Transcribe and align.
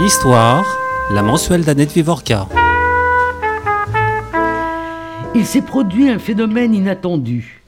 Histoire, 0.00 0.64
la 1.10 1.22
mensuelle 1.22 1.64
d'Annette 1.64 1.92
Vivorca. 1.92 2.48
Il 5.34 5.44
s'est 5.44 5.62
produit 5.62 6.08
un 6.08 6.18
phénomène 6.18 6.74
inattendu. 6.74 7.62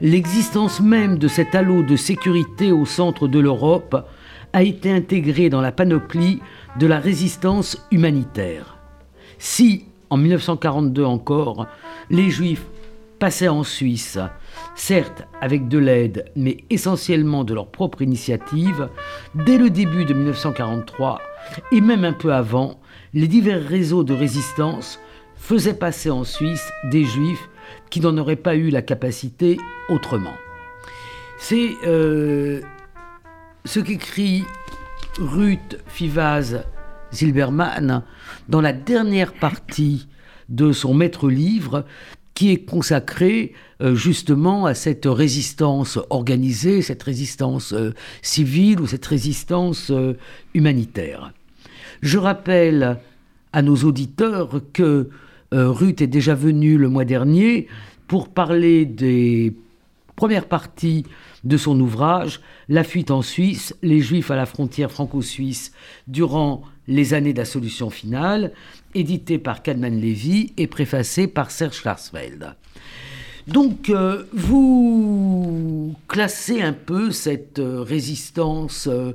L'existence 0.00 0.80
même 0.80 1.16
de 1.16 1.28
cet 1.28 1.54
halo 1.54 1.82
de 1.82 1.96
sécurité 1.96 2.72
au 2.72 2.84
centre 2.84 3.28
de 3.28 3.38
l'Europe 3.38 4.04
a 4.52 4.62
été 4.62 4.92
intégrée 4.92 5.48
dans 5.48 5.60
la 5.60 5.72
panoplie 5.72 6.40
de 6.78 6.86
la 6.86 6.98
résistance 6.98 7.86
humanitaire. 7.90 8.76
Si, 9.38 9.84
en 10.10 10.16
1942 10.16 11.04
encore, 11.04 11.66
les 12.10 12.30
Juifs 12.30 12.66
passaient 13.18 13.48
en 13.48 13.62
Suisse, 13.62 14.18
certes 14.74 15.26
avec 15.40 15.68
de 15.68 15.78
l'aide, 15.78 16.26
mais 16.36 16.58
essentiellement 16.70 17.44
de 17.44 17.54
leur 17.54 17.70
propre 17.70 18.02
initiative, 18.02 18.88
dès 19.34 19.58
le 19.58 19.70
début 19.70 20.04
de 20.04 20.14
1943, 20.14 21.20
et 21.72 21.80
même 21.80 22.04
un 22.04 22.12
peu 22.12 22.32
avant, 22.32 22.80
les 23.14 23.28
divers 23.28 23.62
réseaux 23.62 24.04
de 24.04 24.14
résistance 24.14 25.00
faisaient 25.36 25.74
passer 25.74 26.10
en 26.10 26.24
Suisse 26.24 26.70
des 26.84 27.04
Juifs 27.04 27.48
qui 27.90 28.00
n'en 28.00 28.16
auraient 28.18 28.36
pas 28.36 28.56
eu 28.56 28.70
la 28.70 28.82
capacité 28.82 29.58
autrement. 29.88 30.34
C'est 31.38 31.70
euh, 31.86 32.60
ce 33.64 33.80
qu'écrit 33.80 34.44
Ruth 35.18 35.78
Fivaz 35.86 36.64
Zilberman 37.12 38.02
dans 38.48 38.60
la 38.60 38.72
dernière 38.72 39.32
partie 39.32 40.08
de 40.48 40.72
son 40.72 40.94
maître-livre 40.94 41.84
qui 42.36 42.52
est 42.52 42.66
consacré 42.66 43.54
euh, 43.80 43.94
justement 43.96 44.66
à 44.66 44.74
cette 44.74 45.06
résistance 45.06 45.98
organisée, 46.10 46.82
cette 46.82 47.02
résistance 47.02 47.72
euh, 47.72 47.94
civile 48.20 48.80
ou 48.80 48.86
cette 48.86 49.06
résistance 49.06 49.90
humanitaire. 50.54 51.32
Je 52.02 52.18
rappelle 52.18 52.98
à 53.52 53.62
nos 53.62 53.76
auditeurs 53.76 54.60
que 54.74 55.08
euh, 55.54 55.70
Ruth 55.70 56.02
est 56.02 56.06
déjà 56.06 56.34
venue 56.34 56.76
le 56.76 56.90
mois 56.90 57.06
dernier 57.06 57.68
pour 58.06 58.28
parler 58.28 58.84
des 58.84 59.54
premières 60.14 60.46
parties 60.46 61.04
de 61.44 61.56
son 61.56 61.80
ouvrage 61.80 62.40
La 62.68 62.84
fuite 62.84 63.10
en 63.10 63.22
Suisse, 63.22 63.74
les 63.82 64.00
Juifs 64.00 64.30
à 64.30 64.36
la 64.36 64.44
frontière 64.44 64.90
franco-suisse 64.90 65.72
durant 66.06 66.62
les 66.88 67.14
années 67.14 67.32
de 67.32 67.38
la 67.38 67.44
solution 67.44 67.90
finale, 67.90 68.52
édité 68.94 69.38
par 69.38 69.62
Kadman 69.62 70.00
Levy 70.00 70.52
et 70.56 70.66
préfacé 70.66 71.26
par 71.26 71.50
Serge 71.50 71.80
Klarsfeld. 71.80 72.54
Donc, 73.46 73.90
euh, 73.90 74.24
vous 74.32 75.94
classez 76.08 76.62
un 76.62 76.72
peu 76.72 77.12
cette 77.12 77.60
euh, 77.60 77.82
résistance. 77.82 78.88
Euh, 78.90 79.12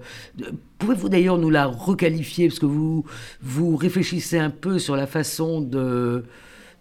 pouvez-vous 0.77 1.09
d'ailleurs 1.09 1.37
nous 1.37 1.49
la 1.49 1.65
requalifier? 1.65 2.47
Parce 2.47 2.59
que 2.59 2.65
vous, 2.65 3.03
vous 3.41 3.75
réfléchissez 3.75 4.39
un 4.39 4.49
peu 4.49 4.79
sur 4.79 4.95
la 4.95 5.05
façon 5.05 5.59
de, 5.59 6.23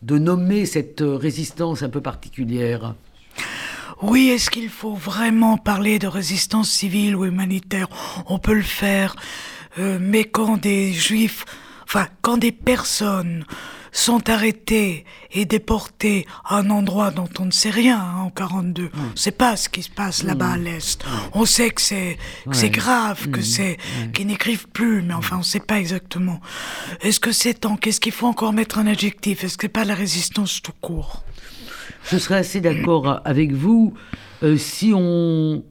de 0.03 0.19
nommer 0.19 0.65
cette 0.65 1.03
résistance 1.05 1.83
un 1.83 1.89
peu 1.89 2.01
particulière. 2.01 2.95
Oui, 4.01 4.29
est-ce 4.29 4.49
qu'il 4.49 4.69
faut 4.69 4.95
vraiment 4.95 5.59
parler 5.59 5.99
de 5.99 6.07
résistance 6.07 6.71
civile 6.71 7.17
ou 7.17 7.25
humanitaire? 7.25 7.89
On 8.27 8.39
peut 8.39 8.55
le 8.55 8.63
faire. 8.63 9.17
Mais 9.79 10.25
quand 10.25 10.57
des 10.59 10.93
juifs, 10.93 11.45
enfin, 11.85 12.07
quand 12.23 12.39
des 12.39 12.53
personnes 12.53 13.45
sont 13.93 14.29
arrêtés 14.31 15.05
et 15.33 15.45
déportés 15.45 16.27
à 16.45 16.59
un 16.59 16.71
endroit 16.71 17.11
dont 17.11 17.29
on 17.39 17.47
ne 17.47 17.51
sait 17.51 17.71
rien 17.71 17.99
hein, 17.99 18.23
en 18.23 18.31
42. 18.31 18.91
On 18.95 19.13
ne 19.13 19.17
sait 19.17 19.31
pas 19.31 19.57
ce 19.57 19.69
qui 19.69 19.83
se 19.83 19.91
passe 19.91 20.23
là-bas 20.23 20.53
à 20.53 20.57
l'Est. 20.57 21.05
On 21.33 21.45
sait 21.45 21.71
que 21.71 21.81
c'est 21.81 22.19
c'est 22.53 22.71
grave, 22.71 23.31
que 23.31 23.43
c'est 23.43 23.79
qu'ils 24.13 24.27
n'écrivent 24.27 24.69
plus, 24.69 25.03
mais 25.03 25.15
enfin 25.15 25.37
on 25.37 25.41
ne 25.41 25.45
sait 25.45 25.61
pas 25.61 25.79
exactement. 25.79 26.41
Est-ce 27.01 27.21
que 27.21 27.33
c'est 27.33 27.55
tant 27.55 27.77
Qu'est-ce 27.77 28.01
qu'il 28.01 28.13
faut 28.13 28.27
encore 28.27 28.53
mettre 28.53 28.79
un 28.79 28.87
adjectif? 28.87 29.45
Est-ce 29.45 29.57
que 29.57 29.63
c'est 29.63 29.69
pas 29.69 29.85
la 29.85 29.95
résistance 29.95 30.63
tout 30.63 30.73
court? 30.81 31.25
Je 32.11 32.19
serais 32.19 32.37
assez 32.37 32.61
d'accord 32.61 33.21
avec 33.25 33.53
vous 33.53 33.95
euh, 34.43 34.57
si 34.57 34.93
on 34.95 35.63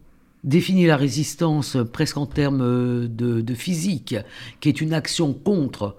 définit 0.43 0.85
la 0.85 0.97
résistance 0.97 1.77
presque 1.91 2.17
en 2.17 2.25
termes 2.25 3.07
de, 3.07 3.41
de 3.41 3.53
physique, 3.53 4.15
qui 4.61 4.69
est 4.69 4.81
une 4.81 4.93
action 4.93 5.33
contre 5.33 5.97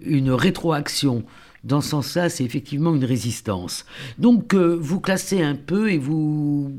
une 0.00 0.30
rétroaction 0.30 1.24
dans 1.64 1.80
ce 1.80 1.90
sens-là, 1.90 2.28
c'est 2.28 2.44
effectivement 2.44 2.94
une 2.94 3.04
résistance. 3.04 3.84
Donc, 4.18 4.54
euh, 4.54 4.76
vous 4.80 5.00
classez 5.00 5.42
un 5.42 5.54
peu 5.54 5.92
et 5.92 5.98
vous 5.98 6.72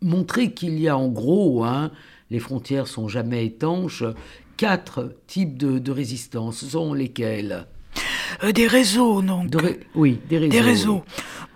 montrez 0.00 0.52
qu'il 0.52 0.78
y 0.80 0.88
a 0.88 0.96
en 0.96 1.08
gros, 1.08 1.64
hein, 1.64 1.92
les 2.30 2.40
frontières 2.40 2.88
sont 2.88 3.06
jamais 3.06 3.46
étanches, 3.46 4.02
quatre 4.56 5.14
types 5.26 5.56
de, 5.56 5.92
résistance. 5.92 6.58
Ce 6.58 6.66
sont 6.66 6.94
lesquels? 6.94 7.66
Euh, 8.42 8.50
Des 8.50 8.66
réseaux, 8.66 9.22
non 9.22 9.46
Oui, 9.94 10.18
des 10.28 10.38
réseaux. 10.38 10.50
Des 10.50 10.60
réseaux. 10.60 11.04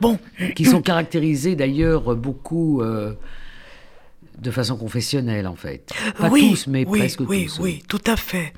Bon. 0.00 0.18
Qui 0.54 0.66
sont 0.66 0.82
caractérisés 0.82 1.56
d'ailleurs 1.56 2.14
beaucoup. 2.14 2.80
Euh, 2.82 3.14
de 4.38 4.50
façon 4.50 4.76
confessionnelle, 4.76 5.46
en 5.46 5.56
fait. 5.56 5.92
Pas 6.18 6.30
tous, 6.30 6.66
mais 6.66 6.84
presque 6.84 7.18
tous. 7.18 7.28
Oui, 7.28 7.48
oui, 7.60 7.82
tout 7.88 8.02
à 8.06 8.16
fait. 8.16 8.52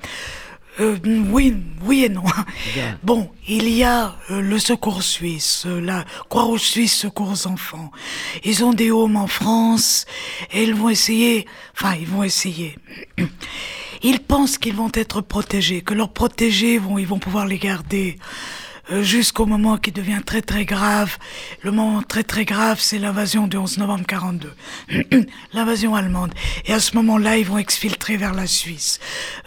Euh, 0.79 0.97
oui, 1.29 1.57
oui 1.83 2.05
et 2.05 2.09
non. 2.09 2.23
Bon, 3.03 3.29
il 3.47 3.67
y 3.69 3.83
a 3.83 4.15
euh, 4.31 4.41
le 4.41 4.59
Secours 4.59 5.03
suisse, 5.03 5.63
euh, 5.65 5.81
la 5.81 6.05
Croix-Rouge 6.29 6.61
suisse 6.61 6.95
Secours 6.95 7.31
aux 7.31 7.47
enfants. 7.47 7.91
Ils 8.45 8.63
ont 8.63 8.73
des 8.73 8.91
homes 8.91 9.17
en 9.17 9.27
France 9.27 10.05
et 10.53 10.63
ils 10.63 10.73
vont 10.73 10.89
essayer, 10.89 11.45
enfin, 11.73 11.95
ils 11.99 12.07
vont 12.07 12.23
essayer. 12.23 12.77
Ils 14.01 14.21
pensent 14.21 14.57
qu'ils 14.57 14.75
vont 14.75 14.91
être 14.93 15.19
protégés, 15.19 15.81
que 15.81 15.93
leurs 15.93 16.13
protégés 16.13 16.77
vont, 16.77 16.97
ils 16.97 17.05
vont 17.05 17.19
pouvoir 17.19 17.45
les 17.45 17.57
garder. 17.57 18.15
Euh, 18.91 19.03
jusqu'au 19.03 19.45
moment 19.45 19.77
qui 19.77 19.91
devient 19.91 20.21
très 20.25 20.41
très 20.41 20.65
grave. 20.65 21.17
Le 21.61 21.71
moment 21.71 22.01
très 22.01 22.23
très 22.23 22.43
grave, 22.43 22.79
c'est 22.79 22.97
l'invasion 22.97 23.45
du 23.45 23.55
11 23.55 23.77
novembre 23.77 24.05
42, 24.07 24.53
l'invasion 25.53 25.93
allemande. 25.93 26.33
Et 26.65 26.73
à 26.73 26.79
ce 26.79 26.95
moment-là, 26.95 27.37
ils 27.37 27.45
vont 27.45 27.59
exfiltrer 27.59 28.17
vers 28.17 28.33
la 28.33 28.47
Suisse. 28.47 28.99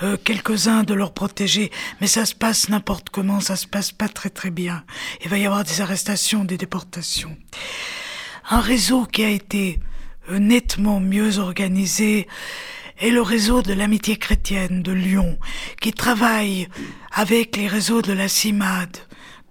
Euh, 0.02 0.16
quelques-uns 0.22 0.84
de 0.84 0.94
leurs 0.94 1.12
protégés, 1.12 1.72
mais 2.00 2.06
ça 2.06 2.25
se 2.25 2.36
passe 2.36 2.69
n'importe 2.69 3.10
comment, 3.10 3.41
ça 3.41 3.56
se 3.56 3.66
passe 3.66 3.91
pas 3.91 4.08
très 4.08 4.31
très 4.31 4.50
bien. 4.50 4.84
Il 5.25 5.28
va 5.28 5.38
y 5.38 5.47
avoir 5.47 5.64
des 5.64 5.81
arrestations, 5.81 6.44
des 6.44 6.58
déportations. 6.58 7.36
Un 8.48 8.60
réseau 8.60 9.06
qui 9.06 9.25
a 9.25 9.28
été 9.28 9.81
euh, 10.31 10.38
nettement 10.38 11.00
mieux 11.00 11.38
organisé 11.38 12.28
est 13.00 13.10
le 13.10 13.22
réseau 13.22 13.62
de 13.62 13.72
l'amitié 13.72 14.16
chrétienne 14.16 14.82
de 14.82 14.92
Lyon, 14.92 15.36
qui 15.81 15.92
travaille 15.92 16.69
avec 17.10 17.56
les 17.56 17.66
réseaux 17.66 18.02
de 18.02 18.12
la 18.12 18.28
CIMAD, 18.28 18.98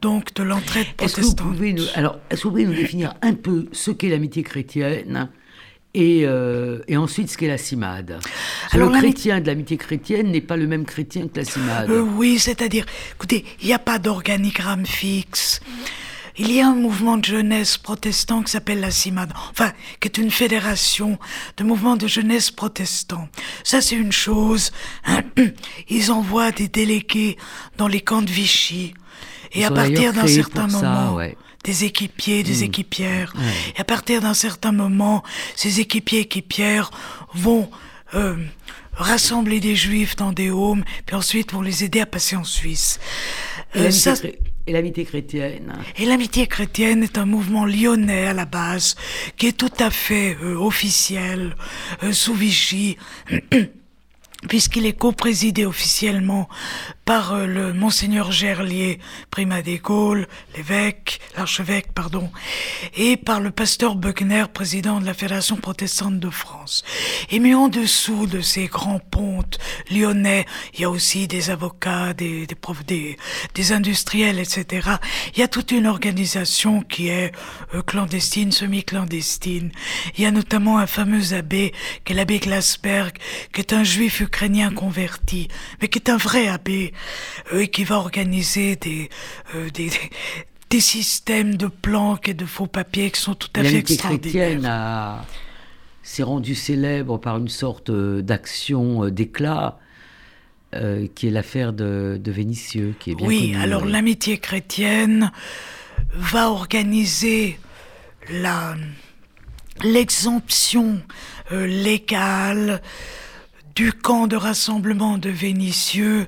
donc 0.01 0.33
de 0.33 0.43
l'entraide 0.43 0.87
protestante. 0.97 1.23
Est-ce 1.23 1.35
que 1.35 1.41
vous 1.43 1.49
pouvez 1.49 1.73
nous, 1.73 1.83
alors, 1.95 2.19
est-ce 2.29 2.41
que 2.41 2.47
vous 2.47 2.51
pouvez 2.51 2.65
nous 2.65 2.73
définir 2.73 3.13
un 3.21 3.33
peu 3.33 3.67
ce 3.71 3.91
qu'est 3.91 4.09
l'amitié 4.09 4.43
chrétienne 4.43 5.29
et, 5.93 6.21
euh, 6.23 6.79
et, 6.87 6.95
ensuite, 6.95 7.29
ce 7.29 7.37
qu'est 7.37 7.49
la 7.49 7.57
CIMAD. 7.57 8.19
Alors, 8.71 8.89
le 8.89 8.97
chrétien 8.97 9.41
de 9.41 9.47
l'amitié 9.47 9.75
chrétienne 9.75 10.31
n'est 10.31 10.39
pas 10.39 10.55
le 10.55 10.65
même 10.65 10.85
chrétien 10.85 11.27
que 11.27 11.37
la 11.37 11.45
CIMAD. 11.45 11.89
Euh, 11.89 11.99
oui, 11.99 12.39
c'est-à-dire, 12.39 12.85
écoutez, 13.13 13.43
il 13.61 13.67
n'y 13.67 13.73
a 13.73 13.79
pas 13.79 13.99
d'organigramme 13.99 14.85
fixe. 14.85 15.59
Il 16.37 16.49
y 16.49 16.61
a 16.61 16.67
un 16.69 16.75
mouvement 16.75 17.17
de 17.17 17.25
jeunesse 17.25 17.77
protestant 17.77 18.41
qui 18.41 18.51
s'appelle 18.51 18.79
la 18.79 18.89
CIMAD, 18.89 19.33
enfin, 19.51 19.73
qui 19.99 20.07
est 20.07 20.17
une 20.17 20.31
fédération 20.31 21.19
de 21.57 21.65
mouvements 21.65 21.97
de 21.97 22.07
jeunesse 22.07 22.51
protestants. 22.51 23.27
Ça, 23.65 23.81
c'est 23.81 23.97
une 23.97 24.13
chose. 24.13 24.71
Ils 25.89 26.09
envoient 26.09 26.53
des 26.53 26.69
délégués 26.69 27.35
dans 27.77 27.89
les 27.89 27.99
camps 27.99 28.21
de 28.21 28.31
Vichy 28.31 28.93
et 29.53 29.65
à 29.65 29.71
partir 29.71 30.13
d'un 30.13 30.27
certain 30.27 30.67
moment, 30.67 31.19
des 31.63 31.83
équipiers, 31.83 32.43
des 32.43 32.61
hmm. 32.61 32.63
équipières, 32.63 33.33
et 33.75 33.81
à 33.81 33.83
partir 33.83 34.21
d'un 34.21 34.33
certain 34.33 34.71
moment, 34.71 35.23
ces 35.55 35.79
équipiers, 35.79 36.21
équipières 36.21 36.91
vont 37.33 37.69
euh, 38.13 38.35
rassembler 38.93 39.59
des 39.59 39.75
juifs 39.75 40.15
dans 40.15 40.31
des 40.31 40.49
homes, 40.49 40.83
puis 41.05 41.15
ensuite 41.15 41.53
vont 41.53 41.61
les 41.61 41.83
aider 41.83 42.01
à 42.01 42.05
passer 42.05 42.35
en 42.35 42.43
Suisse. 42.43 42.99
Et 43.75 43.79
euh, 43.79 44.31
l'amitié 44.67 45.05
chrétienne 45.05 45.73
Et 45.97 46.05
l'amitié 46.05 46.47
chrétienne 46.47 47.03
est 47.03 47.17
un 47.17 47.25
mouvement 47.25 47.65
lyonnais 47.65 48.27
à 48.27 48.33
la 48.33 48.45
base, 48.45 48.95
qui 49.37 49.47
est 49.47 49.57
tout 49.57 49.73
à 49.79 49.89
fait 49.89 50.37
euh, 50.41 50.55
officiel, 50.55 51.55
sous 52.11 52.33
Vichy. 52.33 52.97
puisqu'il 54.47 54.85
est 54.85 54.93
co-présidé 54.93 55.65
officiellement 55.65 56.49
par 57.05 57.33
euh, 57.33 57.45
le 57.45 57.73
monseigneur 57.73 58.31
Gerlier, 58.31 58.99
primat 59.29 59.61
des 59.61 59.77
Gaules, 59.77 60.27
l'évêque, 60.55 61.19
l'archevêque, 61.35 61.91
pardon, 61.93 62.31
et 62.95 63.17
par 63.17 63.39
le 63.39 63.51
pasteur 63.51 63.95
Buckner, 63.95 64.45
président 64.53 64.99
de 64.99 65.05
la 65.05 65.13
Fédération 65.13 65.57
protestante 65.57 66.19
de 66.19 66.29
France. 66.29 66.83
Et 67.29 67.39
mais 67.39 67.53
en 67.53 67.67
dessous 67.67 68.27
de 68.27 68.41
ces 68.41 68.67
grands 68.67 68.99
pontes 68.99 69.59
lyonnais, 69.89 70.45
il 70.73 70.81
y 70.81 70.83
a 70.85 70.89
aussi 70.89 71.27
des 71.27 71.49
avocats, 71.49 72.13
des, 72.13 72.47
des, 72.47 72.55
des, 72.87 73.17
des 73.53 73.71
industriels, 73.71 74.39
etc. 74.39 74.87
Il 75.33 75.39
y 75.39 75.43
a 75.43 75.47
toute 75.47 75.71
une 75.71 75.87
organisation 75.87 76.81
qui 76.81 77.09
est 77.09 77.31
euh, 77.73 77.81
clandestine, 77.81 78.51
semi-clandestine. 78.51 79.71
Il 80.17 80.23
y 80.23 80.25
a 80.25 80.31
notamment 80.31 80.77
un 80.77 80.87
fameux 80.87 81.33
abbé, 81.33 81.73
qui 82.05 82.13
est 82.13 82.15
l'abbé 82.15 82.39
Glasberg, 82.39 83.17
qui 83.53 83.61
est 83.61 83.73
un 83.73 83.83
juif 83.83 84.21
ukrainien 84.31 84.71
converti, 84.71 85.49
mais 85.81 85.87
qui 85.89 85.99
est 85.99 86.09
un 86.09 86.17
vrai 86.17 86.47
abbé, 86.47 86.93
euh, 87.53 87.61
et 87.61 87.67
qui 87.67 87.83
va 87.83 87.97
organiser 87.97 88.77
des, 88.77 89.09
euh, 89.55 89.69
des, 89.71 89.89
des 90.69 90.79
systèmes 90.79 91.55
de 91.55 91.67
planques 91.67 92.29
et 92.29 92.33
de 92.33 92.45
faux 92.45 92.67
papiers 92.67 93.11
qui 93.11 93.19
sont 93.19 93.35
tout 93.35 93.49
à 93.55 93.63
fait 93.63 93.77
extraordinaires. 93.77 94.59
A... 94.65 95.25
s'est 96.01 96.23
rendu 96.23 96.55
célèbre 96.55 97.17
par 97.17 97.37
une 97.37 97.49
sorte 97.49 97.91
d'action 97.91 99.09
d'éclat. 99.09 99.77
Euh, 100.73 101.05
qui 101.15 101.27
est 101.27 101.31
l'affaire 101.31 101.73
de, 101.73 102.17
de, 102.17 102.31
Vénitieux, 102.31 102.95
qui 102.97 103.11
est 103.11 103.15
bien 103.15 103.27
Oui, 103.27 103.51
connue, 103.51 103.61
alors 103.61 103.83
l'amitié 103.83 104.37
chrétienne 104.37 105.29
va 106.13 106.49
organiser 106.49 107.59
la 108.29 108.77
l'exemption 109.83 111.01
euh, 111.51 111.65
légale 111.65 112.81
du 113.75 113.93
camp 113.93 114.27
de 114.27 114.35
rassemblement 114.35 115.17
de 115.17 115.29
Vénitieux 115.29 116.27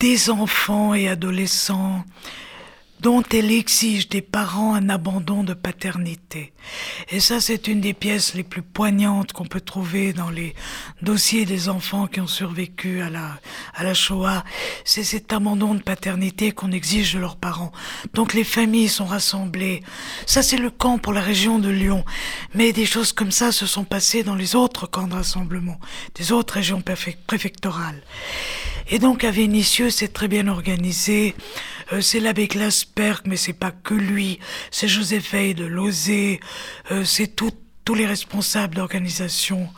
des 0.00 0.30
enfants 0.30 0.94
et 0.94 1.08
adolescents 1.08 2.04
dont 3.02 3.24
elle 3.32 3.50
exige 3.50 4.08
des 4.08 4.22
parents 4.22 4.74
un 4.74 4.88
abandon 4.88 5.42
de 5.42 5.54
paternité. 5.54 6.52
Et 7.10 7.18
ça, 7.18 7.40
c'est 7.40 7.66
une 7.66 7.80
des 7.80 7.94
pièces 7.94 8.34
les 8.34 8.44
plus 8.44 8.62
poignantes 8.62 9.32
qu'on 9.32 9.44
peut 9.44 9.60
trouver 9.60 10.12
dans 10.12 10.30
les 10.30 10.54
dossiers 11.02 11.44
des 11.44 11.68
enfants 11.68 12.06
qui 12.06 12.20
ont 12.20 12.28
survécu 12.28 13.02
à 13.02 13.10
la, 13.10 13.40
à 13.74 13.82
la 13.82 13.92
Shoah. 13.92 14.44
C'est 14.84 15.02
cet 15.02 15.32
abandon 15.32 15.74
de 15.74 15.82
paternité 15.82 16.52
qu'on 16.52 16.70
exige 16.70 17.14
de 17.14 17.18
leurs 17.18 17.36
parents. 17.36 17.72
Donc 18.14 18.34
les 18.34 18.44
familles 18.44 18.88
sont 18.88 19.06
rassemblées. 19.06 19.82
Ça, 20.24 20.44
c'est 20.44 20.56
le 20.56 20.70
camp 20.70 20.98
pour 20.98 21.12
la 21.12 21.22
région 21.22 21.58
de 21.58 21.70
Lyon. 21.70 22.04
Mais 22.54 22.72
des 22.72 22.86
choses 22.86 23.12
comme 23.12 23.32
ça 23.32 23.50
se 23.50 23.66
sont 23.66 23.84
passées 23.84 24.22
dans 24.22 24.36
les 24.36 24.54
autres 24.54 24.86
camps 24.86 25.08
de 25.08 25.14
rassemblement, 25.14 25.80
des 26.14 26.30
autres 26.30 26.54
régions 26.54 26.82
préfectorales. 27.26 28.00
Et 28.88 29.00
donc 29.00 29.24
à 29.24 29.32
Vénitieux, 29.32 29.90
c'est 29.90 30.12
très 30.12 30.28
bien 30.28 30.46
organisé. 30.46 31.34
Euh, 31.92 32.00
c'est 32.00 32.20
l'abbé 32.20 32.48
Glasberg, 32.48 33.22
mais 33.26 33.36
c'est 33.36 33.52
pas 33.52 33.70
que 33.70 33.94
lui. 33.94 34.38
C'est 34.70 34.88
Joseph 34.88 35.32
Veil 35.32 35.54
de 35.54 35.64
Lozé. 35.64 36.40
Euh, 36.90 37.04
c'est 37.04 37.36
tous 37.36 37.94
les 37.94 38.06
responsables 38.06 38.74
d'organisation 38.74 39.68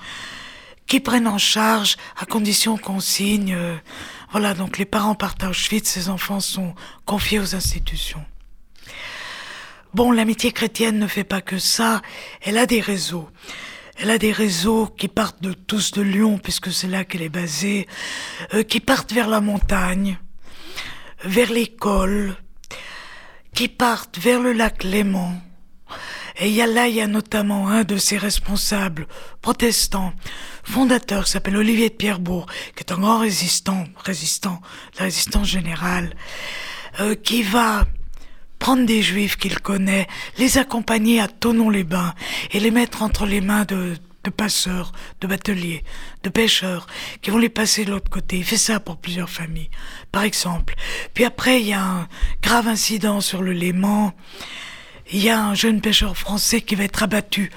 qui 0.86 1.00
prennent 1.00 1.26
en 1.26 1.38
charge 1.38 1.96
à 2.18 2.26
condition 2.26 2.76
qu'on 2.76 3.00
signe. 3.00 3.54
Euh, 3.54 3.76
voilà, 4.30 4.54
donc 4.54 4.78
les 4.78 4.84
parents 4.84 5.14
partent 5.14 5.42
à 5.44 5.50
Auschwitz, 5.50 5.88
ces 5.88 6.08
enfants 6.08 6.40
sont 6.40 6.74
confiés 7.04 7.38
aux 7.38 7.54
institutions. 7.54 8.24
Bon, 9.94 10.10
l'amitié 10.10 10.52
chrétienne 10.52 10.98
ne 10.98 11.06
fait 11.06 11.24
pas 11.24 11.40
que 11.40 11.58
ça, 11.58 12.02
elle 12.42 12.58
a 12.58 12.66
des 12.66 12.80
réseaux. 12.80 13.28
Elle 13.96 14.10
a 14.10 14.18
des 14.18 14.32
réseaux 14.32 14.86
qui 14.86 15.06
partent 15.06 15.40
de 15.40 15.52
tous 15.52 15.92
de 15.92 16.02
Lyon, 16.02 16.38
puisque 16.42 16.72
c'est 16.72 16.88
là 16.88 17.04
qu'elle 17.04 17.22
est 17.22 17.28
basée, 17.28 17.86
euh, 18.52 18.64
qui 18.64 18.80
partent 18.80 19.12
vers 19.12 19.28
la 19.28 19.40
montagne, 19.40 20.18
vers 21.24 21.50
l'école, 21.50 22.36
qui 23.54 23.68
partent 23.68 24.18
vers 24.18 24.40
le 24.40 24.52
lac 24.52 24.84
Léman. 24.84 25.40
Et 26.36 26.50
y 26.50 26.60
a 26.60 26.66
là, 26.66 26.88
il 26.88 26.96
y 26.96 27.00
a 27.00 27.06
notamment 27.06 27.68
un 27.68 27.84
de 27.84 27.96
ses 27.96 28.18
responsables 28.18 29.06
protestants, 29.40 30.12
fondateur, 30.64 31.24
qui 31.24 31.30
s'appelle 31.30 31.56
Olivier 31.56 31.90
de 31.90 31.94
Pierrebourg, 31.94 32.46
qui 32.74 32.82
est 32.82 32.92
un 32.92 32.98
grand 32.98 33.20
résistant, 33.20 33.84
résistant, 34.02 34.60
la 34.98 35.04
résistance 35.04 35.46
générale, 35.46 36.16
euh, 37.00 37.14
qui 37.14 37.44
va 37.44 37.84
prendre 38.58 38.84
des 38.84 39.02
juifs 39.02 39.36
qu'il 39.36 39.60
connaît, 39.60 40.08
les 40.38 40.58
accompagner 40.58 41.20
à 41.20 41.28
Tonon-les-Bains 41.28 42.14
et 42.50 42.58
les 42.58 42.70
mettre 42.72 43.02
entre 43.02 43.26
les 43.26 43.40
mains 43.40 43.64
de, 43.64 43.94
de 44.24 44.30
passeurs, 44.30 44.92
de 45.20 45.26
bateliers, 45.26 45.84
de 46.22 46.30
pêcheurs, 46.30 46.86
qui 47.22 47.30
vont 47.30 47.38
les 47.38 47.48
passer 47.48 47.84
de 47.84 47.92
l'autre 47.92 48.10
côté. 48.10 48.38
Il 48.38 48.44
fait 48.44 48.56
ça 48.56 48.80
pour 48.80 48.96
plusieurs 48.96 49.30
familles, 49.30 49.70
par 50.10 50.24
exemple. 50.24 50.74
Puis 51.12 51.24
après, 51.24 51.60
il 51.60 51.68
y 51.68 51.72
a 51.72 51.82
un 51.82 52.08
grave 52.42 52.66
incident 52.66 53.20
sur 53.20 53.42
le 53.42 53.52
Léman. 53.52 54.14
Il 55.12 55.22
y 55.22 55.30
a 55.30 55.40
un 55.40 55.54
jeune 55.54 55.80
pêcheur 55.80 56.16
français 56.16 56.62
qui 56.62 56.74
va 56.74 56.84
être 56.84 57.02
abattu 57.02 57.50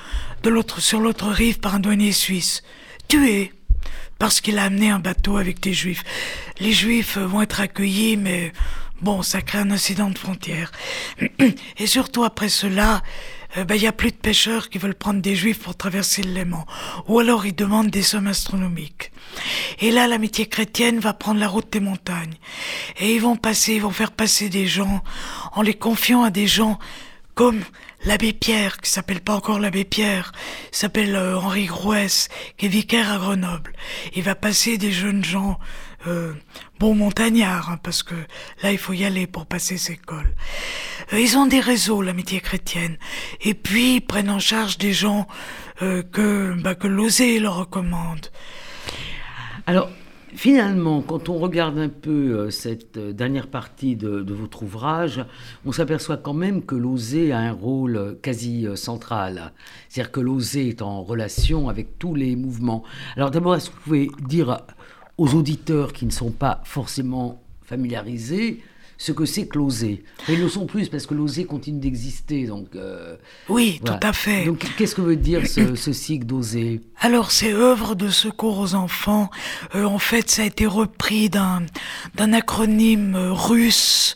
de 0.43 0.49
l'autre, 0.49 0.81
sur 0.81 0.99
l'autre 0.99 1.27
rive 1.27 1.59
par 1.59 1.75
un 1.75 1.79
douanier 1.79 2.11
suisse. 2.11 2.61
Tué 3.07 3.53
parce 4.19 4.41
qu'il 4.41 4.57
a 4.57 4.63
amené 4.63 4.89
un 4.89 4.99
bateau 4.99 5.37
avec 5.37 5.59
des 5.59 5.73
juifs. 5.73 6.03
Les 6.59 6.73
juifs 6.73 7.17
vont 7.17 7.41
être 7.41 7.61
accueillis, 7.61 8.17
mais 8.17 8.51
bon, 9.01 9.21
ça 9.21 9.41
crée 9.41 9.59
un 9.59 9.71
incident 9.71 10.09
de 10.09 10.17
frontière. 10.17 10.71
Et 11.77 11.87
surtout 11.87 12.23
après 12.23 12.49
cela, 12.49 13.03
il 13.57 13.61
euh, 13.61 13.65
ben, 13.65 13.75
y 13.75 13.87
a 13.87 13.91
plus 13.91 14.11
de 14.11 14.17
pêcheurs 14.17 14.69
qui 14.69 14.77
veulent 14.77 14.93
prendre 14.93 15.19
des 15.19 15.35
juifs 15.35 15.59
pour 15.59 15.75
traverser 15.75 16.21
le 16.21 16.31
Léman. 16.31 16.63
Ou 17.07 17.19
alors 17.19 17.47
ils 17.47 17.55
demandent 17.55 17.89
des 17.89 18.03
sommes 18.03 18.27
astronomiques. 18.27 19.11
Et 19.79 19.89
là, 19.89 20.07
l'amitié 20.07 20.45
chrétienne 20.45 20.99
va 20.99 21.13
prendre 21.13 21.39
la 21.39 21.47
route 21.47 21.71
des 21.71 21.79
montagnes. 21.79 22.35
Et 22.99 23.15
ils 23.15 23.21
vont 23.21 23.35
passer, 23.35 23.73
ils 23.73 23.81
vont 23.81 23.89
faire 23.89 24.11
passer 24.11 24.49
des 24.49 24.67
gens 24.67 25.03
en 25.53 25.63
les 25.63 25.73
confiant 25.73 26.23
à 26.23 26.29
des 26.29 26.45
gens 26.45 26.77
comme 27.33 27.63
l'abbé 28.05 28.31
Pierre, 28.31 28.77
qui 28.77 28.91
s'appelle 28.91 29.21
pas 29.21 29.35
encore 29.35 29.59
l'abbé 29.59 29.85
Pierre, 29.85 30.33
s'appelle 30.71 31.15
euh, 31.15 31.39
Henri 31.39 31.65
Grouès, 31.65 32.29
qui 32.57 32.67
est 32.67 32.69
vicaire 32.69 33.11
à 33.11 33.17
Grenoble. 33.17 33.73
Il 34.15 34.21
va 34.21 34.35
passer 34.35 34.77
des 34.77 34.91
jeunes 34.91 35.25
gens, 35.25 35.59
euh, 36.07 36.33
bons 36.79 36.95
montagnards, 36.95 37.69
hein, 37.69 37.79
parce 37.83 38.01
que 38.01 38.15
là 38.63 38.71
il 38.71 38.77
faut 38.77 38.93
y 38.93 39.03
aller 39.03 39.27
pour 39.27 39.45
passer 39.45 39.77
ces 39.77 39.97
cols. 39.97 40.33
Euh, 41.13 41.19
ils 41.19 41.37
ont 41.37 41.45
des 41.45 41.59
réseaux, 41.59 42.01
l'amitié 42.01 42.39
chrétienne, 42.39 42.97
et 43.41 43.53
puis 43.53 43.95
ils 43.95 44.01
prennent 44.01 44.29
en 44.29 44.39
charge 44.39 44.77
des 44.77 44.93
gens 44.93 45.27
euh, 45.81 46.03
que, 46.03 46.55
bah, 46.61 46.75
que 46.75 46.87
l'osé 46.87 47.39
leur 47.39 47.57
recommande. 47.57 48.27
Alors, 49.65 49.89
Finalement, 50.35 51.01
quand 51.01 51.29
on 51.29 51.39
regarde 51.39 51.79
un 51.79 51.89
peu 51.89 52.51
cette 52.51 52.99
dernière 52.99 53.47
partie 53.47 53.95
de, 53.95 54.23
votre 54.31 54.61
ouvrage, 54.61 55.25
on 55.65 55.71
s'aperçoit 55.71 56.17
quand 56.17 56.33
même 56.35 56.63
que 56.63 56.75
l'osé 56.75 57.31
a 57.31 57.39
un 57.39 57.53
rôle 57.53 58.19
quasi 58.21 58.67
central. 58.75 59.53
C'est-à-dire 59.89 60.11
que 60.11 60.19
l'osé 60.19 60.67
est 60.67 60.83
en 60.83 61.01
relation 61.01 61.69
avec 61.69 61.97
tous 61.97 62.13
les 62.13 62.35
mouvements. 62.35 62.83
Alors 63.15 63.31
d'abord, 63.31 63.55
est-ce 63.55 63.71
que 63.71 63.75
vous 63.77 63.81
pouvez 63.81 64.11
dire 64.27 64.59
aux 65.17 65.33
auditeurs 65.33 65.93
qui 65.93 66.05
ne 66.05 66.11
sont 66.11 66.31
pas 66.31 66.61
forcément 66.65 67.41
familiarisés 67.63 68.61
ce 68.97 69.11
que 69.11 69.25
c'est 69.25 69.47
que 69.47 69.57
l'osé. 69.57 70.03
Ils 70.27 70.39
le 70.39 70.49
sont 70.49 70.65
plus 70.65 70.89
parce 70.89 71.05
que 71.05 71.13
l'osé 71.13 71.45
continue 71.45 71.79
d'exister. 71.79 72.47
Donc, 72.47 72.75
euh, 72.75 73.15
oui, 73.47 73.79
voilà. 73.81 73.97
tout 73.97 74.07
à 74.07 74.13
fait. 74.13 74.45
Donc, 74.45 74.65
qu'est-ce 74.75 74.95
que 74.95 75.01
veut 75.01 75.15
dire 75.15 75.45
ce, 75.47 75.75
ce 75.75 75.93
cycle 75.93 76.25
d'osé 76.25 76.81
Alors, 76.99 77.31
c'est 77.31 77.53
œuvre 77.53 77.95
de 77.95 78.09
secours 78.09 78.57
aux 78.57 78.73
enfants. 78.73 79.29
Euh, 79.75 79.85
en 79.85 79.99
fait, 79.99 80.29
ça 80.29 80.41
a 80.41 80.45
été 80.45 80.65
repris 80.65 81.29
d'un 81.29 81.61
d'un 82.15 82.33
acronyme 82.33 83.15
russe 83.15 84.15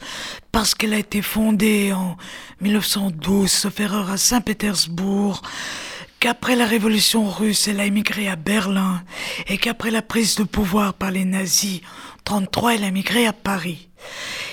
parce 0.51 0.75
qu'elle 0.75 0.93
a 0.93 0.99
été 0.99 1.21
fondée 1.21 1.93
en 1.93 2.17
1912, 2.61 3.49
sauf 3.49 3.79
erreur, 3.79 4.09
à 4.09 4.17
Saint-Pétersbourg 4.17 5.41
qu'après 6.21 6.55
la 6.55 6.67
révolution 6.67 7.27
russe, 7.27 7.67
elle 7.67 7.79
a 7.79 7.85
émigré 7.85 8.29
à 8.29 8.35
Berlin 8.35 9.03
et 9.47 9.57
qu'après 9.57 9.89
la 9.89 10.03
prise 10.03 10.35
de 10.35 10.43
pouvoir 10.43 10.93
par 10.93 11.09
les 11.09 11.25
nazis, 11.25 11.81
33, 12.25 12.75
elle 12.75 12.83
a 12.83 12.91
migré 12.91 13.25
à 13.25 13.33
Paris. 13.33 13.89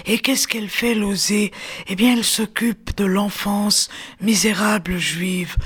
Et 0.06 0.18
qu'est-ce 0.18 0.48
qu'elle 0.48 0.70
fait, 0.70 0.94
l'osée? 0.94 1.52
Eh 1.87 1.94
bien, 1.94 2.14
elle 2.14 2.25
s'occupe 2.25 2.96
de 2.96 3.04
l'enfance 3.04 3.90
misérable 4.22 4.96
juive. 4.96 5.56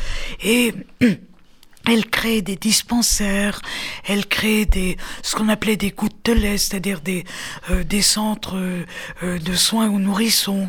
Et 0.42 0.74
elle 1.86 2.06
crée 2.10 2.42
des 2.42 2.56
dispensaires, 2.56 3.62
elle 4.04 4.26
crée 4.26 4.66
des 4.66 4.96
ce 5.22 5.36
qu'on 5.36 5.48
appelait 5.48 5.76
des 5.76 5.92
gouttes 5.92 6.24
de 6.24 6.32
lait, 6.32 6.58
c'est-à-dire 6.58 7.00
des 7.00 7.24
euh, 7.70 7.84
des 7.84 8.02
centres 8.02 8.56
euh, 8.56 9.38
de 9.38 9.54
soins 9.54 9.88
aux 9.88 10.00
nourrissons. 10.00 10.68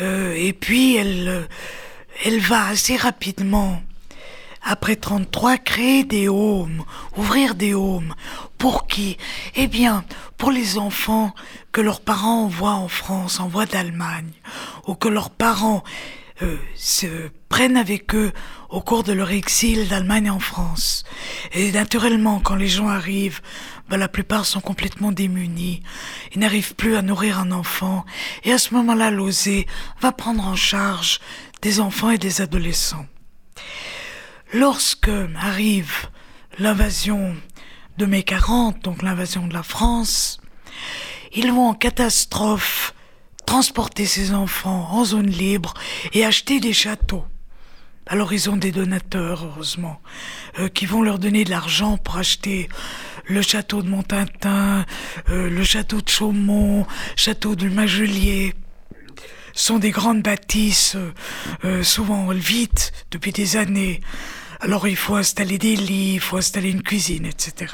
Euh, 0.00 0.34
et 0.34 0.54
puis 0.54 0.96
elle 0.96 1.46
elle 2.24 2.40
va 2.40 2.68
assez 2.68 2.96
rapidement 2.96 3.82
après 4.64 4.96
33, 4.96 5.58
créer 5.58 6.04
des 6.04 6.28
homes, 6.28 6.84
ouvrir 7.16 7.54
des 7.54 7.74
homes. 7.74 8.14
Pour 8.58 8.86
qui? 8.86 9.18
Eh 9.54 9.66
bien, 9.66 10.04
pour 10.38 10.50
les 10.50 10.78
enfants 10.78 11.34
que 11.70 11.80
leurs 11.80 12.00
parents 12.00 12.44
envoient 12.44 12.70
en 12.70 12.88
France, 12.88 13.40
envoient 13.40 13.66
d'Allemagne, 13.66 14.32
ou 14.86 14.94
que 14.94 15.08
leurs 15.08 15.30
parents 15.30 15.84
euh, 16.42 16.56
se 16.74 17.06
prennent 17.48 17.76
avec 17.76 18.14
eux 18.14 18.32
au 18.70 18.80
cours 18.80 19.04
de 19.04 19.12
leur 19.12 19.30
exil 19.30 19.86
d'Allemagne 19.86 20.30
en 20.30 20.40
France. 20.40 21.04
Et 21.52 21.70
naturellement, 21.70 22.40
quand 22.40 22.56
les 22.56 22.66
gens 22.66 22.88
arrivent, 22.88 23.40
ben, 23.88 23.98
la 23.98 24.08
plupart 24.08 24.46
sont 24.46 24.60
complètement 24.60 25.12
démunis. 25.12 25.82
Ils 26.32 26.40
n'arrivent 26.40 26.74
plus 26.74 26.96
à 26.96 27.02
nourrir 27.02 27.38
un 27.38 27.52
enfant. 27.52 28.04
Et 28.42 28.52
à 28.52 28.58
ce 28.58 28.74
moment-là, 28.74 29.10
l'OSE 29.10 29.64
va 30.00 30.10
prendre 30.10 30.44
en 30.44 30.56
charge 30.56 31.20
des 31.62 31.80
enfants 31.80 32.10
et 32.10 32.18
des 32.18 32.40
adolescents. 32.40 33.06
Lorsque 34.52 35.10
arrive 35.36 36.08
l'invasion 36.58 37.34
de 37.98 38.06
mai 38.06 38.22
40, 38.22 38.82
donc 38.84 39.02
l'invasion 39.02 39.46
de 39.46 39.54
la 39.54 39.62
France, 39.62 40.40
ils 41.32 41.50
vont 41.50 41.68
en 41.68 41.74
catastrophe 41.74 42.94
transporter 43.46 44.06
ces 44.06 44.32
enfants 44.32 44.88
en 44.90 45.04
zone 45.04 45.26
libre 45.30 45.74
et 46.12 46.24
acheter 46.24 46.60
des 46.60 46.72
châteaux. 46.72 47.24
Alors 48.06 48.32
ils 48.32 48.50
ont 48.50 48.56
des 48.56 48.70
donateurs, 48.70 49.44
heureusement, 49.44 50.00
euh, 50.58 50.68
qui 50.68 50.84
vont 50.84 51.02
leur 51.02 51.18
donner 51.18 51.44
de 51.44 51.50
l'argent 51.50 51.96
pour 51.96 52.18
acheter 52.18 52.68
le 53.26 53.40
château 53.40 53.82
de 53.82 53.88
Montintin, 53.88 54.84
euh, 55.30 55.48
le 55.48 55.64
château 55.64 56.02
de 56.02 56.08
Chaumont, 56.08 56.86
château 57.16 57.54
du 57.54 57.70
Magelier. 57.70 58.54
Sont 59.54 59.78
des 59.78 59.90
grandes 59.90 60.22
bâtisses, 60.22 60.96
euh, 61.64 61.82
souvent 61.82 62.28
vides 62.30 62.90
depuis 63.10 63.32
des 63.32 63.56
années. 63.56 64.00
Alors 64.60 64.88
il 64.88 64.96
faut 64.96 65.14
installer 65.14 65.58
des 65.58 65.76
lits, 65.76 66.14
il 66.14 66.20
faut 66.20 66.36
installer 66.36 66.70
une 66.70 66.82
cuisine, 66.82 67.26
etc. 67.26 67.72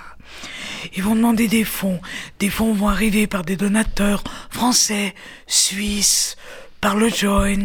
Ils 0.96 1.02
vont 1.02 1.14
demander 1.14 1.48
des 1.48 1.64
fonds. 1.64 2.00
Des 2.38 2.50
fonds 2.50 2.72
vont 2.72 2.88
arriver 2.88 3.26
par 3.26 3.44
des 3.44 3.56
donateurs 3.56 4.24
français, 4.50 5.14
suisses, 5.46 6.36
par 6.80 6.96
le 6.96 7.08
joint. 7.08 7.64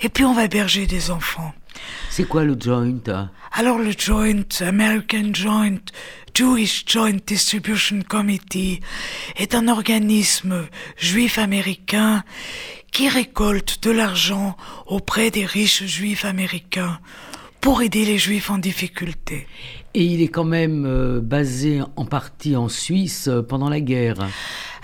Et 0.00 0.08
puis 0.08 0.24
on 0.24 0.34
va 0.34 0.44
héberger 0.44 0.86
des 0.86 1.10
enfants. 1.10 1.54
C'est 2.10 2.24
quoi 2.24 2.44
le 2.44 2.56
joint 2.60 2.92
Alors 3.52 3.78
le 3.78 3.92
joint, 3.92 4.44
American 4.60 5.32
Joint, 5.32 5.78
Jewish 6.34 6.84
Joint 6.86 7.18
Distribution 7.26 8.02
Committee, 8.06 8.80
est 9.36 9.54
un 9.54 9.68
organisme 9.68 10.66
juif 10.96 11.38
américain 11.38 12.22
qui 12.92 13.08
récolte 13.08 13.82
de 13.82 13.90
l'argent 13.90 14.56
auprès 14.86 15.30
des 15.30 15.46
riches 15.46 15.84
juifs 15.84 16.24
américains 16.24 17.00
pour 17.60 17.80
aider 17.80 18.04
les 18.04 18.18
juifs 18.18 18.50
en 18.50 18.58
difficulté. 18.58 19.46
Et 19.94 20.04
il 20.04 20.22
est 20.22 20.28
quand 20.28 20.44
même 20.44 20.84
euh, 20.86 21.20
basé 21.20 21.80
en 21.96 22.04
partie 22.04 22.56
en 22.56 22.68
Suisse 22.68 23.28
euh, 23.28 23.42
pendant 23.42 23.68
la 23.68 23.80
guerre. 23.80 24.28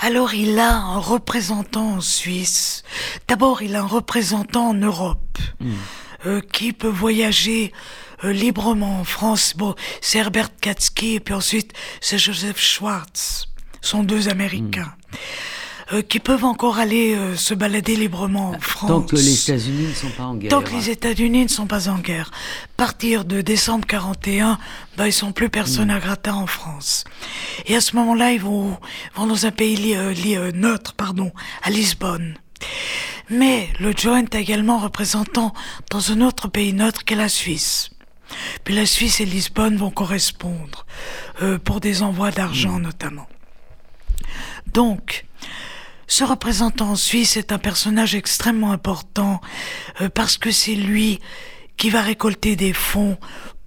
Alors 0.00 0.35
il 0.35 0.59
a 0.59 0.77
un 0.77 0.99
représentant 0.99 1.95
en 1.95 2.00
Suisse. 2.00 2.83
D'abord, 3.27 3.62
il 3.62 3.75
a 3.75 3.81
un 3.81 3.87
représentant 3.87 4.69
en 4.69 4.75
Europe 4.75 5.38
hmm. 5.61 5.73
euh, 6.27 6.41
qui 6.53 6.73
peut 6.73 6.88
voyager 6.88 7.73
librement 8.23 9.00
en 9.00 9.05
France. 9.05 9.55
Bon, 9.57 9.75
c'est 10.00 10.19
Herbert 10.19 10.57
Katsky 10.61 11.15
et 11.15 11.21
puis 11.21 11.35
ensuite 11.35 11.73
c'est 12.00 12.19
Joseph 12.19 12.61
Schwartz, 12.61 13.49
sont 13.81 14.03
deux 14.03 14.29
Américains. 14.29 14.93
Hmm. 15.12 15.17
Euh, 15.90 16.02
qui 16.02 16.21
peuvent 16.21 16.45
encore 16.45 16.78
aller 16.78 17.14
euh, 17.14 17.35
se 17.35 17.54
balader 17.54 17.97
librement 17.97 18.50
en 18.50 18.61
France. 18.61 18.90
Tant 18.90 19.00
que 19.00 19.16
les 19.16 19.42
États-Unis 19.42 19.87
ne 19.87 19.95
sont 19.95 20.11
pas 20.11 20.25
en 20.25 20.35
guerre. 20.35 20.50
Tant 20.50 20.61
que 20.61 20.73
les 20.73 20.90
États-Unis 20.90 21.42
ne 21.45 21.49
sont 21.49 21.66
pas 21.66 21.88
en 21.88 21.97
guerre. 21.97 22.30
Partir 22.76 23.25
de 23.25 23.40
décembre 23.40 23.87
41, 23.87 24.59
bah, 24.99 25.07
ils 25.07 25.14
sont 25.14 25.33
plus 25.33 25.49
personne 25.49 25.90
à 25.90 25.99
gratin 25.99 26.35
en 26.35 26.47
France. 26.47 27.04
Et 27.64 27.75
à 27.75 27.80
ce 27.80 27.97
moment-là, 27.97 28.33
ils 28.33 28.40
vont, 28.40 28.76
vont 29.14 29.26
dans 29.26 29.47
un 29.47 29.50
pays 29.50 29.76
li, 29.76 29.95
euh, 29.97 30.52
neutre, 30.52 30.92
pardon, 30.92 31.33
à 31.62 31.71
Lisbonne. 31.71 32.35
Mais 33.30 33.68
le 33.80 33.92
joint 33.97 34.25
est 34.25 34.35
également 34.35 34.78
représentant 34.78 35.54
dans 35.90 36.12
un 36.12 36.21
autre 36.21 36.49
pays 36.49 36.75
neutre 36.75 37.07
qu'est 37.07 37.14
la 37.14 37.30
Suisse. 37.30 37.88
Puis 38.64 38.75
la 38.75 38.85
Suisse 38.85 39.21
et 39.21 39.25
Lisbonne 39.25 39.78
vont 39.78 39.90
correspondre, 39.90 40.85
euh, 41.40 41.59
pour 41.59 41.80
des 41.80 42.02
envois 42.02 42.30
d'argent 42.30 42.78
notamment. 42.78 43.26
Donc, 44.75 45.25
ce 46.09 46.25
représentant 46.25 46.97
suisse 46.97 47.37
est 47.37 47.53
un 47.53 47.59
personnage 47.59 48.15
extrêmement 48.15 48.73
important 48.73 49.41
euh, 50.00 50.09
parce 50.09 50.38
que 50.38 50.50
c'est 50.50 50.75
lui 50.75 51.21
qui 51.77 51.91
va 51.91 52.03
récolter 52.03 52.57
des 52.57 52.73
fonds 52.73 53.19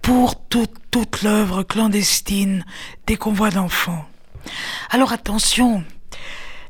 pour 0.02 0.46
toute, 0.48 0.74
toute 0.90 1.22
l'œuvre 1.22 1.62
clandestine 1.62 2.66
des 3.06 3.16
convois 3.16 3.50
d'enfants. 3.50 4.04
Alors 4.90 5.12
attention, 5.12 5.84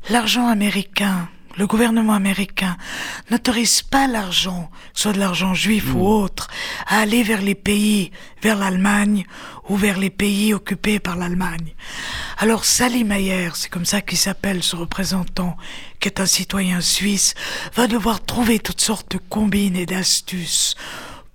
l'argent 0.09 0.47
américain 0.47 1.27
le 1.55 1.67
gouvernement 1.67 2.13
américain 2.13 2.77
n'autorise 3.29 3.81
pas 3.81 4.07
l'argent, 4.07 4.69
soit 4.93 5.13
de 5.13 5.19
l'argent 5.19 5.53
juif 5.53 5.93
ou 5.93 5.99
hmm. 5.99 6.23
autre, 6.23 6.47
à 6.87 6.99
aller 6.99 7.23
vers 7.23 7.41
les 7.41 7.55
pays, 7.55 8.11
vers 8.41 8.57
l'Allemagne 8.57 9.25
ou 9.69 9.75
vers 9.75 9.97
les 9.97 10.09
pays 10.09 10.53
occupés 10.53 10.99
par 10.99 11.15
l'Allemagne. 11.15 11.73
Alors 12.37 12.65
Sally 12.65 13.03
Mayer, 13.03 13.51
c'est 13.53 13.69
comme 13.69 13.85
ça 13.85 14.01
qu'il 14.01 14.17
s'appelle 14.17 14.63
ce 14.63 14.75
représentant, 14.75 15.55
qui 15.99 16.07
est 16.07 16.19
un 16.19 16.25
citoyen 16.25 16.81
suisse, 16.81 17.35
va 17.75 17.87
devoir 17.87 18.23
trouver 18.23 18.59
toutes 18.59 18.81
sortes 18.81 19.11
de 19.11 19.19
combines 19.29 19.77
et 19.77 19.85
d'astuces 19.85 20.75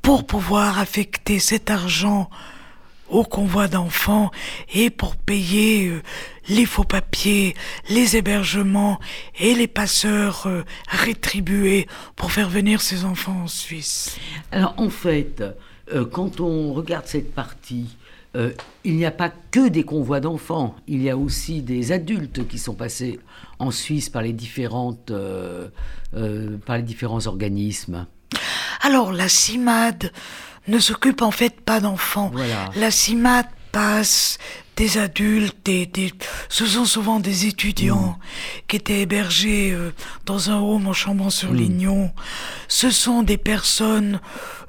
pour 0.02 0.26
pouvoir 0.26 0.78
affecter 0.78 1.38
cet 1.38 1.70
argent 1.70 2.30
au 3.08 3.24
convoi 3.24 3.68
d'enfants 3.68 4.30
et 4.74 4.90
pour 4.90 5.16
payer 5.16 5.88
euh, 5.88 6.02
les 6.48 6.66
faux 6.66 6.84
papiers, 6.84 7.54
les 7.88 8.16
hébergements 8.16 8.98
et 9.38 9.54
les 9.54 9.66
passeurs 9.66 10.46
euh, 10.46 10.62
rétribués 10.88 11.86
pour 12.16 12.32
faire 12.32 12.48
venir 12.48 12.80
ces 12.80 13.04
enfants 13.04 13.42
en 13.44 13.46
Suisse. 13.46 14.16
Alors 14.52 14.74
en 14.76 14.90
fait, 14.90 15.42
euh, 15.92 16.04
quand 16.04 16.40
on 16.40 16.72
regarde 16.72 17.06
cette 17.06 17.34
partie, 17.34 17.96
il 18.84 18.94
n'y 18.94 19.06
a 19.06 19.10
pas 19.10 19.32
que 19.50 19.68
des 19.68 19.82
convois 19.82 20.20
d'enfants, 20.20 20.76
il 20.86 21.02
y 21.02 21.10
a 21.10 21.16
aussi 21.16 21.60
des 21.60 21.90
adultes 21.90 22.46
qui 22.46 22.58
sont 22.58 22.74
passés 22.74 23.18
en 23.58 23.72
Suisse 23.72 24.10
par 24.10 24.22
les, 24.22 24.32
différentes, 24.32 25.10
par 26.66 26.76
les 26.76 26.82
différents 26.84 27.26
organismes. 27.26 28.06
Alors 28.82 29.12
la 29.12 29.28
CIMAD 29.28 30.12
ne 30.68 30.78
s'occupe 30.78 31.22
en 31.22 31.30
fait 31.30 31.60
pas 31.60 31.80
d'enfants. 31.80 32.30
La 32.76 32.90
CIMAD 32.90 33.46
passe 33.72 34.38
des 34.78 34.96
adultes, 34.96 35.56
des, 35.64 35.90
ce 36.48 36.64
sont 36.64 36.84
souvent 36.84 37.18
des 37.18 37.46
étudiants 37.46 38.16
mm. 38.16 38.62
qui 38.68 38.76
étaient 38.76 39.00
hébergés 39.00 39.72
euh, 39.72 39.92
dans 40.24 40.50
un 40.50 40.60
home 40.60 40.86
en 40.86 40.92
Chambon-sur-Lignon. 40.92 42.04
Mm. 42.04 42.12
Ce 42.68 42.90
sont 42.90 43.24
des 43.24 43.38
personnes, 43.38 44.20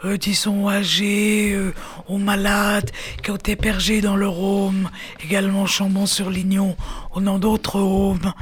euh, 0.04 0.18
disons, 0.18 0.68
âgées 0.68 1.52
euh, 1.54 1.76
ou 2.08 2.18
malades, 2.18 2.90
qui 3.22 3.30
ont 3.30 3.36
été 3.36 3.52
hébergées 3.52 4.02
dans 4.02 4.16
leur 4.16 4.40
home, 4.40 4.90
également 5.24 5.68
Chambon-sur-Lignon, 5.68 6.76
ou 7.16 7.22
dans 7.22 7.38
d'autres 7.38 7.80
homes. 7.80 8.34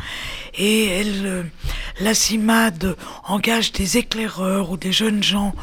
Et 0.58 0.86
elle, 0.86 1.52
la 2.00 2.14
CIMAD 2.14 2.96
engage 3.26 3.74
des 3.74 3.98
éclaireurs 3.98 4.72
ou 4.72 4.78
des 4.78 4.94
jeunes 4.94 5.22
gens 5.22 5.54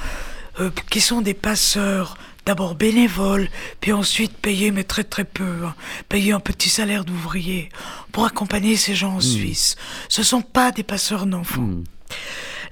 euh, 0.60 0.70
qui 0.90 1.00
sont 1.00 1.20
des 1.20 1.34
passeurs, 1.34 2.16
d'abord 2.46 2.74
bénévoles, 2.74 3.48
puis 3.80 3.92
ensuite 3.92 4.36
payés, 4.36 4.70
mais 4.70 4.84
très 4.84 5.04
très 5.04 5.24
peu, 5.24 5.64
hein, 5.64 5.74
payés 6.08 6.32
un 6.32 6.40
petit 6.40 6.68
salaire 6.68 7.04
d'ouvrier, 7.04 7.70
pour 8.12 8.24
accompagner 8.24 8.76
ces 8.76 8.94
gens 8.94 9.14
en 9.14 9.18
hmm. 9.18 9.22
Suisse. 9.22 9.76
Ce 10.08 10.20
ne 10.20 10.26
sont 10.26 10.42
pas 10.42 10.70
des 10.70 10.82
passeurs 10.82 11.26
d'enfants. 11.26 11.62
Hmm. 11.62 11.84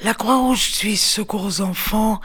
La 0.02 0.14
Croix-Rouge 0.14 0.72
suisse 0.72 1.04
secours 1.04 1.44
aux 1.44 1.60
enfants, 1.60 2.20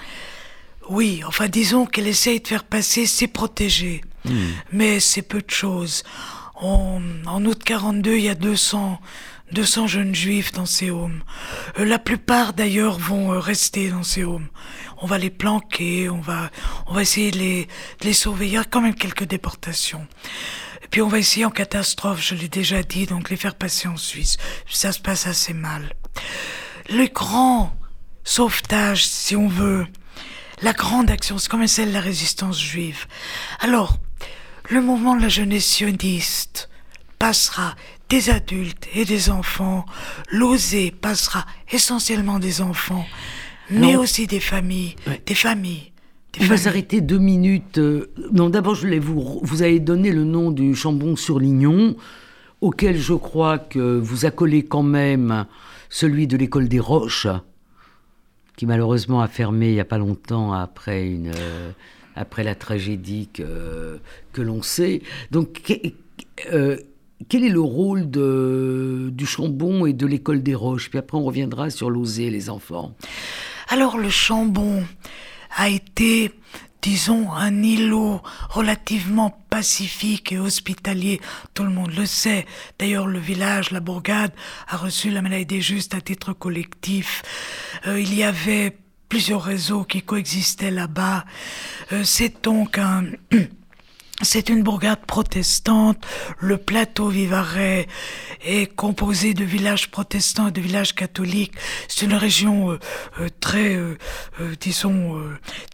oui, 0.90 1.22
enfin 1.26 1.48
disons 1.48 1.86
qu'elle 1.86 2.08
essaye 2.08 2.40
de 2.40 2.48
faire 2.48 2.64
passer 2.64 3.06
ses 3.06 3.28
protégés, 3.28 4.02
hmm. 4.26 4.36
mais 4.72 5.00
c'est 5.00 5.22
peu 5.22 5.42
de 5.42 5.52
choses. 5.52 6.04
En, 6.56 7.02
en 7.28 7.46
août 7.46 7.64
42, 7.64 8.18
il 8.18 8.24
y 8.24 8.30
a 8.30 8.36
200 8.36 9.00
200 9.52 9.88
jeunes 9.88 10.16
juifs 10.16 10.52
dans 10.52 10.66
ces 10.66 10.90
homes. 10.90 11.24
Euh, 11.80 11.86
la 11.86 12.00
plupart 12.00 12.54
d'ailleurs 12.54 12.98
vont 12.98 13.34
euh, 13.34 13.40
rester 13.40 13.90
dans 13.90 14.04
ces 14.04 14.24
homes. 14.24 14.48
On 15.02 15.08
va 15.08 15.18
les 15.18 15.30
planquer, 15.30 16.10
on 16.10 16.20
va, 16.20 16.50
on 16.88 16.94
va 16.94 17.02
essayer 17.02 17.32
de 17.32 17.38
les, 17.38 17.66
de 18.02 18.06
les 18.06 18.14
sauver. 18.14 18.48
Il 18.48 18.54
y 18.54 18.58
a 18.58 18.64
quand 18.64 18.82
même 18.82 18.96
quelques 18.96 19.26
déportations. 19.26 20.06
Et 20.84 20.88
puis 20.90 21.02
on 21.02 21.08
va 21.08 21.20
essayer 21.20 21.46
en 21.46 21.52
catastrophe, 21.52 22.22
je 22.22 22.36
l'ai 22.36 22.50
déjà 22.50 22.84
dit, 22.84 23.06
donc 23.06 23.30
les 23.30 23.38
faire 23.38 23.56
passer 23.56 23.88
en 23.88 23.98
Suisse. 23.98 24.38
Ça 24.70 24.92
se 24.92 25.00
passe 25.00 25.28
assez 25.28 25.54
mal. 25.54 25.94
Le 26.90 27.08
grand 27.08 27.76
sauvetage, 28.24 29.06
si 29.06 29.36
on 29.36 29.48
veut, 29.48 29.86
la 30.62 30.74
grande 30.74 31.12
action, 31.12 31.38
c'est 31.38 31.50
comme 31.50 31.68
celle 31.68 31.90
de 31.90 31.94
la 31.94 32.02
résistance 32.02 32.62
juive. 32.62 33.06
Alors, 33.60 33.98
le 34.70 34.82
mouvement 34.82 35.16
de 35.16 35.22
la 35.22 35.30
jeunesse 35.30 35.66
sioniste 35.66 36.70
passera 37.20 37.76
des 38.10 38.30
adultes 38.30 38.88
et 38.94 39.06
des 39.06 39.30
enfants. 39.30 39.86
L'osé 40.32 40.92
passera 40.92 41.46
essentiellement 41.72 42.40
des 42.40 42.62
enfants, 42.62 43.06
mais 43.70 43.96
aussi 43.96 44.28
des 44.28 44.40
familles, 44.40 44.96
des 45.26 45.36
familles. 45.36 45.92
On 46.40 46.46
va 46.46 46.58
s'arrêter 46.58 47.02
deux 47.02 47.18
minutes. 47.18 47.80
Euh, 47.80 48.12
non, 48.32 48.50
d'abord, 48.50 48.76
je 48.76 48.82
voulais 48.82 49.00
vous, 49.00 49.40
vous 49.42 49.62
avez 49.64 49.80
donné 49.80 50.12
le 50.12 50.24
nom 50.24 50.52
du 50.52 50.76
Chambon-sur-Lignon, 50.76 51.96
auquel 52.62 52.98
je 53.00 53.14
crois 53.14 53.58
que 53.58 53.98
vous 53.98 54.26
accolez 54.26 54.64
quand 54.64 54.84
même 54.84 55.46
celui 55.90 56.28
de 56.28 56.38
l'école 56.38 56.68
des 56.68 56.80
Roches. 56.80 57.28
qui 58.56 58.66
malheureusement 58.66 59.22
a 59.22 59.28
fermé 59.28 59.70
il 59.70 59.74
n'y 59.74 59.80
a 59.80 59.86
pas 59.86 59.98
longtemps 59.98 60.54
après, 60.54 61.08
une, 61.08 61.32
après 62.16 62.44
la 62.44 62.56
tragédie 62.56 63.30
que, 63.34 64.00
que 64.34 64.42
l'on 64.42 64.62
sait. 64.62 65.02
Donc, 65.32 65.62
quel 67.30 67.44
est 67.44 67.50
le 67.50 67.62
rôle 67.62 68.10
de, 68.10 69.10
du 69.12 69.26
Chambon 69.26 69.86
et 69.86 69.94
de 69.94 70.06
l'école 70.06 70.44
des 70.44 70.56
Roches? 70.56 70.90
Puis 70.90 71.00
après, 71.00 71.18
on 71.18 71.24
reviendra 71.24 71.70
sur 71.70 71.90
l'osé, 71.90 72.30
les 72.30 72.50
enfants. 72.50 72.96
Alors, 73.70 73.98
le 73.98 74.10
Chambon 74.10 74.86
a 75.56 75.70
été, 75.70 76.32
disons, 76.82 77.32
un 77.34 77.64
îlot 77.64 78.22
relativement 78.50 79.38
pacifique 79.50 80.32
et 80.32 80.40
hospitalier. 80.40 81.20
Tout 81.54 81.64
le 81.64 81.72
monde 81.72 81.92
le 81.98 82.06
sait. 82.06 82.46
D'ailleurs, 82.78 83.08
le 83.08 83.20
village, 83.20 83.72
la 83.72 83.80
bourgade, 83.80 84.32
a 84.68 84.78
reçu 84.78 85.10
la 85.10 85.22
médaille 85.22 85.46
des 85.46 85.62
justes 85.62 85.96
à 85.96 86.02
titre 86.02 86.34
collectif. 86.34 87.24
Euh, 87.88 88.00
il 88.00 88.14
y 88.14 88.24
avait 88.24 88.78
plusieurs 89.10 89.44
réseaux 89.44 89.84
qui 89.84 90.02
coexistaient 90.02 90.72
là-bas. 90.72 91.26
Euh, 91.92 92.04
c'est 92.04 92.44
donc 92.44 92.78
un... 92.78 93.06
C'est 94.24 94.50
une 94.50 94.64
bourgade 94.64 95.06
protestante. 95.06 96.04
Le 96.40 96.58
plateau 96.58 97.08
Vivarais 97.08 97.88
est 98.44 98.66
composé 98.76 99.36
de 99.36 99.44
villages 99.44 99.92
protestants 99.92 100.48
et 100.48 100.52
de 100.52 100.60
villages 100.60 100.96
catholiques. 100.96 101.54
C'est 101.88 102.06
une 102.06 102.16
région 102.16 102.72
euh, 102.72 102.80
euh, 103.20 103.30
très, 103.40 103.76
euh, 103.76 103.96
disons, 104.60 105.22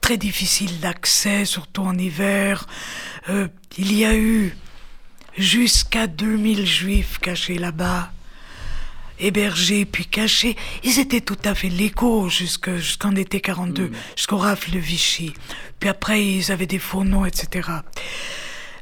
très 0.01 0.17
difficile 0.17 0.81
d'accès, 0.81 1.45
surtout 1.45 1.83
en 1.83 1.97
hiver. 1.97 2.67
il 3.77 3.97
y 3.97 4.03
a 4.03 4.15
eu 4.15 4.57
jusqu'à 5.37 6.07
2000 6.07 6.65
juifs 6.65 7.19
cachés 7.19 7.57
là-bas 7.57 8.11
hébergés 9.19 9.85
puis 9.85 10.05
cachés. 10.05 10.55
Ils 10.83 10.99
étaient 10.99 11.21
tout 11.21 11.37
à 11.43 11.55
fait 11.55 11.69
légaux 11.69 12.29
jusqu'en 12.29 13.15
été 13.15 13.41
42, 13.41 13.83
mm. 13.83 13.91
jusqu'au 14.15 14.37
rafle 14.37 14.71
de 14.71 14.79
Vichy. 14.79 15.33
Puis 15.79 15.89
après, 15.89 16.25
ils 16.25 16.51
avaient 16.51 16.67
des 16.67 16.79
faux 16.79 17.03
noms, 17.03 17.25
etc. 17.25 17.69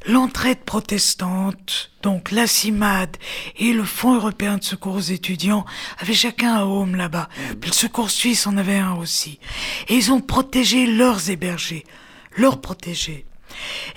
L'entraide 0.07 0.63
protestante, 0.65 1.91
donc 2.01 2.31
la 2.31 2.47
CIMAD 2.47 3.17
et 3.57 3.71
le 3.71 3.83
Fonds 3.83 4.15
européen 4.15 4.57
de 4.57 4.63
secours 4.63 4.95
aux 4.95 4.99
étudiants 4.99 5.63
avaient 5.99 6.15
chacun 6.15 6.55
un 6.55 6.63
home 6.63 6.95
là-bas. 6.95 7.29
Puis 7.59 7.69
le 7.69 7.75
secours 7.75 8.09
suisse 8.09 8.47
en 8.47 8.57
avait 8.57 8.79
un 8.79 8.95
aussi. 8.95 9.37
Et 9.89 9.95
ils 9.95 10.11
ont 10.11 10.21
protégé 10.21 10.87
leurs 10.87 11.29
hébergés, 11.29 11.85
leurs 12.35 12.61
protégés. 12.61 13.25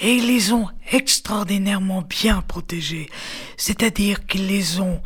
Et 0.00 0.14
ils 0.16 0.26
les 0.26 0.52
ont 0.52 0.68
extraordinairement 0.90 2.02
bien 2.02 2.42
protégés. 2.42 3.08
C'est-à-dire 3.56 4.26
qu'ils 4.26 4.46
les 4.46 4.80
ont 4.80 5.00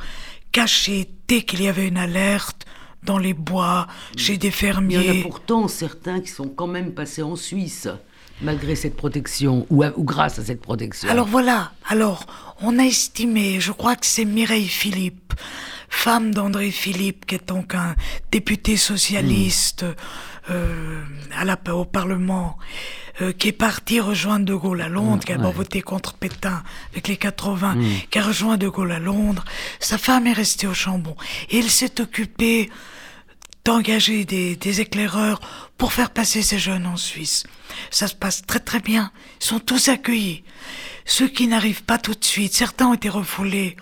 cachés 0.58 1.08
dès 1.28 1.42
qu'il 1.42 1.62
y 1.62 1.68
avait 1.68 1.86
une 1.86 1.96
alerte, 1.96 2.66
dans 3.04 3.18
les 3.18 3.32
bois, 3.32 3.86
chez 4.16 4.38
des 4.38 4.50
fermiers. 4.50 4.96
Il 4.96 5.14
y 5.14 5.18
en 5.18 5.20
a 5.20 5.22
pourtant 5.22 5.68
certains 5.68 6.20
qui 6.20 6.30
sont 6.30 6.48
quand 6.48 6.66
même 6.66 6.94
passés 6.94 7.22
en 7.22 7.36
Suisse 7.36 7.88
malgré 8.42 8.74
cette 8.74 8.96
protection 8.96 9.66
ou, 9.70 9.84
ou, 9.84 10.04
grâce 10.04 10.38
à 10.38 10.44
cette 10.44 10.60
protection 10.60 11.08
Alors 11.08 11.26
voilà, 11.26 11.72
alors 11.88 12.26
on 12.60 12.78
a 12.78 12.84
estimé, 12.84 13.60
je 13.60 13.72
crois 13.72 13.96
que 13.96 14.06
c'est 14.06 14.24
Mireille 14.24 14.68
Philippe, 14.68 15.32
femme 15.88 16.34
d'André 16.34 16.70
Philippe, 16.70 17.26
qui 17.26 17.36
est 17.36 17.48
donc 17.48 17.74
un 17.74 17.94
député 18.30 18.76
socialiste 18.76 19.84
euh, 20.50 21.02
à 21.36 21.44
la, 21.44 21.58
au 21.74 21.84
Parlement, 21.84 22.58
euh, 23.20 23.32
qui 23.32 23.48
est 23.48 23.52
parti 23.52 24.00
rejoindre 24.00 24.44
De 24.44 24.54
Gaulle 24.54 24.80
à 24.80 24.88
Londres, 24.88 25.24
qui 25.24 25.32
a 25.32 25.36
voté 25.36 25.82
contre 25.82 26.14
Pétain 26.14 26.62
avec 26.92 27.08
les 27.08 27.16
80, 27.16 27.74
mm. 27.74 27.84
qui 28.10 28.18
a 28.18 28.22
rejoint 28.22 28.56
De 28.56 28.68
Gaulle 28.68 28.92
à 28.92 28.98
Londres. 28.98 29.44
Sa 29.80 29.98
femme 29.98 30.26
est 30.26 30.32
restée 30.32 30.66
au 30.66 30.74
Chambon. 30.74 31.16
Et 31.50 31.58
il 31.58 31.70
s'est 31.70 32.00
occupé 32.00 32.70
d'engager 33.64 34.24
des, 34.24 34.56
des 34.56 34.80
éclaireurs 34.80 35.40
pour 35.76 35.92
faire 35.92 36.10
passer 36.10 36.42
ces 36.42 36.58
jeunes 36.58 36.86
en 36.86 36.96
Suisse. 36.96 37.44
Ça 37.90 38.06
se 38.06 38.14
passe 38.14 38.46
très 38.46 38.60
très 38.60 38.80
bien. 38.80 39.12
Ils 39.40 39.44
sont 39.44 39.60
tous 39.60 39.88
accueillis. 39.88 40.42
Ceux 41.04 41.28
qui 41.28 41.46
n'arrivent 41.46 41.84
pas 41.84 41.98
tout 41.98 42.14
de 42.14 42.24
suite, 42.24 42.54
certains 42.54 42.86
ont 42.86 42.94
été 42.94 43.08
refoulés, 43.08 43.76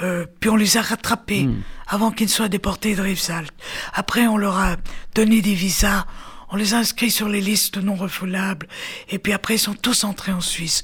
euh, 0.00 0.26
puis 0.40 0.50
on 0.50 0.56
les 0.56 0.76
a 0.76 0.82
rattrapés 0.82 1.44
hmm. 1.44 1.62
avant 1.86 2.10
qu'ils 2.10 2.26
ne 2.26 2.32
soient 2.32 2.48
déportés 2.48 2.94
de 2.94 3.02
Rivesaltes. 3.02 3.54
Après, 3.92 4.26
on 4.26 4.36
leur 4.36 4.56
a 4.58 4.76
donné 5.14 5.42
des 5.42 5.54
visas, 5.54 6.06
on 6.50 6.56
les 6.56 6.74
a 6.74 6.78
inscrits 6.78 7.10
sur 7.10 7.28
les 7.28 7.40
listes 7.40 7.78
non 7.78 7.94
refoulables, 7.94 8.68
et 9.08 9.18
puis 9.18 9.32
après, 9.32 9.56
ils 9.56 9.60
sont 9.60 9.74
tous 9.74 10.04
entrés 10.04 10.32
en 10.32 10.40
Suisse. 10.40 10.82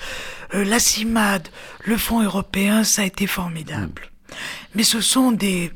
Euh, 0.55 0.65
la 0.65 0.79
CIMAD, 0.79 1.49
le 1.85 1.97
Fonds 1.97 2.23
européen, 2.23 2.85
ça 2.85 3.03
a 3.03 3.05
été 3.05 3.27
formidable. 3.27 4.11
Hmm. 4.29 4.35
Mais 4.75 4.83
ce 4.83 5.01
sont 5.01 5.33
des, 5.33 5.73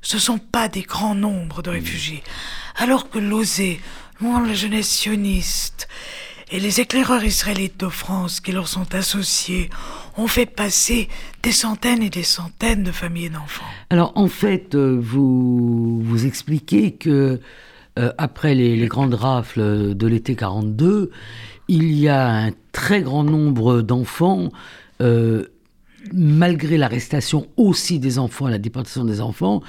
ce 0.00 0.18
sont 0.18 0.38
pas 0.38 0.68
des 0.68 0.82
grands 0.82 1.14
nombres 1.14 1.62
de 1.62 1.70
réfugiés. 1.70 2.22
Alors 2.76 3.10
que 3.10 3.18
l'OSE, 3.18 3.78
moi, 4.20 4.42
la 4.46 4.54
jeunesse 4.54 4.88
sioniste 4.88 5.88
et 6.50 6.60
les 6.60 6.80
éclaireurs 6.80 7.24
israélites 7.24 7.78
de 7.78 7.88
France 7.88 8.40
qui 8.40 8.52
leur 8.52 8.68
sont 8.68 8.94
associés 8.94 9.70
ont 10.16 10.26
fait 10.26 10.46
passer 10.46 11.08
des 11.42 11.52
centaines 11.52 12.02
et 12.02 12.10
des 12.10 12.22
centaines 12.22 12.82
de 12.82 12.92
familles 12.92 13.30
d'enfants. 13.30 13.64
Alors 13.90 14.12
en 14.16 14.28
fait, 14.28 14.74
euh, 14.74 14.98
vous 15.00 16.00
vous 16.02 16.26
expliquez 16.26 16.92
que 16.92 17.40
euh, 17.98 18.12
après 18.18 18.54
les, 18.54 18.86
grandes 18.86 19.14
rafles 19.14 19.94
de 19.94 20.06
l'été 20.06 20.36
42, 20.36 21.10
il 21.68 21.92
y 21.92 22.08
a 22.08 22.28
un 22.28 22.50
très 22.72 23.02
grand 23.02 23.24
nombre 23.24 23.82
d'enfants 23.82 24.50
euh, 25.00 25.46
malgré 26.12 26.78
l'arrestation 26.78 27.48
aussi 27.56 27.98
des 27.98 28.18
enfants, 28.18 28.48
la 28.48 28.58
déportation 28.58 29.04
des 29.04 29.20
enfants, 29.20 29.62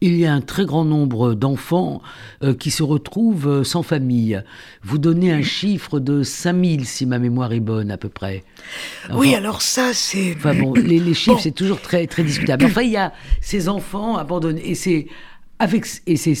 il 0.00 0.16
y 0.16 0.26
a 0.26 0.32
un 0.32 0.40
très 0.40 0.64
grand 0.64 0.84
nombre 0.84 1.34
d'enfants 1.34 2.02
euh, 2.42 2.54
qui 2.54 2.70
se 2.70 2.82
retrouvent 2.82 3.48
euh, 3.48 3.64
sans 3.64 3.82
famille. 3.82 4.42
Vous 4.82 4.98
donnez 4.98 5.32
un 5.32 5.42
chiffre 5.42 6.00
de 6.00 6.22
5000, 6.22 6.86
si 6.86 7.06
ma 7.06 7.18
mémoire 7.18 7.52
est 7.52 7.60
bonne, 7.60 7.90
à 7.90 7.96
peu 7.96 8.08
près. 8.08 8.44
oui, 9.12 9.34
alors 9.34 9.62
ça, 9.62 9.92
c'est... 9.94 10.34
Enfin 10.36 10.54
bon, 10.54 10.74
les, 10.74 11.14
chiffres, 11.14 11.40
c'est 11.40 11.52
toujours 11.52 11.80
très, 11.80 12.06
très 12.06 12.24
discutable. 12.24 12.64
Enfin, 12.64 12.82
il 12.82 12.90
y 12.90 12.96
a 12.96 13.12
ces 13.40 13.68
enfants 13.68 14.16
abandonnés, 14.16 14.68
et 14.68 14.74
c'est... 14.74 15.06
Avec, 15.58 15.86
et 16.06 16.16
c'est 16.18 16.36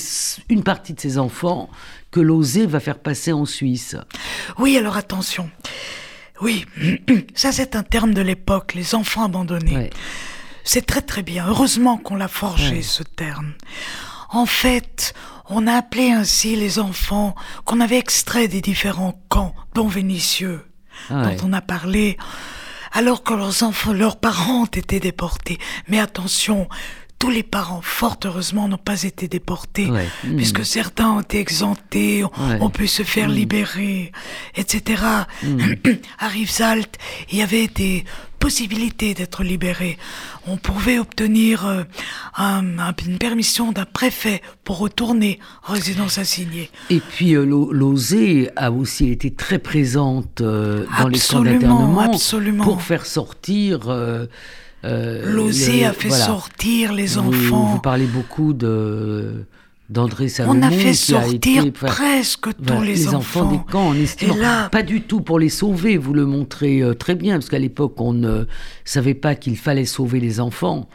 une 0.50 0.62
partie 0.62 0.92
de 0.92 1.00
ces 1.00 1.16
enfants 1.16 1.70
que 2.10 2.20
l'OSE 2.20 2.66
va 2.66 2.80
faire 2.80 2.98
passer 2.98 3.32
en 3.32 3.46
Suisse. 3.46 3.96
Oui, 4.58 4.76
alors 4.76 4.98
attention. 4.98 5.48
Oui, 6.40 6.66
ça 7.34 7.52
c'est 7.52 7.76
un 7.76 7.82
terme 7.82 8.14
de 8.14 8.22
l'époque, 8.22 8.74
les 8.74 8.94
enfants 8.94 9.24
abandonnés. 9.24 9.90
C'est 10.64 10.84
très 10.84 11.02
très 11.02 11.22
bien. 11.22 11.46
Heureusement 11.46 11.96
qu'on 11.96 12.16
l'a 12.16 12.28
forgé 12.28 12.82
ce 12.82 13.02
terme. 13.02 13.54
En 14.30 14.46
fait, 14.46 15.14
on 15.48 15.66
a 15.66 15.74
appelé 15.74 16.10
ainsi 16.10 16.56
les 16.56 16.78
enfants 16.78 17.34
qu'on 17.64 17.80
avait 17.80 17.98
extraits 17.98 18.50
des 18.50 18.60
différents 18.60 19.20
camps, 19.28 19.54
dont 19.74 19.86
Vénitieux, 19.86 20.66
ah 21.08 21.22
dont 21.22 21.48
on 21.48 21.52
a 21.52 21.60
parlé, 21.60 22.16
alors 22.92 23.22
que 23.22 23.34
leurs 23.34 23.62
enfants, 23.62 23.92
leurs 23.92 24.16
parents 24.16 24.62
ont 24.62 24.66
été 24.66 24.98
déportés. 24.98 25.58
Mais 25.86 26.00
attention, 26.00 26.68
tous 27.18 27.30
les 27.30 27.42
parents, 27.42 27.80
fort 27.82 28.18
heureusement, 28.24 28.68
n'ont 28.68 28.76
pas 28.76 29.04
été 29.04 29.26
déportés, 29.26 29.88
puisque 30.36 30.60
hmm. 30.60 30.64
certains 30.64 31.10
ont 31.12 31.20
été 31.20 31.40
exemptés, 31.40 32.24
ont, 32.60 32.70
pu 32.70 32.86
se 32.88 33.02
faire 33.02 33.28
hmm. 33.28 33.32
libérer, 33.32 34.12
etc. 34.54 35.02
Mmh. 35.42 35.58
à 36.18 36.28
Rivesaltes, 36.28 36.98
il 37.30 37.38
y 37.38 37.42
avait 37.42 37.68
des 37.68 38.04
possibilités 38.38 39.14
d'être 39.14 39.42
libérés. 39.42 39.98
On 40.46 40.56
pouvait 40.56 40.98
obtenir 40.98 41.66
euh, 41.66 41.82
une 42.38 43.18
permission 43.18 43.72
d'un 43.72 43.86
préfet 43.86 44.42
pour 44.62 44.78
retourner 44.78 45.40
en 45.66 45.72
résidence 45.72 46.18
assignée. 46.18 46.70
Et 46.90 47.00
puis 47.00 47.34
euh, 47.34 47.44
l'OSE 47.44 48.50
a 48.56 48.70
aussi 48.70 49.10
été 49.10 49.32
très 49.32 49.58
présente 49.58 50.42
euh, 50.42 50.84
dans 51.00 51.08
les 51.08 51.18
camps 51.18 51.40
d'internement 51.40 52.10
pour 52.62 52.82
faire 52.82 53.06
sortir 53.06 53.88
euh, 54.86 55.22
L'OSE 55.24 55.82
a 55.84 55.92
fait 55.92 56.10
sortir 56.10 56.92
les 56.92 57.18
enfants. 57.18 57.72
Vous 57.72 57.80
parlez 57.80 58.06
beaucoup 58.06 58.52
de 58.52 59.44
d'André 59.88 60.28
Salomon. 60.28 60.58
On 60.58 60.62
a 60.62 60.70
fait 60.70 60.94
sortir 60.94 61.72
presque 61.72 62.48
tous 62.64 62.82
les, 62.82 63.14
enfants. 63.14 63.50
des 63.50 63.60
camps, 63.70 63.88
en 63.88 63.94
estimant. 63.94 64.34
Pas 64.70 64.82
du 64.82 65.02
tout 65.02 65.20
pour 65.20 65.38
les 65.38 65.48
sauver, 65.48 65.96
vous 65.96 66.12
le 66.12 66.26
montrez 66.26 66.80
euh, 66.80 66.94
très 66.94 67.14
bien, 67.14 67.34
parce 67.34 67.48
qu'à 67.48 67.60
l'époque, 67.60 68.00
on 68.00 68.12
ne 68.12 68.46
savait 68.84 69.14
pas 69.14 69.36
qu'il 69.36 69.56
fallait 69.56 69.84
sauver 69.84 70.18
les 70.18 70.40
enfants 70.40 70.88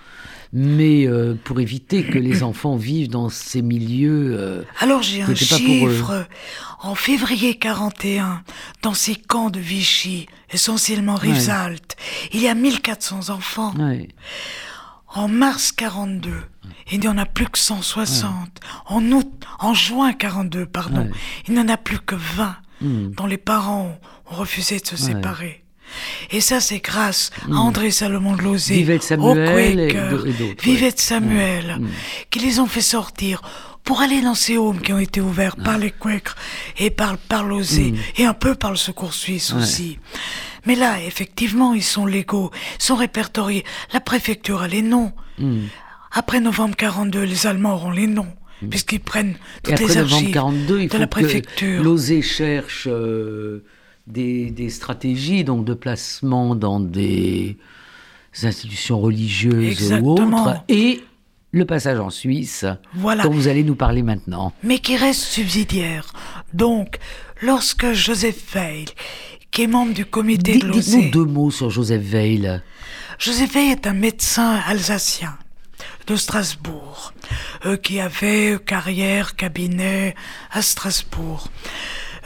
mais 0.53 1.07
euh, 1.07 1.35
pour 1.43 1.59
éviter 1.59 2.03
que 2.03 2.17
les 2.17 2.43
enfants 2.43 2.75
vivent 2.75 3.09
dans 3.09 3.29
ces 3.29 3.61
milieux. 3.61 4.35
Euh, 4.37 4.63
Alors 4.79 5.01
j'ai 5.01 5.21
un 5.21 5.33
chiffre. 5.33 6.27
En 6.81 6.95
février 6.95 7.55
41, 7.55 8.43
dans 8.81 8.93
ces 8.93 9.15
camps 9.15 9.49
de 9.49 9.59
Vichy, 9.59 10.25
essentiellement 10.49 11.15
Rivesaltes, 11.15 11.95
il 12.33 12.41
y 12.41 12.47
a 12.47 12.55
1400 12.55 13.29
enfants. 13.29 13.73
En 15.13 15.27
mars 15.27 15.71
42, 15.73 16.31
il 16.91 17.01
n'y 17.01 17.07
en 17.07 17.17
a 17.17 17.25
plus 17.25 17.47
que 17.47 17.59
160. 17.59 18.59
En 18.87 19.11
août, 19.11 19.29
en 19.59 19.73
juin 19.73 20.13
42, 20.13 20.65
pardon, 20.65 21.09
il 21.47 21.53
n'y 21.53 21.59
en 21.59 21.67
a 21.67 21.77
plus 21.77 21.99
que 21.99 22.15
20 22.15 22.55
hmm. 22.81 23.11
dont 23.11 23.25
les 23.25 23.37
parents 23.37 23.99
ont 24.31 24.35
refusé 24.35 24.79
de 24.79 24.87
se 24.87 24.97
séparer. 24.97 25.63
Et 26.32 26.41
ça, 26.41 26.60
c'est 26.60 26.80
grâce 26.80 27.32
à 27.51 27.56
André 27.56 27.91
Salomon 27.91 28.36
de 28.36 28.41
Lozé, 28.41 28.75
Vivette 28.75 29.04
Samuel 29.04 29.49
au 29.49 29.58
et 29.58 29.88
Quaker, 29.88 30.23
d- 30.23 30.30
et 30.30 30.34
d'autres, 30.34 30.63
Vivette. 30.63 30.99
Samuel, 30.99 31.77
Mm. 31.80 31.88
qui 32.30 32.39
les 32.39 32.60
ont 32.60 32.67
fait 32.67 32.82
sortir 32.82 33.41
pour 33.84 34.01
aller 34.01 34.21
dans 34.21 34.36
ces 34.36 34.58
homes 34.58 34.80
qui 34.82 34.93
ont 34.93 34.99
été 34.99 35.21
ouverts 35.21 35.56
par 35.56 35.77
les 35.77 35.91
Quakers 35.91 36.36
et 36.77 36.89
par, 36.91 37.17
par 37.17 37.45
et 38.17 38.25
un 38.25 38.34
peu 38.34 38.54
par 38.56 38.69
le 38.71 38.77
Secours 38.77 39.13
Suisse 39.13 39.54
aussi. 39.54 39.97
Mais 40.67 40.75
là, 40.75 41.01
effectivement, 41.04 41.73
ils 41.73 41.82
sont 41.84 42.06
légaux, 42.06 42.51
ils 42.80 42.84
sont 42.84 42.95
répertoriés. 42.95 43.63
La 43.93 43.99
préfecture 43.99 44.62
a 44.62 44.67
les 44.67 44.84
noms. 44.84 45.12
Mm. 45.39 45.62
Après 46.12 46.39
novembre 46.39 46.75
42, 46.75 47.23
les 47.23 47.47
Allemands 47.47 47.73
auront 47.75 47.89
les 47.91 48.06
noms, 48.06 48.27
puisqu'ils 48.69 48.99
prennent 48.99 49.32
Et 49.32 49.62
toutes 49.63 49.73
après 49.73 49.88
les 49.88 49.95
novembre 49.95 50.13
archives 50.15 50.34
42, 50.34 50.82
il 50.82 50.88
de 50.88 50.91
faut 50.93 50.97
la 50.99 51.06
que 51.06 51.10
préfecture. 51.10 51.84
l'OSE 51.84 52.21
cherche 52.21 52.88
euh, 52.91 53.63
des, 54.07 54.51
des 54.51 54.69
stratégies 54.69 55.43
donc 55.43 55.65
de 55.65 55.73
placement 55.73 56.55
dans 56.55 56.79
des 56.79 57.57
institutions 58.43 58.99
religieuses 58.99 59.65
Exactement. 59.71 60.15
ou 60.15 60.21
autres, 60.21 60.63
et 60.69 61.03
le 61.51 61.65
passage 61.65 61.99
en 61.99 62.09
Suisse, 62.09 62.65
Voilà. 62.93 63.23
dont 63.23 63.31
vous 63.31 63.47
allez 63.49 63.63
nous 63.63 63.75
parler 63.75 64.03
maintenant. 64.03 64.53
mais 64.63 64.79
qui 64.79 64.95
reste 64.95 65.21
subsidiaire. 65.21 66.13
Donc, 66.53 66.97
lorsque 67.41 67.91
Joseph 67.91 68.53
Veil, 68.53 68.85
qui 69.51 69.63
est 69.63 69.67
membre 69.67 69.93
du 69.93 70.05
comité 70.05 70.53
Dites- 70.53 70.65
de 70.65 70.71
Dites-nous 70.71 71.11
deux 71.11 71.25
mots 71.25 71.51
sur 71.51 71.69
Joseph 71.69 72.01
Veil. 72.01 72.61
Joseph 73.19 73.53
Veil 73.53 73.71
est 73.71 73.85
un 73.85 73.93
médecin 73.93 74.61
alsacien 74.65 75.37
de 76.07 76.15
Strasbourg, 76.15 77.13
euh, 77.65 77.75
qui 77.75 77.99
avait 77.99 78.57
carrière, 78.65 79.35
cabinet 79.35 80.15
à 80.51 80.61
Strasbourg. 80.61 81.49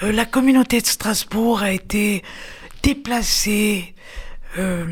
Euh, 0.04 0.12
la 0.12 0.26
communauté 0.26 0.82
de 0.82 0.86
Strasbourg 0.86 1.62
a 1.62 1.72
été 1.72 2.24
déplacée 2.84 3.94
euh, 4.58 4.86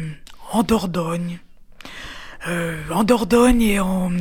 en 0.51 0.63
Dordogne, 0.63 1.39
euh, 2.47 2.81
en 2.91 3.03
Dordogne 3.03 3.61
et, 3.61 3.79
en, 3.79 4.11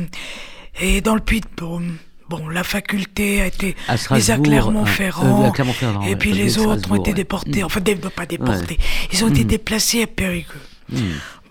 et 0.79 1.01
dans 1.01 1.15
le 1.15 1.21
Puy-de-Dôme. 1.21 1.97
Bon, 2.29 2.47
la 2.47 2.63
faculté 2.63 3.41
a 3.41 3.47
été 3.47 3.75
mise 4.11 4.31
à 4.31 4.37
Clermont-Ferrand, 4.37 5.43
euh, 5.43 5.47
à 5.49 5.51
Clermont-Ferrand, 5.51 6.01
et 6.03 6.09
ouais, 6.09 6.15
puis 6.15 6.31
les 6.33 6.57
autres 6.57 6.89
ont 6.91 6.95
été 6.95 7.09
ouais. 7.11 7.15
déportés. 7.15 7.61
Mm. 7.61 7.65
Enfin, 7.65 7.81
dé- 7.81 7.95
pas 7.95 8.25
déportés. 8.25 8.77
Ouais. 8.79 8.85
Ils 9.11 9.23
ont 9.23 9.29
été 9.29 9.43
Mm. 9.43 9.47
déplacés 9.47 10.03
à 10.03 10.07
Périgueux. 10.07 10.61
Mm. 10.89 10.97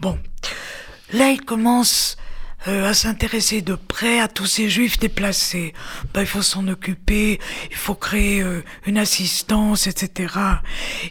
Bon, 0.01 0.19
là, 1.13 1.31
il 1.31 1.41
commence 1.43 2.17
euh, 2.69 2.89
à 2.89 2.95
s'intéresser 2.95 3.63
de 3.63 3.75
près 3.75 4.21
à 4.21 4.29
tous 4.29 4.47
ces 4.47 4.69
juifs 4.71 4.99
déplacés. 4.99 5.73
Ben, 6.15 6.23
il 6.23 6.27
faut 6.27 6.43
s'en 6.43 6.69
occuper, 6.69 7.41
il 7.71 7.77
faut 7.77 7.95
créer 7.95 8.43
euh, 8.43 8.63
une 8.87 8.99
assistance, 8.99 9.87
etc. 9.87 10.35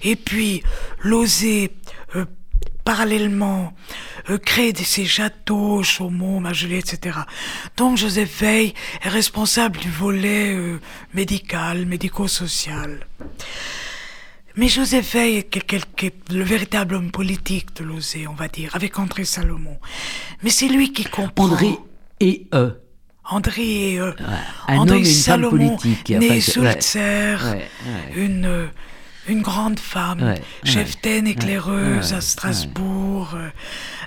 Et 0.04 0.16
puis, 0.16 0.64
l'oser 1.02 1.72
euh, 2.16 2.26
parallèlement 2.84 3.74
euh, 4.30 4.38
créer 4.38 4.74
des, 4.74 4.84
ces 4.84 5.06
châteaux, 5.06 5.84
Chaumont, 5.84 6.40
Magelé, 6.40 6.78
etc. 6.78 7.20
Donc, 7.78 7.98
Joseph 7.98 8.42
Veil 8.42 8.74
est 9.04 9.10
responsable 9.10 9.80
du 9.80 9.90
volet 9.90 10.54
euh, 10.54 10.80
médical, 11.14 11.86
médico-social. 11.86 13.06
Mais 14.56 14.68
Joseph 14.68 15.14
Veil 15.14 15.38
est 15.38 16.32
le 16.32 16.44
véritable 16.44 16.96
homme 16.96 17.12
politique 17.12 17.76
de 17.76 17.84
l'OSE, 17.84 18.18
on 18.30 18.34
va 18.34 18.48
dire, 18.48 18.76
avec 18.76 19.00
André 19.00 19.26
Salomon. 19.26 19.78
Mais 20.44 20.50
c'est 20.50 20.68
lui 20.68 20.92
qui 20.92 21.04
comprend. 21.06 21.46
André 21.46 21.78
et 22.20 22.48
E. 22.54 22.78
André 23.30 23.94
et 23.94 24.00
euh, 24.00 24.12
un 24.68 24.78
André 24.80 24.98
homme 24.98 25.04
et 25.04 25.08
une 25.10 25.16
femme 25.16 25.42
Salomon, 25.42 25.78
politique. 25.78 26.10
né 26.10 26.28
ouais, 26.28 26.40
ouais. 27.46 27.70
une 28.16 28.46
euh, 28.46 28.68
une 29.32 29.42
grande 29.42 29.80
femme, 29.80 30.22
Ouais, 30.22 30.42
cheftaine 30.64 31.26
ouais, 31.26 31.32
éclaireuse 31.32 32.12
ouais, 32.12 32.18
à 32.18 32.22
Strasbourg, 32.22 33.30
euh, 33.34 33.50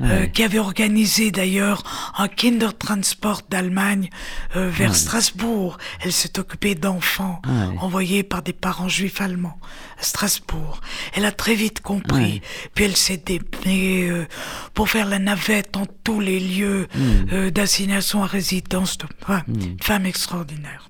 euh, 0.02 0.26
qui 0.26 0.42
avait 0.42 0.58
organisé 0.58 1.30
d'ailleurs 1.30 1.82
un 2.16 2.28
Kindertransport 2.28 3.42
d'Allemagne 3.50 4.10
euh, 4.56 4.70
vers. 4.70 4.94
Strasbourg. 4.94 5.78
Elle 6.00 6.12
s'est 6.12 6.38
occupée 6.38 6.74
d'enfants 6.74 7.40
envoyés 7.78 8.22
par 8.22 8.42
des 8.42 8.52
parents 8.52 8.88
juifs 8.88 9.20
allemands 9.20 9.58
à 9.98 10.02
Strasbourg. 10.02 10.80
Elle 11.14 11.24
a 11.24 11.32
très 11.32 11.54
vite 11.54 11.80
compris, 11.80 12.42
puis 12.74 12.84
elle 12.84 12.96
s'est 12.96 13.22
démenée 13.24 14.08
euh, 14.08 14.26
pour 14.74 14.88
faire 14.88 15.06
la 15.06 15.18
navette 15.18 15.76
en 15.76 15.86
tous 16.04 16.20
les 16.20 16.38
lieux 16.40 16.86
Mm. 16.94 17.50
d'assignation 17.50 18.22
à 18.22 18.26
résidence 18.26 18.98
de 18.98 19.06
enfin, 19.22 19.42
une 19.48 19.76
femme 19.82 20.06
extraordinaire. 20.06 20.88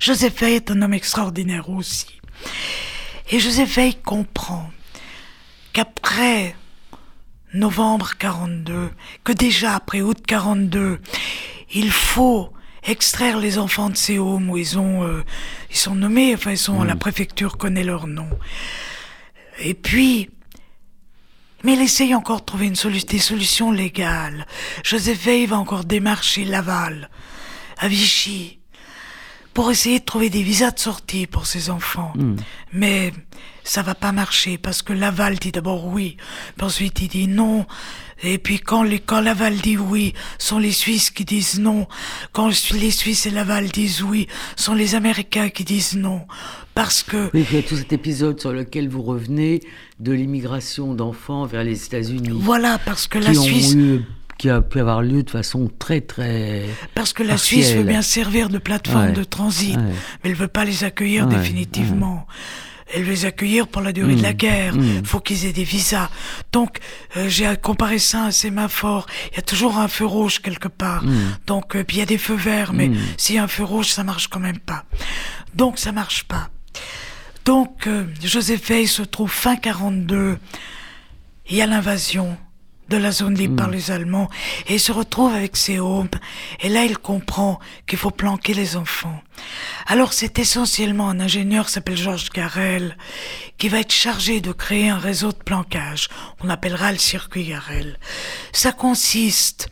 Joseph 0.00 0.40
Veil 0.40 0.54
est 0.56 0.70
un 0.70 0.82
homme 0.82 0.94
extraordinaire 0.94 1.68
aussi. 1.70 2.06
Et 3.30 3.40
Joseph 3.40 3.74
Veil 3.76 3.94
comprend 3.96 4.70
qu'après 5.72 6.54
novembre 7.54 8.12
42, 8.18 8.90
que 9.24 9.32
déjà 9.32 9.74
après 9.74 10.00
août 10.00 10.18
42, 10.26 11.00
il 11.74 11.90
faut 11.90 12.52
extraire 12.84 13.38
les 13.38 13.58
enfants 13.58 13.90
de 13.90 13.96
ces 13.96 14.18
homes 14.18 14.48
où 14.50 14.56
ils 14.56 14.78
ont, 14.78 15.02
euh, 15.04 15.24
ils 15.70 15.76
sont 15.76 15.94
nommés, 15.96 16.34
enfin 16.34 16.52
ils 16.52 16.58
sont, 16.58 16.84
la 16.84 16.94
préfecture 16.94 17.56
connaît 17.58 17.82
leur 17.82 18.06
nom. 18.06 18.28
Et 19.58 19.74
puis, 19.74 20.30
mais 21.64 21.72
il 21.72 21.80
essaye 21.80 22.14
encore 22.14 22.40
de 22.40 22.44
trouver 22.44 22.66
une 22.66 22.74
solu- 22.76 23.04
des 23.06 23.18
solutions 23.18 23.72
légales. 23.72 24.46
Joseph 24.84 25.24
Veil 25.24 25.46
va 25.46 25.58
encore 25.58 25.84
démarcher 25.84 26.44
Laval, 26.44 27.10
à 27.78 27.88
Vichy, 27.88 28.55
pour 29.56 29.70
essayer 29.70 30.00
de 30.00 30.04
trouver 30.04 30.28
des 30.28 30.42
visas 30.42 30.70
de 30.70 30.78
sortie 30.78 31.26
pour 31.26 31.46
ses 31.46 31.70
enfants. 31.70 32.12
Mais 32.74 33.10
ça 33.64 33.80
va 33.82 33.94
pas 33.94 34.12
marcher 34.12 34.58
parce 34.58 34.82
que 34.82 34.92
Laval 34.92 35.38
dit 35.38 35.50
d'abord 35.50 35.86
oui, 35.86 36.18
puis 36.56 36.66
ensuite 36.66 37.00
il 37.00 37.08
dit 37.08 37.26
non. 37.26 37.64
Et 38.22 38.36
puis 38.36 38.58
quand, 38.60 38.82
les, 38.82 38.98
quand 39.00 39.20
Laval 39.22 39.56
dit 39.56 39.78
oui, 39.78 40.12
sont 40.38 40.58
les 40.58 40.72
Suisses 40.72 41.08
qui 41.10 41.24
disent 41.24 41.58
non. 41.58 41.86
Quand 42.32 42.50
les 42.74 42.90
Suisses 42.90 43.24
et 43.24 43.30
Laval 43.30 43.68
disent 43.70 44.02
oui, 44.02 44.26
sont 44.56 44.74
les 44.74 44.94
Américains 44.94 45.48
qui 45.48 45.64
disent 45.64 45.96
non. 45.96 46.20
Parce 46.74 47.02
que 47.02 47.30
Oui, 47.32 47.46
il 47.50 47.56
y 47.56 47.58
a 47.58 47.62
tout 47.62 47.76
cet 47.78 47.94
épisode 47.94 48.38
sur 48.38 48.52
lequel 48.52 48.90
vous 48.90 49.00
revenez 49.02 49.60
de 50.00 50.12
l'immigration 50.12 50.92
d'enfants 50.92 51.46
vers 51.46 51.64
les 51.64 51.82
États-Unis. 51.86 52.38
voilà, 52.42 52.78
parce 52.78 53.06
que 53.06 53.18
la 53.18 53.30
ont 53.30 53.42
Suisse 53.42 53.72
eu- 53.72 54.02
qui 54.38 54.50
a 54.50 54.60
pu 54.60 54.80
avoir 54.80 55.02
lieu 55.02 55.22
de 55.22 55.30
façon 55.30 55.70
très 55.78 56.00
très 56.00 56.64
Parce 56.94 57.12
que 57.12 57.22
la 57.22 57.30
partielle. 57.34 57.62
Suisse 57.64 57.74
veut 57.76 57.84
bien 57.84 58.02
servir 58.02 58.48
de 58.48 58.58
plateforme 58.58 59.06
Ouais. 59.06 59.12
de 59.12 59.24
transit, 59.24 59.76
Ouais. 59.76 59.82
mais 60.22 60.30
elle 60.30 60.34
veut 60.36 60.48
pas 60.48 60.64
les 60.64 60.84
accueillir 60.84 61.26
Ouais, 61.26 61.36
définitivement. 61.36 62.26
Elle 62.94 63.02
veut 63.02 63.10
les 63.10 63.24
accueillir 63.24 63.66
pour 63.66 63.82
la 63.82 63.92
durée 63.92 64.14
de 64.14 64.22
la 64.22 64.32
Mm, 64.32 64.36
guerre. 64.36 64.76
mm. 64.76 65.04
faut 65.04 65.18
qu'ils 65.20 65.44
aient 65.46 65.52
des 65.52 65.64
visas. 65.64 66.08
Donc, 66.52 66.78
euh, 67.16 67.28
j'ai 67.28 67.52
comparé 67.60 67.98
ça 67.98 68.22
à 68.22 68.26
un 68.26 68.30
sémaphore. 68.30 69.06
Il 69.32 69.36
y 69.36 69.38
a 69.40 69.42
toujours 69.42 69.78
un 69.78 69.88
feu 69.88 70.06
rouge 70.06 70.38
quelque 70.40 70.68
part. 70.68 71.02
Mm. 71.02 71.16
Donc, 71.48 71.74
euh, 71.74 71.82
puis 71.82 71.96
il 71.96 72.00
y 72.00 72.02
a 72.02 72.06
des 72.06 72.18
feux 72.18 72.36
verts, 72.36 72.72
mais 72.72 72.90
s'il 73.16 73.34
y 73.34 73.38
a 73.38 73.42
un 73.42 73.48
feu 73.48 73.64
rouge, 73.64 73.86
ça 73.88 74.04
marche 74.04 74.28
quand 74.28 74.38
même 74.38 74.60
pas. 74.60 74.84
Donc, 75.54 75.78
ça 75.80 75.90
marche 75.90 76.24
pas. 76.24 76.48
Donc, 77.44 77.86
euh, 77.88 78.04
Joseph 78.22 78.68
Veil 78.68 78.86
se 78.86 79.02
trouve 79.02 79.30
fin 79.32 79.56
42. 79.56 80.38
Il 81.50 81.56
y 81.56 81.62
a 81.62 81.66
l'invasion 81.66 82.36
de 82.88 82.96
la 82.96 83.10
zone 83.10 83.34
libre 83.34 83.56
par 83.56 83.70
les 83.70 83.90
Allemands 83.90 84.28
et 84.66 84.74
il 84.74 84.80
se 84.80 84.92
retrouve 84.92 85.34
avec 85.34 85.56
ses 85.56 85.78
hommes. 85.78 86.08
Et 86.60 86.68
là, 86.68 86.84
il 86.84 86.98
comprend 86.98 87.58
qu'il 87.86 87.98
faut 87.98 88.10
planquer 88.10 88.54
les 88.54 88.76
enfants. 88.76 89.20
Alors, 89.86 90.12
c'est 90.12 90.38
essentiellement 90.38 91.08
un 91.08 91.20
ingénieur 91.20 91.68
s'appelle 91.68 91.96
Georges 91.96 92.30
Garel 92.30 92.96
qui 93.58 93.68
va 93.68 93.80
être 93.80 93.92
chargé 93.92 94.40
de 94.40 94.52
créer 94.52 94.88
un 94.88 94.98
réseau 94.98 95.32
de 95.32 95.36
planquage. 95.36 96.08
On 96.42 96.48
appellera 96.48 96.92
le 96.92 96.98
circuit 96.98 97.44
Garel. 97.44 97.98
Ça 98.52 98.72
consiste 98.72 99.68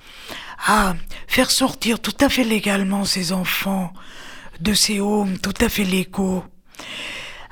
à 0.66 0.94
faire 1.26 1.50
sortir 1.50 2.00
tout 2.00 2.16
à 2.20 2.28
fait 2.28 2.44
légalement 2.44 3.04
ces 3.04 3.32
enfants 3.32 3.92
de 4.60 4.72
ces 4.72 5.00
homes 5.00 5.38
tout 5.38 5.54
à 5.60 5.68
fait 5.68 5.84
légaux 5.84 6.44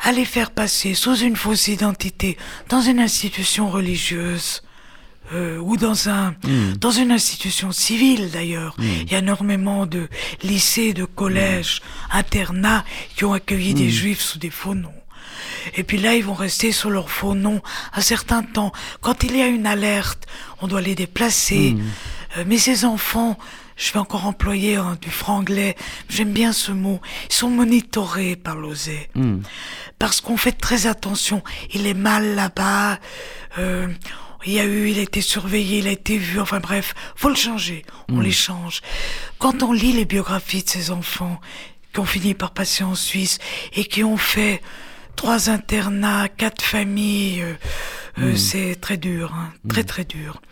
à 0.03 0.12
les 0.12 0.25
faire 0.25 0.51
passer 0.51 0.94
sous 0.94 1.16
une 1.16 1.37
fausse 1.37 1.68
identité 1.68 2.37
dans 2.68 2.81
une 2.81 2.98
institution 2.98 3.70
religieuse 3.70 4.62
euh, 5.33 5.59
ou 5.59 5.77
dans 5.77 6.09
un 6.09 6.35
dans 6.79 6.91
une 6.91 7.11
institution 7.13 7.73
civile 7.73 8.31
d'ailleurs. 8.31 8.75
Il 8.79 9.11
y 9.11 9.15
a 9.15 9.19
énormément 9.19 9.87
de 9.87 10.09
lycées, 10.43 10.93
de 10.93 11.05
collèges, 11.05 11.81
internats 12.11 12.85
qui 13.17 13.25
ont 13.25 13.33
accueilli 13.33 13.75
des 13.75 13.91
juifs 13.91 14.21
sous 14.21 14.39
des 14.39 14.51
faux 14.51 14.75
noms. 14.75 14.93
Et 15.77 15.83
puis 15.85 15.99
là, 15.99 16.15
ils 16.15 16.25
vont 16.25 16.35
rester 16.35 16.73
sous 16.73 16.91
leur 16.91 17.11
faux 17.11 17.35
nom 17.35 17.61
un 17.95 18.01
certain 18.01 18.43
temps. 18.43 18.73
Quand 19.01 19.23
il 19.23 19.37
y 19.37 19.43
a 19.43 19.47
une 19.47 19.67
alerte, 19.67 20.27
on 20.61 20.67
doit 20.67 20.81
les 20.81 20.95
déplacer. 20.95 21.77
Euh, 22.37 22.45
mais 22.47 22.59
ces 22.59 22.85
enfants, 22.85 23.39
je 23.77 23.93
vais 23.93 23.99
encore 23.99 24.27
employer 24.27 24.77
hein, 24.77 24.97
du 25.01 25.11
franglais, 25.11 25.77
j'aime 26.09 26.33
bien 26.33 26.53
ce 26.53 26.73
mot, 26.73 27.01
ils 27.31 27.35
sont 27.35 27.51
monitorés 27.51 28.37
par 28.37 28.57
l'OSE. 28.57 28.91
Parce 29.99 30.21
qu'on 30.21 30.37
fait 30.37 30.53
très 30.53 30.87
attention. 30.87 31.43
Il 31.73 31.87
est 31.87 31.95
mal 31.95 32.35
là-bas. 32.35 32.99
euh, 33.59 33.89
il 34.47 34.53
y 34.53 34.61
a 34.61 34.65
eu, 34.65 34.91
il 34.91 34.99
a 34.99 35.03
été 35.03 35.21
surveillé, 35.21 35.79
il 35.79 35.87
a 35.89 35.93
été 35.93 36.19
vu, 36.19 36.41
enfin 36.41 36.61
bref, 36.61 36.95
faut 37.17 37.29
le 37.29 37.35
changer. 37.35 37.85
On 38.11 38.21
les 38.21 38.33
change. 38.33 38.81
Quand 39.39 39.63
on 39.63 39.73
lit 39.73 39.93
les 39.93 40.05
biographies 40.05 40.63
de 40.63 40.69
ces 40.69 40.91
enfants 40.91 41.41
qui 41.93 42.01
ont 42.01 42.05
fini 42.05 42.35
par 42.35 42.53
passer 42.53 42.85
en 42.85 42.95
Suisse 42.95 43.39
et 43.75 43.85
qui 43.85 44.03
ont 44.05 44.17
fait 44.17 44.61
trois 45.17 45.51
internats, 45.51 46.29
quatre 46.29 46.63
familles, 46.63 47.43
euh, 47.43 47.55
Euh, 48.19 48.37
c'est 48.37 48.77
très 48.79 48.99
dur, 48.99 49.33
hein, 49.35 49.53
très 49.69 49.85
très 49.85 50.05
dur. 50.05 50.43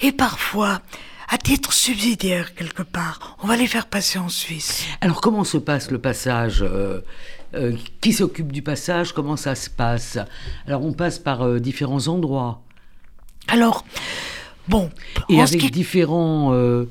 Et 0.00 0.10
parfois, 0.12 0.80
à 1.28 1.36
titre 1.36 1.72
subsidiaire 1.72 2.54
quelque 2.54 2.82
part, 2.82 3.36
on 3.42 3.46
va 3.46 3.56
les 3.56 3.66
faire 3.66 3.86
passer 3.86 4.18
en 4.18 4.30
Suisse. 4.30 4.84
Alors 5.02 5.20
comment 5.20 5.44
se 5.44 5.58
passe 5.58 5.90
le 5.90 5.98
passage 5.98 6.62
euh, 6.62 7.00
euh, 7.54 7.76
Qui 8.00 8.12
s'occupe 8.14 8.52
du 8.52 8.62
passage 8.62 9.12
Comment 9.12 9.36
ça 9.36 9.54
se 9.54 9.68
passe? 9.68 10.18
Alors 10.66 10.82
on 10.82 10.94
passe 10.94 11.18
par 11.18 11.42
euh, 11.42 11.60
différents 11.60 12.08
endroits. 12.08 12.62
Alors, 13.48 13.84
bon, 14.68 14.90
Et 15.28 15.40
avec 15.40 15.60
qui- 15.60 15.70
différents 15.70 16.52
euh, 16.52 16.86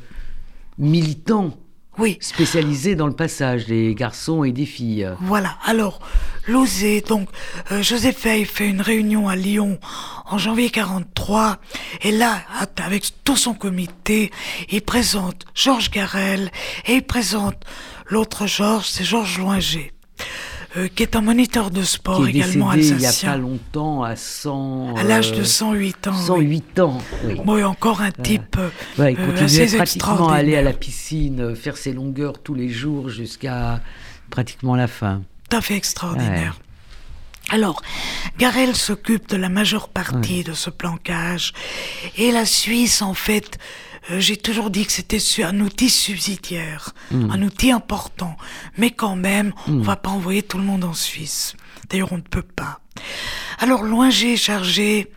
militants 0.77 1.57
oui, 1.99 2.17
spécialisés 2.21 2.95
dans 2.95 3.05
le 3.05 3.13
passage, 3.15 3.67
des 3.67 3.93
garçons 3.93 4.43
et 4.43 4.51
des 4.51 4.65
filles. 4.65 5.07
Voilà, 5.21 5.55
alors, 5.63 5.99
l'OSE, 6.47 7.03
donc, 7.07 7.29
euh, 7.71 7.83
Joseph 7.83 8.23
Veil 8.23 8.45
fait 8.45 8.67
une 8.67 8.81
réunion 8.81 9.27
à 9.29 9.35
Lyon 9.35 9.77
en 10.25 10.39
janvier 10.39 10.71
43, 10.71 11.57
et 12.01 12.11
là, 12.11 12.41
avec 12.83 13.05
tout 13.23 13.37
son 13.37 13.53
comité, 13.53 14.31
il 14.71 14.81
présente 14.81 15.45
Georges 15.53 15.91
Garel, 15.91 16.49
et 16.87 16.95
il 16.95 17.03
présente 17.03 17.57
l'autre 18.07 18.47
Georges, 18.47 18.87
c'est 18.87 19.03
Georges 19.03 19.37
Loinger, 19.37 19.92
euh, 20.75 20.87
qui 20.93 21.03
est 21.03 21.15
un 21.15 21.21
moniteur 21.21 21.69
de 21.71 21.83
sport 21.83 22.17
qui 22.23 22.27
est 22.27 22.29
également 22.29 22.73
décédé 22.73 22.95
il 22.95 22.97
n'y 22.99 23.05
a 23.05 23.09
pas 23.09 23.09
alsacien, 23.09 23.37
longtemps 23.37 24.03
à 24.03 24.15
100... 24.15 24.95
à 24.95 25.03
l'âge 25.03 25.31
de 25.31 25.41
euh, 25.41 25.45
108 25.45 26.07
ans. 26.07 26.11
oui. 26.15 26.25
108 26.25 26.79
ans. 26.79 26.97
Oui. 27.25 27.35
Bon, 27.45 27.57
et 27.57 27.63
encore 27.63 28.01
un 28.01 28.11
type 28.11 28.57
euh, 28.57 28.69
Ouais, 28.97 29.13
il 29.13 29.19
euh, 29.19 29.25
continuait 29.27 29.63
assez 29.65 29.77
pratiquement 29.77 30.29
à 30.29 30.35
aller 30.37 30.55
à 30.55 30.61
la 30.61 30.73
piscine, 30.73 31.39
euh, 31.41 31.55
faire 31.55 31.77
ses 31.77 31.93
longueurs 31.93 32.39
tous 32.41 32.53
les 32.55 32.69
jours 32.69 33.09
jusqu'à 33.09 33.81
pratiquement 34.29 34.75
la 34.75 34.87
fin. 34.87 35.21
tout 35.49 35.57
à 35.57 35.61
fait 35.61 35.75
extraordinaire. 35.75 36.59
Alors, 37.51 37.81
Garel 38.39 38.73
s'occupe 38.75 39.27
de 39.29 39.35
la 39.37 39.49
majeure 39.49 39.89
partie 39.89 40.37
Ouais. 40.37 40.43
de 40.43 40.53
ce 40.53 40.69
plancage. 40.69 41.53
Et 42.17 42.31
la 42.31 42.45
Suisse, 42.45 43.01
en 43.01 43.13
fait, 43.13 43.57
euh, 43.57 43.92
j'ai 44.09 44.37
toujours 44.37 44.69
dit 44.69 44.85
que 44.85 44.91
c'était 44.91 45.19
un 45.43 45.59
outil 45.61 45.89
subsidiaire, 45.89 46.93
Mm. 47.11 47.31
un 47.31 47.41
outil 47.43 47.71
important. 47.71 48.35
Mais 48.77 48.91
quand 48.91 49.15
même, 49.15 49.53
on 49.67 49.79
va 49.79 49.95
pas 49.95 50.09
envoyer 50.09 50.43
tout 50.43 50.57
le 50.57 50.63
monde 50.63 50.83
en 50.83 50.93
Suisse. 50.93 51.55
D'ailleurs, 51.89 52.11
on 52.11 52.17
ne 52.17 52.21
peut 52.21 52.41
pas. 52.41 52.79
Alors, 53.59 53.83
Loinger 53.83 54.33
est 54.33 54.37
chargé 54.37 55.11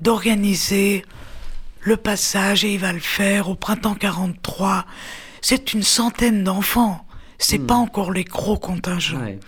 d'organiser 0.00 1.04
le 1.80 1.96
passage 1.96 2.64
et 2.64 2.74
il 2.74 2.80
va 2.80 2.92
le 2.92 3.00
faire 3.00 3.48
au 3.48 3.54
printemps 3.54 3.94
43. 3.94 4.84
C'est 5.40 5.72
une 5.72 5.82
centaine 5.82 6.44
d'enfants. 6.44 7.06
C'est 7.38 7.58
pas 7.58 7.74
encore 7.74 8.12
les 8.12 8.24
gros 8.24 8.58
contingents. 8.58 9.18
Ouais. 9.20 9.38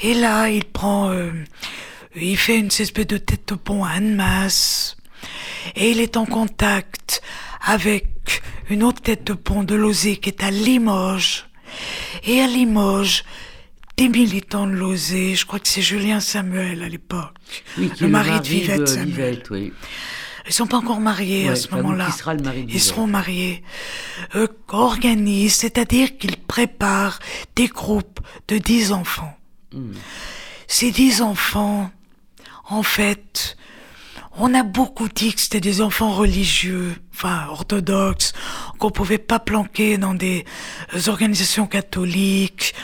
Et 0.00 0.14
là, 0.14 0.48
il 0.50 0.64
prend, 0.64 1.10
euh, 1.10 1.32
il 2.14 2.36
fait 2.36 2.58
une 2.58 2.66
espèce 2.68 3.06
de 3.06 3.16
tête 3.18 3.48
de 3.48 3.54
pont 3.54 3.82
à 3.84 3.90
Annemasse. 3.90 4.96
Et 5.74 5.90
il 5.90 6.00
est 6.00 6.16
en 6.16 6.26
contact 6.26 7.22
avec 7.64 8.06
une 8.70 8.82
autre 8.82 9.00
tête 9.02 9.24
de 9.24 9.32
pont 9.32 9.64
de 9.64 9.74
Lozé 9.74 10.16
qui 10.16 10.28
est 10.28 10.42
à 10.42 10.50
Limoges. 10.50 11.46
Et 12.24 12.40
à 12.40 12.46
Limoges, 12.46 13.24
des 13.96 14.08
militants 14.08 14.66
de 14.66 14.72
Lozé, 14.72 15.34
je 15.34 15.46
crois 15.46 15.58
que 15.58 15.68
c'est 15.68 15.82
Julien 15.82 16.20
Samuel 16.20 16.82
à 16.82 16.88
l'époque, 16.88 17.34
Oui, 17.78 17.90
le 18.00 18.08
mari 18.08 18.40
de 18.40 18.46
Vivette 18.46 18.80
de 18.80 18.86
Samuel. 18.86 19.06
Vivette, 19.06 19.50
oui. 19.50 19.72
Ils 20.46 20.52
sont 20.52 20.66
pas 20.66 20.76
encore 20.76 21.00
mariés 21.00 21.48
à 21.48 21.56
ce 21.56 21.70
moment-là. 21.74 22.08
Ils 22.68 22.80
seront 22.80 23.06
mariés. 23.06 23.62
Euh, 24.34 24.46
organisent, 24.68 25.54
c'est-à-dire 25.54 26.18
qu'ils 26.18 26.36
préparent 26.36 27.18
des 27.56 27.66
groupes 27.66 28.20
de 28.48 28.58
dix 28.58 28.92
enfants. 28.92 29.34
Hmm. 29.72 29.92
Ces 30.66 30.90
dix 30.90 31.22
enfants, 31.22 31.90
en 32.68 32.82
fait, 32.82 33.43
on 34.36 34.52
a 34.54 34.62
beaucoup 34.62 35.08
dit 35.08 35.32
que 35.34 35.40
c'était 35.40 35.60
des 35.60 35.80
enfants 35.80 36.12
religieux, 36.12 36.94
enfin 37.14 37.46
orthodoxes, 37.50 38.32
qu'on 38.78 38.90
pouvait 38.90 39.18
pas 39.18 39.38
planquer 39.38 39.96
dans 39.98 40.14
des 40.14 40.44
organisations 41.06 41.66
catholiques. 41.66 42.74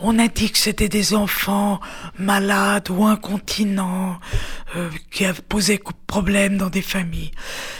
On 0.00 0.18
a 0.20 0.28
dit 0.28 0.50
que 0.52 0.58
c'était 0.58 0.88
des 0.88 1.12
enfants 1.14 1.80
malades 2.18 2.88
ou 2.88 3.04
incontinents 3.04 4.20
euh, 4.76 4.90
qui 5.10 5.24
avaient 5.24 5.42
posé 5.42 5.78
co- 5.78 5.92
problème 6.06 6.56
dans 6.56 6.70
des 6.70 6.82
familles. 6.82 7.32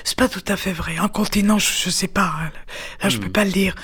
C'est 0.02 0.18
pas 0.18 0.28
tout 0.28 0.42
à 0.48 0.56
fait 0.56 0.72
vrai. 0.72 0.96
Incontinent, 0.98 1.60
je, 1.60 1.70
je 1.84 1.90
sais 1.90 2.08
pas. 2.08 2.32
hein. 2.42 2.50
Là, 3.02 3.08
je 3.08 3.18
peux 3.18 3.30
pas 3.30 3.44
le 3.44 3.52
dire. 3.52 3.76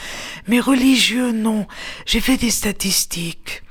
Mais 0.49 0.59
religieux, 0.59 1.31
non. 1.31 1.69
J'ai 2.07 2.21
fait 2.21 2.37
des 2.37 2.51
statistiques. 2.51 3.63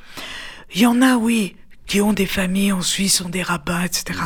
Il 0.73 0.79
y 0.81 0.85
en 0.85 1.01
a, 1.01 1.17
oui, 1.17 1.57
qui 1.85 1.99
ont 1.99 2.13
des 2.13 2.25
familles 2.25 2.71
en 2.71 2.81
Suisse, 2.81 3.19
ont 3.19 3.27
des 3.29 3.43
rabbins, 3.43 3.83
etc. 3.83 4.17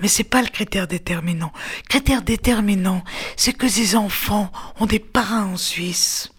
Mais 0.00 0.08
c'est 0.08 0.24
pas 0.24 0.42
le 0.42 0.48
critère 0.48 0.86
déterminant. 0.86 1.52
Le 1.84 1.88
critère 1.88 2.22
déterminant, 2.22 3.02
c'est 3.36 3.52
que 3.52 3.68
ces 3.68 3.96
enfants 3.96 4.50
ont 4.78 4.86
des 4.86 4.98
parrains 4.98 5.44
en 5.46 5.56
Suisse, 5.56 6.30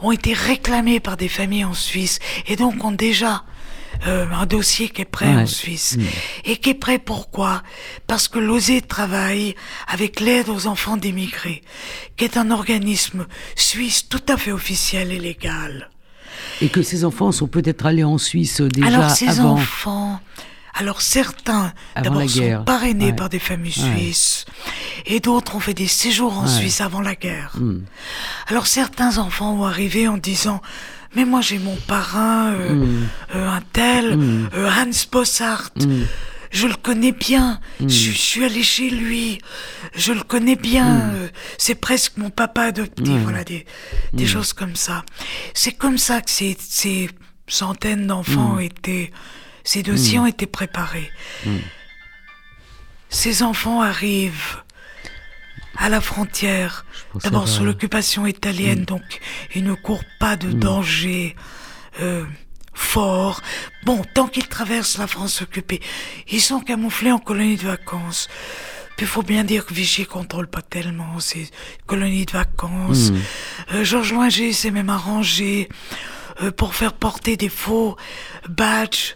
ont 0.00 0.12
été 0.12 0.32
réclamés 0.32 1.00
par 1.00 1.16
des 1.16 1.28
familles 1.28 1.64
en 1.64 1.74
Suisse, 1.74 2.18
et 2.46 2.56
donc 2.56 2.82
ont 2.84 2.92
déjà 2.92 3.44
euh, 4.06 4.26
un 4.30 4.44
dossier 4.46 4.88
qui 4.90 5.02
est 5.02 5.06
prêt 5.06 5.26
Ouais. 5.34 5.42
en 5.42 5.46
Suisse. 5.46 5.96
Et 6.44 6.56
qui 6.58 6.70
est 6.70 6.74
prêt 6.74 6.98
pourquoi? 6.98 7.62
Parce 8.06 8.28
que 8.28 8.38
l'OSE 8.38 8.80
travaille 8.88 9.54
avec 9.88 10.20
l'aide 10.20 10.48
aux 10.48 10.66
enfants 10.66 10.96
d'émigrés, 10.96 11.62
qui 12.16 12.24
est 12.24 12.36
un 12.36 12.50
organisme 12.50 13.26
suisse 13.54 14.08
tout 14.08 14.22
à 14.28 14.36
fait 14.36 14.52
officiel 14.52 15.12
et 15.12 15.18
légal. 15.18 15.90
Et 16.60 16.68
que 16.68 16.82
ces 16.82 17.04
enfants 17.06 17.32
sont 17.32 17.46
peut-être 17.48 17.86
allés 17.86 18.04
en 18.04 18.18
Suisse 18.18 18.60
déjà 18.60 18.88
Alors 18.88 19.10
ces 19.10 19.28
avant. 19.40 19.52
enfants, 19.54 20.20
alors 20.76 21.00
certains 21.02 21.72
d'abord 22.00 22.28
sont 22.28 22.62
parrainés 22.64 23.06
Ouais. 23.06 23.12
par 23.16 23.28
des 23.28 23.38
familles 23.38 23.74
Ouais. 23.82 23.96
suisses 23.98 24.44
et 25.06 25.20
d'autres 25.20 25.56
ont 25.56 25.60
fait 25.60 25.74
des 25.74 25.86
séjours 25.88 26.36
en 26.38 26.42
Ouais. 26.44 26.48
Suisse 26.58 26.80
avant 26.80 27.00
la 27.00 27.14
guerre. 27.14 27.52
Hmm. 27.58 27.80
Alors 28.48 28.66
certains 28.66 29.18
enfants 29.18 29.54
ont 29.54 29.64
arrivé 29.64 30.06
en 30.06 30.18
disant 30.18 30.60
mais 31.14 31.24
moi 31.24 31.40
j'ai 31.40 31.58
mon 31.58 31.76
parrain 31.76 32.52
euh, 32.52 32.74
Hmm. 32.74 33.06
euh, 33.34 33.48
un 33.48 33.62
tel 33.72 34.16
Mm. 34.16 34.50
euh, 34.54 34.70
Hans 34.70 35.06
Bossart. 35.10 35.70
Hmm. 35.80 36.02
Je 36.52 36.68
le 36.68 36.74
connais 36.74 37.12
bien, 37.12 37.60
je, 37.80 37.86
je 37.88 38.10
suis 38.12 38.44
allé 38.44 38.62
chez 38.62 38.88
lui, 38.88 39.38
je 39.94 40.12
le 40.12 40.22
connais 40.22 40.54
bien, 40.56 41.10
euh, 41.14 41.28
c'est 41.58 41.74
presque 41.74 42.16
mon 42.18 42.30
papa 42.30 42.62
adopté, 42.62 43.02
Ouais. 43.10 43.18
voilà, 43.18 43.42
des, 43.44 43.66
des 44.12 44.26
choses 44.26 44.52
comme 44.52 44.76
ça. 44.76 45.04
C'est 45.54 45.72
comme 45.72 45.98
ça 45.98 46.20
que 46.22 46.30
ces, 46.30 46.56
ces 46.60 47.10
centaines 47.48 48.06
d'enfants 48.06 48.54
Mm. 48.56 48.60
Ces 49.66 49.82
dossiers 49.82 50.18
ont 50.20 50.26
été 50.26 50.46
préparés. 50.46 51.10
Ces 53.10 53.42
enfants 53.42 53.82
arrivent 53.82 54.62
à 55.76 55.88
la 55.88 56.00
frontière, 56.00 56.86
d'abord 57.22 57.48
sous 57.48 57.64
l'occupation 57.64 58.26
italienne, 58.26 58.84
donc 58.84 59.02
ils 59.54 59.64
ne 59.64 59.74
courent 59.74 60.04
pas 60.20 60.36
de 60.36 60.52
danger 60.52 61.34
euh, 62.00 62.24
fort. 62.74 63.42
Bon, 63.84 64.02
tant 64.14 64.28
qu'ils 64.28 64.46
traversent 64.46 64.98
la 64.98 65.08
France 65.08 65.42
occupée, 65.42 65.80
ils 66.30 66.40
sont 66.40 66.60
camouflés 66.60 67.12
en 67.12 67.18
colonies 67.18 67.56
de 67.56 67.66
vacances. 67.66 68.28
Puis 68.96 69.04
il 69.04 69.08
faut 69.08 69.22
bien 69.22 69.44
dire 69.44 69.66
que 69.66 69.74
Vichy 69.74 70.06
contrôle 70.06 70.46
pas 70.46 70.62
tellement 70.62 71.18
ces 71.20 71.50
colonies 71.86 72.24
de 72.24 72.32
vacances. 72.32 73.10
Euh, 73.72 73.84
Georges 73.84 74.12
Loinger 74.12 74.52
s'est 74.52 74.70
même 74.70 74.88
arrangé 74.88 75.68
pour 76.56 76.74
faire 76.74 76.92
porter 76.92 77.36
des 77.36 77.48
faux 77.48 77.96
badges 78.48 79.14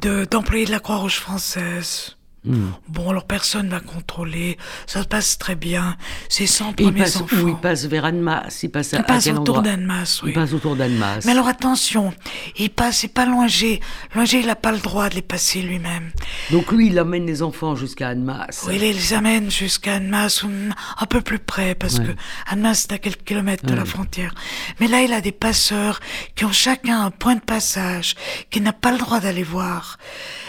de- 0.00 0.24
d'employés 0.24 0.66
de 0.66 0.70
la 0.70 0.80
Croix-Rouge 0.80 1.16
française. 1.20 2.15
Hmm. 2.46 2.70
Bon, 2.88 3.10
alors 3.10 3.24
personne 3.24 3.68
n'a 3.68 3.80
contrôlé, 3.80 4.56
ça 4.86 5.02
se 5.02 5.08
passe 5.08 5.36
très 5.36 5.56
bien. 5.56 5.96
Ces 6.28 6.46
100 6.46 6.68
Et 6.68 6.68
il 6.68 6.84
premiers 6.86 7.00
passe 7.02 7.16
enfants. 7.16 7.36
où 7.42 7.48
Il 7.48 7.56
passe 7.56 7.84
vers 7.86 8.04
Annemasse. 8.04 8.62
Il 8.62 8.70
passe 8.70 8.94
à, 8.94 8.98
Il 8.98 9.02
passe 9.04 9.26
à 9.26 9.30
quel 9.30 9.40
autour 9.40 9.62
d'Annemasse, 9.62 10.22
oui. 10.22 10.30
Il 10.30 10.34
passe 10.34 10.52
autour 10.52 10.76
d'Annemasse. 10.76 11.24
Mais 11.24 11.32
alors 11.32 11.48
attention, 11.48 12.14
il 12.56 12.70
passe, 12.70 12.98
c'est 12.98 13.08
pas 13.08 13.26
Loinger. 13.26 13.80
Loinger, 14.14 14.40
il 14.40 14.46
n'a 14.46 14.54
pas 14.54 14.70
le 14.72 14.78
droit 14.78 15.08
de 15.08 15.16
les 15.16 15.22
passer 15.22 15.60
lui-même. 15.60 16.10
Donc 16.52 16.70
lui, 16.70 16.86
il 16.88 17.00
emmène 17.00 17.26
les 17.26 17.42
enfants 17.42 17.74
jusqu'à 17.74 18.08
Annemasse. 18.10 18.64
Oui, 18.68 18.76
il 18.76 18.80
les 18.82 19.12
amène 19.12 19.50
jusqu'à 19.50 19.94
Annemasse, 19.94 20.42
ou 20.44 20.50
un 20.98 21.06
peu 21.06 21.20
plus 21.20 21.38
près, 21.40 21.74
parce 21.74 21.98
Ouais. 21.98 22.06
que 22.06 22.10
Annemasse 22.52 22.84
est 22.84 22.92
à 22.92 22.98
quelques 22.98 23.24
kilomètres 23.24 23.66
de 23.66 23.74
la 23.74 23.84
frontière. 23.84 24.34
Mais 24.80 24.86
là, 24.86 25.02
il 25.02 25.12
a 25.12 25.20
des 25.20 25.32
passeurs 25.32 25.98
qui 26.36 26.44
ont 26.44 26.52
chacun 26.52 27.00
un 27.04 27.10
point 27.10 27.34
de 27.34 27.40
passage, 27.40 28.14
qu'il 28.50 28.62
n'a 28.62 28.72
pas 28.72 28.92
le 28.92 28.98
droit 28.98 29.18
d'aller 29.20 29.42
voir. 29.42 29.98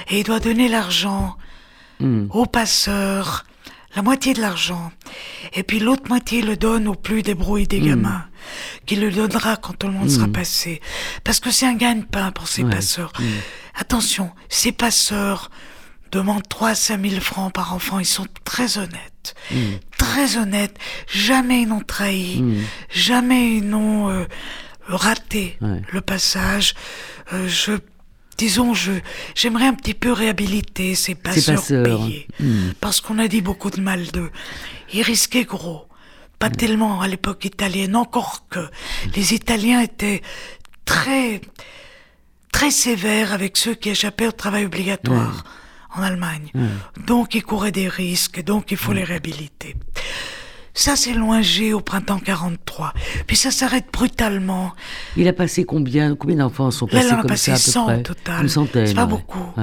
Et 0.10 0.20
il 0.20 0.24
doit 0.24 0.40
donner 0.40 0.68
l'argent 0.68 1.36
Hmm. 2.00 2.28
aux 2.30 2.46
passeurs, 2.46 3.44
la 3.96 4.02
moitié 4.04 4.34
de 4.34 4.42
l'argent. 4.42 4.92
Et 5.54 5.64
puis 5.64 5.80
l'autre 5.80 6.04
moitié 6.10 6.42
le 6.44 6.56
donne 6.56 6.88
au 6.88 6.94
plus 6.94 7.24
débrouillé 7.24 7.66
des 7.66 7.80
gamins, 7.80 8.26
qui 8.86 8.96
le 8.98 9.12
donnera 9.12 9.58
quand 9.58 9.74
tout 9.74 9.88
le 9.88 9.94
monde 9.94 10.10
sera 10.10 10.28
passé. 10.28 10.82
Parce 11.24 11.40
que 11.40 11.50
c'est 11.50 11.66
un 11.66 11.74
gagne-pain 11.74 12.32
pour 12.32 12.48
ces 12.48 12.64
Ouais. 12.64 12.70
passeurs. 12.70 13.12
Attention, 13.76 14.32
ces 14.50 14.72
passeurs 14.72 15.50
demandent 16.12 16.48
3 16.48 16.70
à 16.70 16.76
5 16.76 17.02
000 17.10 17.20
francs 17.22 17.52
par 17.52 17.74
enfant. 17.74 18.00
Ils 18.00 18.06
sont 18.06 18.28
très 18.44 18.78
honnêtes. 18.78 19.36
Très 19.98 20.38
honnêtes. 20.38 20.78
Jamais 21.12 21.64
ils 21.64 21.68
n'ont 21.68 21.82
trahi. 21.82 22.42
Mm. 22.42 22.64
Jamais 22.92 23.58
ils 23.58 23.68
n'ont 23.68 24.10
euh, 24.10 24.26
raté 24.88 25.58
Ouais. 25.62 25.82
le 25.92 26.02
passage. 26.02 26.76
Euh, 27.34 27.48
je 27.48 27.74
disons, 28.38 28.74
je 28.74 28.92
j'aimerais 29.36 29.68
un 29.68 29.74
petit 29.74 29.94
peu 29.94 30.12
réhabiliter 30.12 30.96
ces 30.96 31.16
passeurs, 31.16 31.64
payés, 31.66 32.28
hmm. 32.40 32.72
parce 32.80 33.02
qu'on 33.02 33.20
a 33.20 33.28
dit 33.28 33.42
beaucoup 33.42 33.70
de 33.70 33.82
mal 33.82 34.08
d'eux. 34.08 34.32
Ils 34.94 35.02
risquaient 35.02 35.46
gros. 35.46 35.88
Pas 36.40 36.50
tellement 36.52 37.02
à 37.02 37.08
l'époque 37.08 37.46
italienne, 37.46 37.96
encore 37.96 38.46
que 38.50 38.70
les 39.16 39.34
Italiens 39.34 39.82
étaient 39.82 40.22
très, 40.86 41.42
très 42.52 42.70
sévères 42.70 43.34
avec 43.34 43.58
ceux 43.58 43.74
qui 43.74 43.90
échappaient 43.90 44.28
au 44.28 44.32
travail 44.32 44.66
obligatoire 44.66 45.44
en 45.96 46.04
Allemagne. 46.04 46.52
Donc 47.08 47.34
ils 47.34 47.44
couraient 47.44 47.72
des 47.72 47.90
risques, 47.90 48.44
donc 48.44 48.72
il 48.72 48.78
faut 48.78 48.94
les 48.94 49.04
réhabiliter. 49.04 49.76
Ça 50.78 50.96
s'est 50.96 51.14
loingé 51.14 51.74
au 51.74 51.82
printemps 51.82 52.20
43. 52.20 52.94
Puis 53.26 53.36
ça 53.36 53.50
s'arrête 53.50 53.86
brutalement. 53.92 54.74
Il 55.18 55.28
a 55.28 55.34
passé 55.34 55.64
combien 55.64 56.16
Combien 56.16 56.36
d'enfants 56.38 56.70
sont 56.70 56.86
passés 56.86 57.10
Là, 57.10 57.18
en 57.18 57.22
a 57.22 57.24
passé 57.24 57.56
100 57.56 57.98
au 57.98 58.02
total. 58.02 58.44
Une 58.44 58.50
centaine. 58.50 58.86
C'est 58.86 58.94
pas 58.94 59.08
beaucoup. 59.08 59.54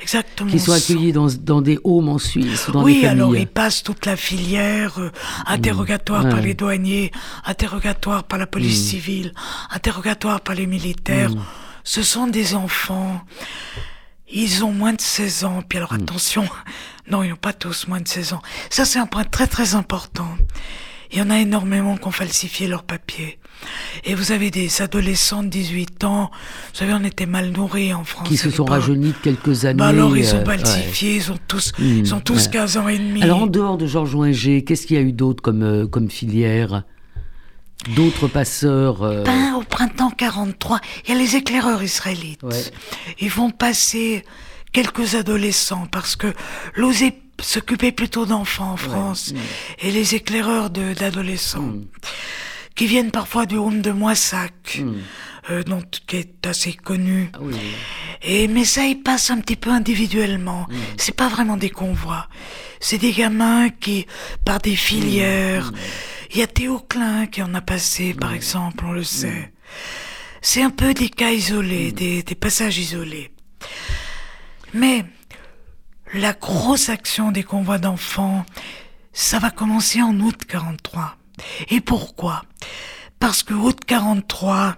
Exactement. 0.00 0.48
Qui 0.48 0.60
sont 0.60 0.72
accueillis 0.72 1.10
dans, 1.10 1.26
dans, 1.26 1.62
des 1.62 1.80
homes 1.82 2.10
en 2.10 2.18
Suisse, 2.18 2.70
dans 2.70 2.84
oui, 2.84 3.00
des 3.00 3.08
alors 3.08 3.34
ils 3.34 3.48
passent 3.48 3.82
toute 3.82 4.06
la 4.06 4.14
filière, 4.14 5.00
euh, 5.00 5.10
interrogatoire 5.46 6.28
par 6.28 6.42
les 6.42 6.54
douaniers, 6.54 7.10
interrogatoire 7.44 8.22
par 8.24 8.38
la 8.38 8.46
police 8.46 8.78
mm. 8.78 8.88
civile, 8.90 9.32
interrogatoire 9.70 10.42
par 10.42 10.54
les 10.54 10.66
militaires. 10.66 11.30
Mm. 11.30 11.40
Ce 11.82 12.02
sont 12.02 12.26
des 12.26 12.54
enfants. 12.54 13.22
Ils 14.32 14.64
ont 14.64 14.72
moins 14.72 14.92
de 14.92 15.00
16 15.00 15.44
ans. 15.44 15.62
Puis 15.68 15.78
alors 15.78 15.92
mm. 15.92 16.02
attention, 16.02 16.44
non, 17.10 17.22
ils 17.22 17.30
n'ont 17.30 17.36
pas 17.36 17.52
tous 17.52 17.88
moins 17.88 18.00
de 18.00 18.08
16 18.08 18.34
ans. 18.34 18.42
Ça, 18.70 18.84
c'est 18.84 18.98
un 18.98 19.06
point 19.06 19.24
très 19.24 19.46
très 19.46 19.74
important. 19.74 20.28
Il 21.12 21.18
y 21.18 21.22
en 21.22 21.30
a 21.30 21.38
énormément 21.38 21.96
qui 21.96 22.08
ont 22.08 22.12
falsifié 22.12 22.66
leurs 22.66 22.82
papiers. 22.82 23.38
Et 24.04 24.14
vous 24.14 24.32
avez 24.32 24.50
des 24.50 24.82
adolescents 24.82 25.42
de 25.42 25.48
18 25.48 26.04
ans, 26.04 26.30
vous 26.32 26.78
savez, 26.78 26.92
on 26.94 27.04
était 27.04 27.26
mal 27.26 27.50
nourris 27.52 27.94
en 27.94 28.04
France. 28.04 28.28
Qui 28.28 28.36
se 28.36 28.50
sont 28.50 28.64
rajeunis 28.64 29.12
de 29.12 29.18
quelques 29.22 29.64
années. 29.64 29.78
Bah 29.78 29.86
alors, 29.86 30.16
ils 30.16 30.34
ont 30.34 30.38
euh, 30.38 30.44
falsifié, 30.44 31.16
ils 31.16 31.32
ont 31.32 31.38
tous, 31.48 31.72
mmh, 31.78 31.84
ils 31.84 32.14
ont 32.14 32.20
tous 32.20 32.48
15 32.48 32.76
ans 32.76 32.88
et 32.88 32.98
demi. 32.98 33.22
Alors, 33.22 33.42
en 33.42 33.46
dehors 33.46 33.78
de 33.78 33.86
Georges 33.86 34.14
Winger, 34.14 34.62
qu'est-ce 34.64 34.86
qu'il 34.86 34.96
y 34.96 34.98
a 34.98 35.02
eu 35.02 35.12
d'autre 35.12 35.42
comme, 35.42 35.62
euh, 35.62 35.86
comme 35.86 36.10
filière? 36.10 36.82
D'autres 37.94 38.26
passeurs 38.26 39.02
euh, 39.02 39.22
ben, 39.22 39.54
Au 39.54 39.62
printemps 39.62 40.10
43, 40.10 40.80
il 41.04 41.14
y 41.14 41.16
a 41.16 41.18
les 41.18 41.36
éclaireurs 41.36 41.82
israélites. 41.82 42.40
Ils 43.20 43.30
vont 43.30 43.50
passer 43.50 44.24
quelques 44.72 45.14
adolescents 45.14 45.86
parce 45.90 46.16
que 46.16 46.32
l'osé 46.74 47.22
s'occupait 47.40 47.92
plutôt 47.92 48.26
d'enfants 48.26 48.72
en 48.72 48.76
France 48.76 49.34
et 49.80 49.90
les 49.90 50.14
éclaireurs 50.14 50.70
d'adolescents. 50.70 51.60
Hmm 51.60 51.84
qui 52.76 52.86
viennent 52.86 53.10
parfois 53.10 53.46
du 53.46 53.56
home 53.56 53.80
de 53.80 53.90
Moissac, 53.90 54.78
hmm. 54.80 54.98
Euh, 55.50 55.62
dont, 55.62 55.82
qui 56.06 56.16
est 56.16 56.46
assez 56.46 56.72
connu. 56.72 57.30
Ah 57.34 57.38
et 58.22 58.48
mais 58.48 58.64
ça, 58.64 58.84
ils 58.84 59.02
passent 59.02 59.30
un 59.30 59.40
petit 59.40 59.56
peu 59.56 59.70
individuellement. 59.70 60.66
Hmm. 60.68 60.76
C'est 60.96 61.14
pas 61.14 61.28
vraiment 61.28 61.56
des 61.56 61.70
convois. 61.70 62.28
C'est 62.80 62.98
des 62.98 63.12
gamins 63.12 63.68
qui, 63.70 64.06
par 64.44 64.58
des 64.58 64.76
filières. 64.76 65.70
Hmm. 65.72 65.76
Il 66.32 66.38
y 66.38 66.42
a 66.42 66.46
Théo 66.46 66.80
Klein 66.80 67.26
qui 67.26 67.42
en 67.42 67.54
a 67.54 67.60
passé, 67.60 68.14
par 68.14 68.32
exemple, 68.32 68.84
on 68.86 68.92
le 68.92 69.04
sait. 69.04 69.52
C'est 70.42 70.62
un 70.62 70.70
peu 70.70 70.94
des 70.94 71.08
cas 71.08 71.30
isolés, 71.30 71.92
des, 71.92 72.22
des 72.22 72.34
passages 72.34 72.78
isolés. 72.78 73.30
Mais 74.74 75.04
la 76.14 76.32
grosse 76.32 76.88
action 76.88 77.32
des 77.32 77.42
convois 77.42 77.78
d'enfants, 77.78 78.44
ça 79.12 79.38
va 79.38 79.50
commencer 79.50 80.02
en 80.02 80.18
août 80.20 80.44
43. 80.46 81.16
Et 81.70 81.80
pourquoi? 81.80 82.42
Parce 83.18 83.42
que 83.42 83.54
août 83.54 83.78
43, 83.86 84.76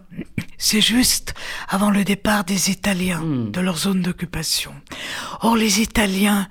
c'est 0.58 0.80
juste 0.80 1.34
avant 1.68 1.90
le 1.90 2.04
départ 2.04 2.44
des 2.44 2.70
Italiens 2.70 3.20
hmm. 3.20 3.50
de 3.50 3.60
leur 3.60 3.76
zone 3.76 4.02
d'occupation. 4.02 4.72
Or, 5.40 5.56
les 5.56 5.80
Italiens 5.80 6.48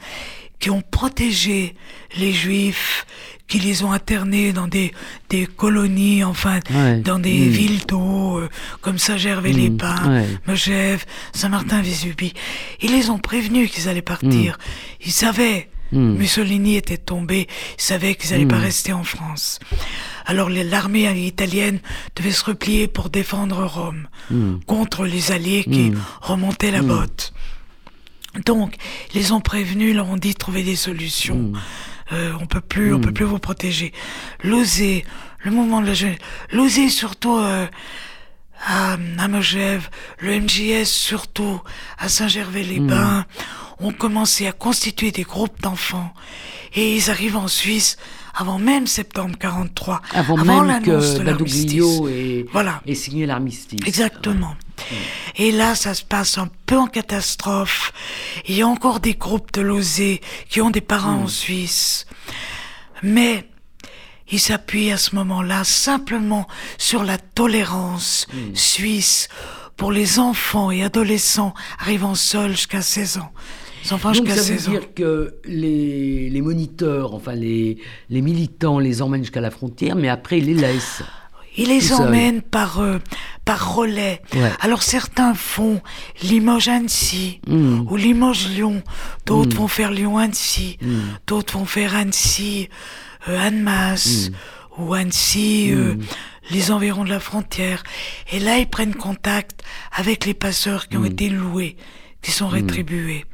qui 0.59 0.69
ont 0.69 0.81
protégé 0.81 1.75
les 2.17 2.33
Juifs, 2.33 3.05
qui 3.47 3.59
les 3.59 3.83
ont 3.83 3.91
internés 3.91 4.51
dans 4.53 4.67
des, 4.67 4.91
des 5.29 5.45
colonies, 5.45 6.23
enfin, 6.23 6.59
dans 7.03 7.19
des 7.19 7.39
hmm. 7.39 7.49
villes 7.49 7.85
d'eau, 7.85 8.39
euh, 8.39 8.49
comme 8.81 8.97
Saint-Gervais-les-Bains, 8.97 10.21
hmm. 10.21 10.37
Megève, 10.47 11.05
Saint-Martin-Vésubie. 11.33 12.33
Ils 12.81 12.91
les 12.91 13.09
ont 13.09 13.19
prévenus 13.19 13.71
qu'ils 13.71 13.87
allaient 13.87 14.01
partir. 14.01 14.57
Ils 15.05 15.11
savaient 15.11 15.69
Hmm. 15.91 16.15
Mussolini 16.17 16.75
était 16.75 16.97
tombé, 16.97 17.47
il 17.77 17.81
savait 17.81 18.15
qu'ils 18.15 18.31
n'allaient 18.31 18.45
pas 18.45 18.57
hmm. 18.57 18.61
rester 18.61 18.93
en 18.93 19.03
France. 19.03 19.59
Alors 20.27 20.49
l'armée 20.49 21.09
italienne 21.25 21.79
devait 22.15 22.31
se 22.31 22.43
replier 22.43 22.87
pour 22.87 23.09
défendre 23.09 23.65
Rome 23.65 24.07
hmm. 24.29 24.57
contre 24.67 25.05
les 25.05 25.31
Alliés 25.31 25.63
qui 25.63 25.93
remontaient 26.21 26.71
la 26.71 26.81
botte. 26.81 27.33
Donc, 28.45 28.75
ils 29.13 29.19
les 29.19 29.31
ont 29.31 29.39
prévenus, 29.39 29.95
leur 29.95 30.09
ont 30.09 30.17
dit 30.17 30.33
de 30.33 30.37
trouver 30.37 30.63
des 30.63 30.75
solutions. 30.75 31.53
Euh, 32.11 32.33
on 32.39 32.45
peut 32.45 32.61
plus, 32.61 32.93
on 32.93 32.99
peut 32.99 33.13
plus 33.13 33.25
vous 33.25 33.39
protéger. 33.39 33.93
L'oser, 34.43 35.05
le 35.39 35.51
mouvement 35.51 35.81
de 35.81 35.87
la 35.87 35.93
jeunesse, 35.93 36.19
l'oser 36.51 36.89
surtout 36.89 37.37
euh, 37.37 37.65
à, 38.65 38.97
à 39.17 39.27
Megève, 39.27 39.89
le 40.19 40.39
MJS 40.39 40.85
surtout 40.85 41.61
à 41.97 42.09
Saint-Gervais-les-Bains 42.09 43.25
ont 43.79 43.91
commencé 43.93 44.45
à 44.45 44.51
constituer 44.51 45.11
des 45.11 45.23
groupes 45.23 45.61
d'enfants 45.61 46.13
et 46.73 46.95
ils 46.95 47.09
arrivent 47.09 47.37
en 47.37 47.47
Suisse 47.47 47.97
avant 48.39 48.59
même 48.59 48.85
septembre 48.85 49.35
43, 49.39 50.01
avant, 50.13 50.37
même 50.37 50.83
que 50.83 51.23
Badoglio 51.23 52.07
ait, 52.07 52.45
voilà. 52.51 52.81
signé 52.93 53.25
l'armistice. 53.25 53.79
Exactement. 53.85 54.55
Et 55.37 55.51
là, 55.51 55.73
ça 55.73 55.95
se 55.95 56.03
passe 56.03 56.37
un 56.37 56.47
peu 56.67 56.77
en 56.77 56.85
catastrophe. 56.85 57.91
Il 58.47 58.55
y 58.55 58.61
a 58.61 58.67
encore 58.67 58.99
des 58.99 59.15
groupes 59.15 59.51
de 59.53 59.61
losés 59.61 60.21
qui 60.49 60.61
ont 60.61 60.69
des 60.69 60.81
parents 60.81 61.21
en 61.21 61.23
hmm. 61.23 61.29
Suisse. 61.29 62.05
Mais 63.01 63.49
ils 64.31 64.39
s'appuient 64.39 64.91
à 64.91 64.97
ce 64.97 65.15
moment-là 65.15 65.63
simplement 65.63 66.47
sur 66.77 67.03
la 67.03 67.17
tolérance 67.17 68.27
hmm. 68.31 68.55
suisse 68.55 69.29
pour 69.77 69.91
les 69.91 70.19
enfants 70.19 70.69
et 70.69 70.83
adolescents 70.83 71.55
arrivant 71.79 72.13
seuls 72.13 72.51
jusqu'à 72.51 72.83
16 72.83 73.17
ans. 73.17 73.31
Donc 73.89 74.29
ça 74.29 74.41
veut 74.41 74.71
dire 74.71 74.93
que 74.93 75.35
les, 75.45 76.29
les, 76.29 76.41
moniteurs, 76.41 77.13
enfin 77.13 77.33
les, 77.33 77.77
les 78.09 78.21
militants 78.21 78.79
les 78.79 79.01
emmènent 79.01 79.23
jusqu'à 79.23 79.41
la 79.41 79.51
frontière, 79.51 79.95
mais 79.95 80.09
après 80.09 80.39
ils 80.39 80.45
les 80.45 80.53
laissent. 80.53 81.03
Ils 81.57 81.67
les 81.69 81.93
emmènent 81.93 82.43
par, 82.43 82.81
euh, 82.81 82.99
par 83.43 83.75
relais. 83.75 84.21
Alors 84.59 84.83
certains 84.83 85.33
font 85.33 85.81
Limoges-Annecy 86.21 87.41
hmm. 87.47 87.87
ou 87.89 87.95
Limoges-Lyon, 87.95 88.83
d'autres 89.25 89.55
hmm. 89.55 89.59
vont 89.59 89.67
faire 89.67 89.89
Lyon-Annecy, 89.91 90.77
hmm. 90.81 90.99
d'autres 91.25 91.57
vont 91.57 91.65
faire 91.65 91.95
Annecy-Annemasse 91.95 94.29
ou 94.77 94.93
Annecy, 94.93 95.71
euh, 95.71 95.95
les 96.51 96.69
environs 96.71 97.03
de 97.03 97.09
la 97.09 97.19
frontière. 97.19 97.81
Et 98.31 98.39
là, 98.39 98.59
ils 98.59 98.69
prennent 98.69 98.93
contact 98.93 99.63
avec 99.91 100.25
les 100.25 100.35
passeurs 100.35 100.87
qui 100.87 100.97
ont 100.97 101.05
été 101.05 101.29
loués, 101.29 101.75
qui 102.21 102.29
sont 102.29 102.47
rétribués. 102.47 103.25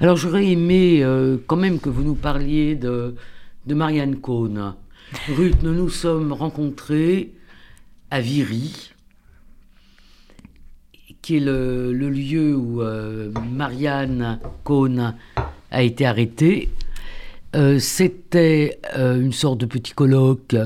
Alors 0.00 0.16
j'aurais 0.16 0.46
aimé 0.46 1.00
euh, 1.02 1.36
quand 1.46 1.56
même 1.56 1.78
que 1.78 1.90
vous 1.90 2.02
nous 2.02 2.14
parliez 2.14 2.74
de, 2.74 3.14
Marianne 3.66 4.16
Cohn. 4.16 4.74
Ruth, 5.28 5.62
nous 5.62 5.74
nous 5.74 5.90
sommes 5.90 6.32
rencontrés 6.32 7.32
à 8.10 8.22
Viry, 8.22 8.92
qui 11.20 11.36
est 11.36 11.40
le, 11.40 11.92
lieu 11.92 12.56
où 12.56 12.80
euh, 12.80 13.30
Marianne 13.52 14.40
Cohn 14.64 15.14
a 15.70 15.82
été 15.82 16.06
arrêtée. 16.06 16.70
Euh, 17.54 17.78
c'était 17.78 18.78
une 18.96 19.34
sorte 19.34 19.58
de 19.60 19.66
petit 19.66 19.92
colloque 19.92 20.56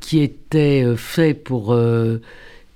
qui 0.00 0.20
était 0.20 0.96
fait 0.96 1.34
pour... 1.34 1.76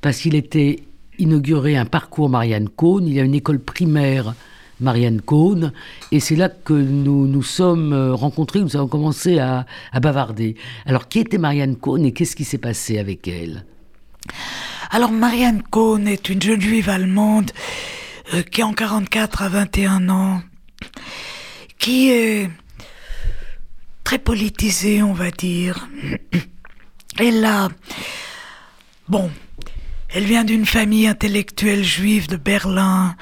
parce 0.02 0.18
qu'il 0.18 0.34
était 0.34 0.82
inauguré 1.18 1.78
un 1.78 1.86
parcours 1.86 2.28
Marianne 2.28 2.68
Cohn. 2.68 3.06
Il 3.06 3.14
y 3.14 3.20
a 3.20 3.24
une 3.24 3.34
école 3.34 3.58
primaire 3.58 4.34
Marianne 4.80 5.20
Cohn. 5.20 5.72
Et 6.12 6.20
c'est 6.20 6.36
là 6.36 6.48
que 6.48 6.72
nous 6.72 7.26
nous 7.26 7.42
sommes 7.42 7.92
euh, 7.92 8.14
rencontrés, 8.14 8.60
nous 8.60 8.76
avons 8.76 8.88
commencé 8.88 9.38
à, 9.38 9.66
bavarder. 10.00 10.56
Alors, 10.84 11.08
qui 11.08 11.20
était 11.20 11.38
Marianne 11.38 11.76
Cohn 11.76 12.04
et 12.04 12.12
qu'est-ce 12.12 12.36
qui 12.36 12.44
s'est 12.44 12.58
passé 12.58 12.98
avec 12.98 13.26
elle? 13.28 13.64
Alors, 14.90 15.12
Marianne 15.12 15.62
Cohn 15.62 16.06
est 16.06 16.28
une 16.28 16.42
jeune 16.42 16.60
juive 16.60 16.88
allemande 16.88 17.50
euh, 18.34 18.42
qui, 18.42 18.62
en 18.62 18.72
44 18.72 19.42
à 19.42 19.48
21 19.48 20.08
ans, 20.08 20.42
qui 21.78 22.10
est 22.10 22.50
très 24.04 24.18
politisée, 24.18 25.02
on 25.02 25.12
va 25.12 25.30
dire. 25.30 25.88
Elle 27.18 27.44
a. 27.44 27.68
Bon, 29.08 29.30
elle 30.14 30.24
vient 30.24 30.44
d'une 30.44 30.66
famille 30.66 31.06
intellectuelle 31.06 31.84
juive 31.84 32.28
de 32.28 32.36
Berlin. 32.36 33.16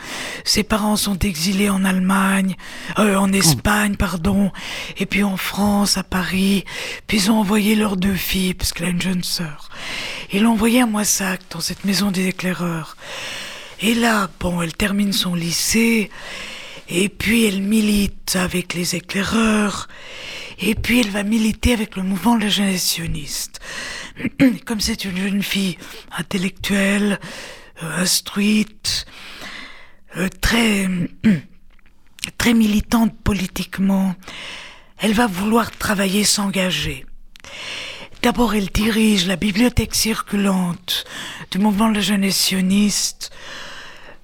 Ses 0.45 0.63
parents 0.63 0.97
sont 0.97 1.19
exilés 1.19 1.71
en 1.71 1.85
Allemagne, 1.85 2.57
euh, 2.99 3.17
en 3.17 3.33
Espagne, 3.33 3.97
pardon, 3.97 4.53
et 4.99 5.07
puis 5.07 5.25
en 5.25 5.37
France, 5.37 5.97
à 5.97 6.03
Paris. 6.03 6.65
Puis 7.07 7.19
ils 7.19 7.31
ont 7.31 7.39
envoyé 7.39 7.75
leurs 7.75 7.97
deux 7.97 8.15
filles, 8.15 8.55
parce 8.55 8.73
qu'elle 8.73 8.87
a 8.87 8.91
une 8.91 9.01
jeune 9.03 9.25
sœur. 9.25 9.71
Ils 10.33 10.43
l'ont 10.43 10.53
envoyée 10.53 10.83
à 10.83 10.87
Moissac, 10.87 11.41
dans 11.51 11.61
cette 11.61 11.85
maison 11.85 12.11
des 12.11 12.29
éclaireurs. 12.29 12.97
Et 13.81 13.95
là, 13.95 14.29
bon, 14.41 14.63
elle 14.63 14.75
termine 14.75 15.13
son 15.13 15.35
lycée, 15.35 16.11
et 16.89 17.09
puis 17.09 17.47
elle 17.47 17.63
milite 17.63 18.37
avec 18.37 18.75
les 18.75 18.95
éclaireurs, 18.95 19.89
et 20.61 20.75
puis 20.75 21.01
elle 21.01 21.11
va 21.11 21.23
militer 21.23 21.73
avec 21.73 21.97
le 21.97 22.03
mouvement 22.03 22.37
de 22.37 22.45
la 22.45 22.51
jeunesse 22.51 22.85
sioniste. 22.85 23.61
Comme 24.65 24.81
c'est 24.81 25.05
une 25.05 25.17
jeune 25.17 25.43
fille 25.43 25.77
intellectuelle, 26.17 27.19
euh, 27.83 27.99
instruite, 27.99 29.07
euh, 30.17 30.29
très, 30.41 30.89
très 32.39 32.55
militante 32.55 33.17
politiquement, 33.23 34.15
elle 34.99 35.15
va 35.15 35.27
vouloir 35.27 35.71
travailler, 35.71 36.25
s'engager. 36.25 37.05
D'abord, 38.23 38.55
elle 38.55 38.69
dirige 38.69 39.27
la 39.27 39.37
bibliothèque 39.37 39.95
circulante 39.95 41.05
du 41.51 41.59
mouvement 41.59 41.91
de 41.91 41.97
la 41.97 42.01
jeunesse 42.01 42.37
sioniste. 42.37 43.31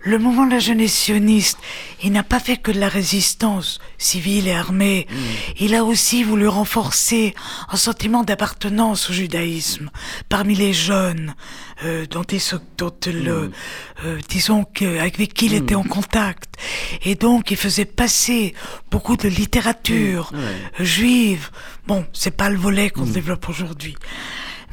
Le 0.03 0.19
mouvement 0.19 0.47
de 0.47 0.53
la 0.53 0.61
jeunesse 0.61 0.95
sioniste, 0.95 1.59
il 2.03 2.13
n'a 2.13 2.23
pas 2.23 2.41
fait 2.41 2.57
que 2.57 2.71
de 2.71 2.81
la 2.81 2.89
résistance 2.89 3.81
civile 3.99 4.49
et 4.49 4.53
armée. 4.53 5.07
Mm. 5.11 5.17
Il 5.61 5.75
a 5.75 5.85
aussi 5.85 6.23
voulu 6.25 6.49
renforcer 6.49 7.35
un 7.69 7.77
sentiment 7.77 8.23
d'appartenance 8.25 9.11
au 9.11 9.13
judaïsme 9.13 9.91
parmi 10.31 10.55
les 10.55 10.73
jeunes, 10.73 11.35
euh, 11.85 12.07
dont, 12.07 12.23
il, 12.23 12.41
dont 12.79 12.95
le, 13.07 13.49
mm. 13.49 13.53
euh, 14.07 14.19
disons 14.31 14.65
que, 14.65 14.99
avec 15.01 15.35
qui 15.35 15.47
il 15.47 15.55
était 15.55 15.75
en 15.75 15.85
mm. 15.85 15.89
contact. 15.89 16.55
Et 17.05 17.15
donc, 17.15 17.51
il 17.51 17.59
faisait 17.59 17.85
passer 17.85 18.55
beaucoup 18.91 19.19
de 19.19 19.29
littérature 19.29 20.33
juive. 20.79 21.51
Bon, 21.87 22.07
c'est 22.15 22.31
pas 22.31 22.49
le 22.49 22.57
volet 22.57 22.89
qu'on 22.89 23.05
développe 23.05 23.51
aujourd'hui. 23.51 23.97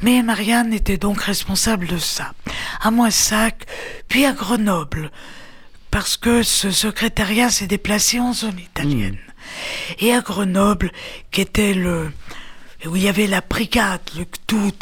Mais 0.02 0.22
Marianne 0.22 0.72
était 0.72 0.96
donc 0.96 1.22
responsable 1.22 1.86
de 1.86 1.98
ça. 1.98 2.32
À 2.80 2.90
Moissac, 2.90 3.66
puis 4.08 4.24
à 4.24 4.32
Grenoble, 4.32 5.10
parce 5.90 6.16
que 6.16 6.42
ce 6.42 6.70
secrétariat 6.70 7.50
s'est 7.50 7.66
déplacé 7.66 8.20
en 8.20 8.32
zone 8.32 8.58
italienne. 8.58 9.14
Hmm. 9.14 9.94
Et 10.00 10.12
à 10.12 10.20
Grenoble, 10.20 10.92
qui 11.30 11.40
était 11.40 11.74
le, 11.74 12.12
où 12.86 12.94
il 12.94 13.02
y 13.02 13.08
avait 13.08 13.26
la 13.26 13.40
brigade, 13.40 14.00
le 14.16 14.24
tout, 14.46 14.72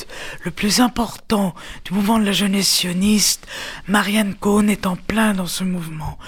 le 0.43 0.51
plus 0.51 0.81
important 0.81 1.55
du 1.85 1.95
mouvement 1.95 2.19
de 2.19 2.25
la 2.25 2.33
jeunesse 2.33 2.69
sioniste, 2.69 3.47
Marianne 3.89 4.35
Cohn 4.35 4.69
est 4.69 4.87
en 4.87 4.97
plein 4.97 5.33
dans 5.33 5.47
ce 5.47 5.65
mouvement, 5.65 6.19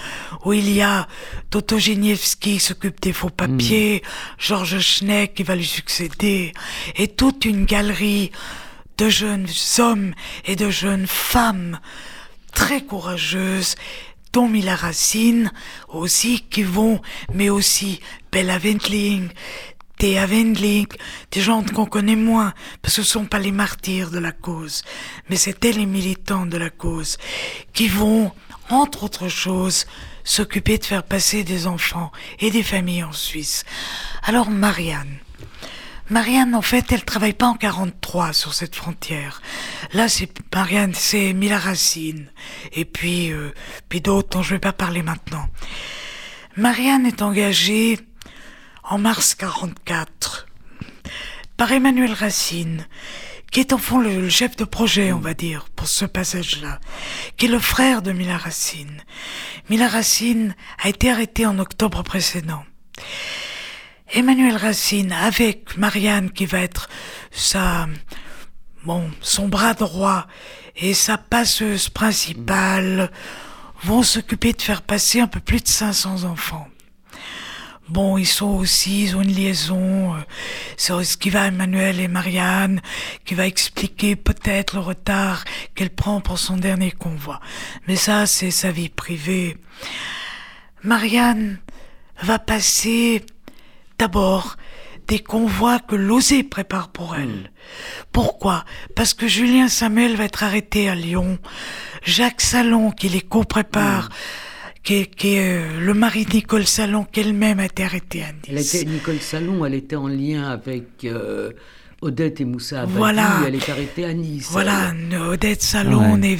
où 0.45 0.53
il 0.53 0.71
y 0.71 0.81
a 0.81 1.07
Toto 1.51 1.77
Geniewski 1.77 2.53
qui 2.53 2.59
s'occupe 2.59 2.99
des 3.01 3.13
faux 3.13 3.29
papiers, 3.29 4.01
hmm. 4.03 4.41
Georges 4.41 4.79
Schneck 4.79 5.35
qui 5.35 5.43
va 5.43 5.55
lui 5.55 5.67
succéder, 5.67 6.53
et 6.95 7.07
toute 7.07 7.45
une 7.45 7.65
galerie 7.65 8.31
de 8.99 9.07
jeunes 9.07 9.47
hommes 9.77 10.13
et 10.43 10.57
de 10.57 10.69
jeunes 10.69 11.07
femmes 11.07 11.79
très 12.51 12.81
courageuses, 12.81 13.75
dont 14.33 14.49
Mila 14.49 14.75
Racine 14.75 15.51
aussi 15.87 16.41
qui 16.49 16.63
vont, 16.63 17.01
mais 17.33 17.49
aussi 17.49 18.01
Bella 18.29 18.57
Wendling, 18.57 19.29
Thea 19.97 20.25
Wendling, 20.25 20.87
des 21.31 21.39
gens 21.39 21.63
qu'on 21.63 21.85
connaît 21.85 22.17
moins, 22.17 22.53
parce 22.81 22.97
que 22.97 23.03
ce 23.03 23.09
sont 23.09 23.25
pas 23.25 23.39
les 23.39 23.53
martyrs 23.53 24.11
de 24.11 24.19
la 24.19 24.33
cause, 24.33 24.83
mais 25.29 25.37
c'était 25.37 25.71
les 25.71 25.85
militants 25.85 26.45
de 26.45 26.57
la 26.57 26.69
cause, 26.69 27.17
qui 27.71 27.87
vont, 27.87 28.33
entre 28.69 29.03
autres 29.03 29.29
choses, 29.29 29.85
s'occuper 30.25 30.77
de 30.77 30.85
faire 30.85 31.03
passer 31.03 31.45
des 31.45 31.67
enfants 31.67 32.11
et 32.39 32.51
des 32.51 32.63
familles 32.63 33.05
en 33.05 33.13
Suisse. 33.13 33.63
Alors 34.23 34.49
Marianne, 34.49 35.19
Marianne, 36.09 36.55
en 36.55 36.63
fait, 36.63 36.91
elle 36.91 37.05
travaille 37.05 37.33
pas 37.33 37.45
en 37.45 37.55
43 37.55 38.33
sur 38.33 38.55
cette 38.55 38.75
frontière. 38.75 39.41
Là, 39.93 40.09
c'est 40.09 40.31
Marianne, 40.53 40.95
c'est 40.95 41.33
Mila 41.33 41.59
Racine. 41.59 42.31
Et 42.73 42.85
puis, 42.85 43.31
euh, 43.31 43.53
puis 43.89 44.01
d'autres 44.01 44.29
dont 44.29 44.41
je 44.41 44.55
vais 44.55 44.59
pas 44.59 44.73
parler 44.73 45.03
maintenant. 45.03 45.47
Marianne 46.57 47.05
est 47.05 47.21
engagée 47.21 47.99
en 48.83 48.97
mars 48.97 49.35
44 49.35 50.47
par 51.57 51.71
Emmanuel 51.71 52.13
Racine, 52.13 52.87
qui 53.51 53.59
est 53.59 53.73
en 53.73 53.77
fond 53.77 53.99
le, 53.99 54.29
chef 54.29 54.55
de 54.55 54.63
projet, 54.63 55.11
on 55.11 55.19
va 55.19 55.35
dire, 55.35 55.67
pour 55.75 55.87
ce 55.87 56.05
passage-là, 56.05 56.79
qui 57.37 57.45
est 57.45 57.49
le 57.49 57.59
frère 57.59 58.01
de 58.01 58.13
Mila 58.13 58.37
Racine. 58.37 59.03
Mila 59.69 59.87
Racine 59.87 60.55
a 60.81 60.89
été 60.89 61.11
arrêtée 61.11 61.45
en 61.45 61.59
octobre 61.59 62.01
précédent. 62.01 62.63
Emmanuel 64.11 64.55
Racine 64.55 65.11
avec 65.11 65.77
Marianne 65.77 66.31
qui 66.31 66.45
va 66.45 66.59
être 66.59 66.89
sa 67.31 67.87
bon 68.83 69.11
son 69.21 69.47
bras 69.47 69.73
droit 69.73 70.25
et 70.75 70.93
sa 70.93 71.17
passeuse 71.17 71.89
principale 71.89 73.11
vont 73.83 74.03
s'occuper 74.03 74.53
de 74.53 74.61
faire 74.61 74.81
passer 74.81 75.19
un 75.19 75.27
peu 75.27 75.39
plus 75.39 75.61
de 75.61 75.67
500 75.67 76.23
enfants. 76.23 76.67
Bon, 77.87 78.17
ils 78.17 78.27
sont 78.27 78.49
aussi, 78.49 79.05
ils 79.05 79.15
ont 79.15 79.21
une 79.21 79.33
liaison, 79.33 80.13
euh, 80.13 80.19
c'est 80.77 81.03
ce 81.03 81.17
qui 81.17 81.31
va 81.31 81.47
Emmanuel 81.47 81.99
et 81.99 82.07
Marianne, 82.07 82.81
qui 83.25 83.33
va 83.33 83.47
expliquer 83.47 84.15
peut-être 84.15 84.75
le 84.75 84.81
retard 84.81 85.43
qu'elle 85.73 85.89
prend 85.89 86.21
pour 86.21 86.37
son 86.37 86.57
dernier 86.57 86.91
convoi. 86.91 87.39
Mais 87.87 87.95
ça, 87.95 88.27
c'est 88.27 88.51
sa 88.51 88.71
vie 88.71 88.89
privée. 88.89 89.57
Marianne 90.83 91.59
va 92.21 92.37
passer 92.37 93.25
d'abord 93.99 94.55
des 95.07 95.19
convois 95.19 95.79
que 95.79 95.95
l'OSE 95.95 96.43
prépare 96.49 96.89
pour 96.89 97.15
elle. 97.15 97.27
Hmm. 97.27 97.47
Pourquoi? 98.11 98.63
Parce 98.95 99.13
que 99.13 99.27
Julien 99.27 99.67
Samuel 99.67 100.15
va 100.15 100.25
être 100.25 100.43
arrêté 100.43 100.87
à 100.87 100.95
Lyon, 100.95 101.39
Jacques 102.03 102.41
Salon 102.41 102.91
qui 102.91 103.09
les 103.09 103.21
co-prépare, 103.21 104.09
hmm. 104.09 104.81
qui, 104.83 104.93
est, 104.95 105.17
euh, 105.25 105.79
le 105.79 105.93
mari 105.93 106.25
de 106.25 106.33
Nicole 106.33 106.65
Salon, 106.65 107.05
qu'elle-même 107.11 107.59
a 107.59 107.65
été 107.65 107.83
arrêtée 107.83 108.23
à 108.23 108.31
Nice. 108.31 108.43
Elle 108.47 108.57
était, 108.59 108.85
Nicole 108.89 109.19
Salon, 109.19 109.65
elle 109.65 109.75
était 109.75 109.95
en 109.95 110.07
lien 110.07 110.49
avec... 110.49 111.05
Euh, 111.05 111.51
Odette 112.01 112.39
et 112.39 112.45
Moussa 112.45 112.83
Abadi, 112.83 112.97
voilà. 112.97 113.41
elle 113.45 113.55
est 113.55 113.69
arrêtée 113.69 114.05
à 114.05 114.13
Nice. 114.13 114.47
Voilà, 114.51 114.93
Odette 115.29 115.61
Salon, 115.61 116.13
ouais. 116.13 116.37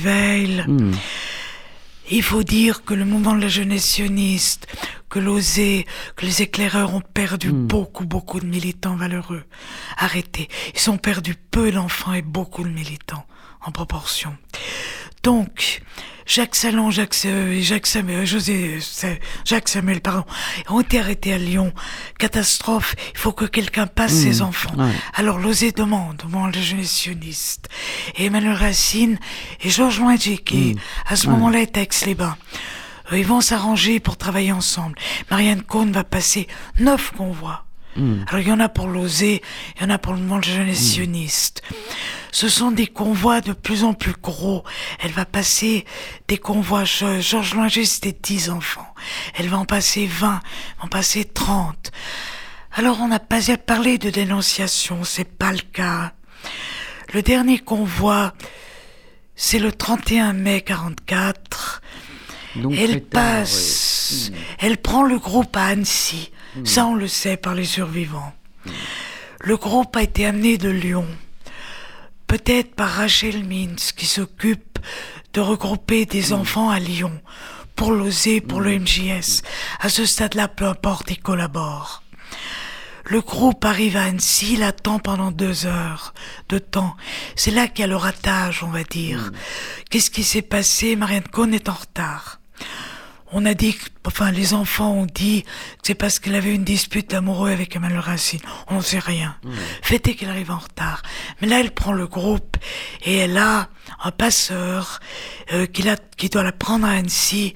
Il 2.11 2.23
faut 2.23 2.43
dire 2.43 2.83
que 2.83 2.93
le 2.93 3.05
mouvement 3.05 3.35
de 3.35 3.41
la 3.41 3.47
jeunesse 3.47 3.85
sioniste, 3.85 4.67
que 5.09 5.19
l'osé, 5.19 5.85
que 6.15 6.25
les 6.25 6.41
éclaireurs 6.41 6.93
ont 6.93 7.01
perdu 7.01 7.51
hmm. 7.51 7.67
beaucoup, 7.67 8.05
beaucoup 8.05 8.39
de 8.39 8.45
militants 8.45 8.95
valeureux. 8.95 9.43
Arrêtez. 9.97 10.47
Ils 10.75 10.89
ont 10.89 10.97
perdu 10.97 11.35
peu 11.35 11.71
d'enfants 11.71 12.13
et 12.13 12.21
beaucoup 12.21 12.63
de 12.63 12.69
militants 12.69 13.25
en 13.61 13.71
proportion. 13.71 14.35
Donc, 15.23 15.81
Jacques 16.25 16.55
Salon, 16.55 16.91
Jacques, 16.91 17.15
euh, 17.25 17.59
Jacques 17.61 17.87
Samuel, 17.87 18.19
euh, 18.19 18.25
José, 18.25 18.79
Jacques 19.45 19.67
Samuel, 19.67 19.99
pardon, 19.99 20.25
ont 20.69 20.81
été 20.81 20.99
arrêtés 20.99 21.33
à 21.33 21.37
Lyon. 21.37 21.73
Catastrophe. 22.19 22.95
Il 23.13 23.17
faut 23.17 23.31
que 23.31 23.45
quelqu'un 23.45 23.87
passe 23.87 24.13
hmm. 24.13 24.23
ses 24.23 24.41
enfants. 24.41 24.75
Alors, 25.15 25.39
l'osé 25.39 25.71
demande 25.71 26.21
au 26.25 26.29
moment 26.29 26.49
de 26.49 26.59
jeunesse 26.59 26.91
sioniste. 26.91 27.67
Et 28.15 28.25
Emmanuel 28.25 28.53
Racine 28.53 29.17
et 29.61 29.69
Georges 29.69 29.99
Loingy, 29.99 30.37
qui, 30.37 30.75
hmm. 30.75 30.79
à 31.07 31.15
ce 31.15 31.27
moment-là, 31.29 31.61
est 31.61 31.77
à 31.77 31.81
Aix-les-Bains. 31.81 32.37
Ils 33.11 33.25
vont 33.25 33.41
s'arranger 33.41 33.99
pour 33.99 34.17
travailler 34.17 34.51
ensemble. 34.51 34.95
Marianne 35.31 35.63
Cohn 35.63 35.91
va 35.91 36.03
passer 36.03 36.47
neuf 36.79 37.11
convois. 37.17 37.65
Hmm. 37.99 38.23
Alors 38.27 38.41
il 38.41 38.47
y 38.47 38.51
en 38.51 38.59
a 38.59 38.69
pour 38.69 38.87
l'oser, 38.87 39.41
il 39.75 39.81
y 39.81 39.85
en 39.85 39.89
a 39.89 39.97
pour 39.97 40.13
le 40.13 40.21
monde 40.21 40.43
jeunesse 40.43 40.79
hmm. 40.79 40.93
sioniste. 40.93 41.61
Ce 42.31 42.47
sont 42.47 42.71
des 42.71 42.87
convois 42.87 43.41
de 43.41 43.53
plus 43.53 43.83
en 43.83 43.93
plus 43.93 44.13
gros. 44.13 44.63
Elle 44.99 45.11
va 45.11 45.25
passer 45.25 45.85
des 46.27 46.37
convois, 46.37 46.85
Georges 46.85 47.53
Loinger 47.53 47.85
c'était 47.85 48.17
10 48.21 48.49
enfants. 48.51 48.93
Elle 49.35 49.49
va 49.49 49.57
en 49.57 49.65
passer 49.65 50.07
20, 50.07 50.39
en 50.81 50.87
passer 50.87 51.25
30. 51.25 51.91
Alors 52.73 53.01
on 53.01 53.07
n'a 53.07 53.19
pas 53.19 53.39
parlé 53.57 53.97
de 53.97 54.09
dénonciation, 54.09 55.03
c'est 55.03 55.29
pas 55.29 55.51
le 55.51 55.59
cas. 55.73 56.13
Le 57.13 57.21
dernier 57.21 57.59
convoi, 57.59 58.33
c'est 59.35 59.59
le 59.59 59.71
31 59.71 60.33
mai 60.33 60.61
44 60.61 61.81
elle 62.75 63.01
passe, 63.01 64.31
hmm. 64.31 64.35
elle 64.59 64.77
prend 64.77 65.03
le 65.03 65.19
groupe 65.19 65.55
à 65.55 65.65
Annecy. 65.65 66.31
Hmm. 66.55 66.65
Ça, 66.65 66.85
on 66.85 66.95
le 66.95 67.07
sait 67.07 67.37
par 67.37 67.55
les 67.55 67.65
survivants. 67.65 68.33
Hmm. 68.65 68.71
Le 69.41 69.57
groupe 69.57 69.95
a 69.95 70.03
été 70.03 70.25
amené 70.25 70.57
de 70.57 70.69
Lyon, 70.69 71.07
peut-être 72.27 72.75
par 72.75 72.89
Rachel 72.89 73.45
Mins, 73.45 73.93
qui 73.95 74.05
s'occupe 74.05 74.79
de 75.33 75.41
regrouper 75.41 76.05
des 76.05 76.33
enfants 76.33 76.69
à 76.69 76.79
Lyon, 76.79 77.21
pour 77.75 77.91
l'OSE, 77.91 78.41
pour 78.47 78.59
le 78.59 78.77
MJS. 78.77 79.41
À 79.79 79.89
ce 79.89 80.05
stade-là, 80.05 80.49
peu 80.49 80.65
importe, 80.65 81.09
ils 81.11 81.21
collaborent. 81.21 82.03
Le 83.05 83.21
groupe 83.21 83.65
arrive 83.65 83.97
à 83.97 84.03
Annecy, 84.03 84.53
il 84.53 84.63
attend 84.63 84.99
pendant 84.99 85.31
deux 85.31 85.65
heures 85.65 86.13
de 86.49 86.59
temps. 86.59 86.95
C'est 87.35 87.49
là 87.49 87.67
qu'il 87.67 87.79
y 87.79 87.83
a 87.83 87.87
le 87.87 87.95
ratage, 87.95 88.61
on 88.63 88.67
va 88.67 88.83
dire. 88.83 89.31
Qu'est-ce 89.89 90.11
qui 90.11 90.23
s'est 90.23 90.43
passé? 90.43 90.95
Marianne 90.95 91.23
Cohn 91.23 91.51
est 91.53 91.69
en 91.69 91.73
retard. 91.73 92.39
On 93.31 93.45
a 93.45 93.53
dit, 93.53 93.77
enfin 94.05 94.31
les 94.31 94.53
enfants 94.53 94.91
ont 94.91 95.05
dit 95.05 95.43
que 95.43 95.49
c'est 95.83 95.95
parce 95.95 96.19
qu'elle 96.19 96.35
avait 96.35 96.53
une 96.53 96.63
dispute 96.63 97.13
amoureux 97.13 97.51
avec 97.51 97.75
Emmanuel 97.75 97.99
Racine. 97.99 98.39
On 98.67 98.75
n'en 98.75 98.81
sait 98.81 98.99
rien. 98.99 99.35
Fait 99.81 100.07
est 100.07 100.15
qu'elle 100.15 100.29
arrive 100.29 100.51
en 100.51 100.57
retard. 100.57 101.03
Mais 101.41 101.47
là, 101.47 101.59
elle 101.59 101.71
prend 101.71 101.91
le 101.91 102.07
groupe 102.07 102.57
et 103.03 103.17
elle 103.17 103.37
a 103.37 103.69
un 104.03 104.11
passeur 104.11 104.99
euh, 105.53 105.65
qui, 105.65 105.83
qui 106.17 106.29
doit 106.29 106.43
la 106.43 106.51
prendre 106.51 106.85
à 106.85 106.91
Annecy, 106.91 107.53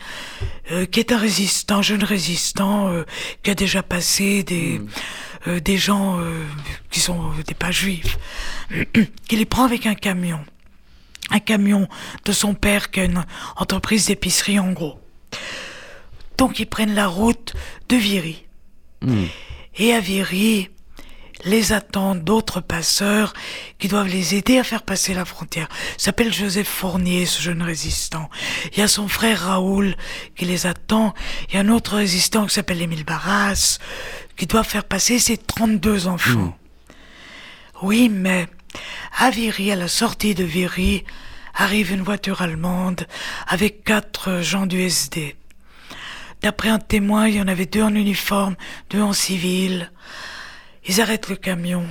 euh, 0.72 0.86
qui 0.86 1.00
est 1.00 1.12
un 1.12 1.18
résistant, 1.18 1.82
jeune 1.82 2.04
résistant, 2.04 2.90
euh, 2.90 3.04
qui 3.42 3.52
a 3.52 3.56
déjà 3.56 3.84
passé 3.84 4.44
des... 4.44 4.80
Mm. 4.80 4.88
Euh, 5.46 5.60
des 5.60 5.78
gens 5.78 6.22
qui 6.90 7.02
sont 7.02 7.34
des 7.46 7.54
pas 7.54 7.70
juifs, 7.70 8.18
qui 9.28 9.36
les 9.36 9.44
prend 9.44 9.66
avec 9.66 9.86
un 9.86 9.94
camion 9.94 10.40
un 11.32 11.40
camion 11.40 11.88
de 12.26 12.32
son 12.32 12.54
père 12.54 12.92
qui 12.92 13.00
a 13.00 13.06
une 13.06 13.26
entreprise 13.56 14.08
d'épicerie 14.08 14.60
en 14.60 14.72
gros. 14.72 15.03
Donc 16.38 16.60
ils 16.60 16.66
prennent 16.66 16.96
la 16.96 17.08
route 17.08 17.54
de 17.90 17.96
Viry. 17.96 18.46
Hmm. 19.02 19.26
Et 19.78 19.94
à 19.94 20.00
Viry, 20.00 20.70
les 21.46 21.74
attendent 21.74 22.24
d'autres 22.24 22.62
passeurs 22.62 23.34
qui 23.80 23.88
doivent 23.88 24.08
les 24.08 24.36
aider 24.36 24.58
à 24.58 24.64
faire 24.64 24.84
passer 24.84 25.14
la 25.14 25.26
frontière. 25.26 25.68
s'appelle 25.98 26.34
Joseph 26.34 26.68
Fournier, 26.68 27.26
ce 27.26 27.42
jeune 27.42 27.62
résistant. 27.62 28.30
Il 28.72 28.80
y 28.80 28.82
a 28.82 28.88
son 28.88 29.08
frère 29.08 29.42
Raoul 29.42 29.96
qui 30.36 30.46
les 30.46 30.66
attend. 30.66 31.14
Il 31.50 31.56
y 31.56 31.58
a 31.58 31.62
un 31.62 31.70
autre 31.70 31.98
résistant 31.98 32.46
qui 32.46 32.54
s'appelle 32.54 32.82
Émile 32.82 33.04
Barras 33.04 33.80
qui 34.38 34.48
doit 34.48 34.64
faire 34.64 34.86
passer 34.86 35.20
ses 35.20 35.38
32 35.38 36.08
enfants. 36.08 36.40
Hmm. 36.40 36.52
Oui, 37.82 38.10
mais 38.10 38.48
à 39.18 39.30
Viry, 39.30 39.72
à 39.72 39.76
la 39.76 39.88
sortie 39.88 40.36
de 40.36 40.44
Viry, 40.44 41.04
arrive 41.54 41.92
une 41.92 42.02
voiture 42.02 42.42
allemande 42.42 43.06
avec 43.48 43.84
quatre 43.84 44.42
gens 44.42 44.66
du 44.66 44.82
SD. 44.82 45.36
D'après 46.42 46.70
un 46.70 46.80
témoin, 46.80 47.28
il 47.28 47.36
y 47.36 47.42
en 47.42 47.48
avait 47.48 47.66
deux 47.66 47.84
en 47.84 47.96
uniforme, 47.96 48.56
deux 48.90 49.02
en 49.02 49.14
civil. 49.14 49.92
Ils 50.86 51.00
arrêtent 51.00 51.30
le 51.30 51.38
camion. 51.38 51.88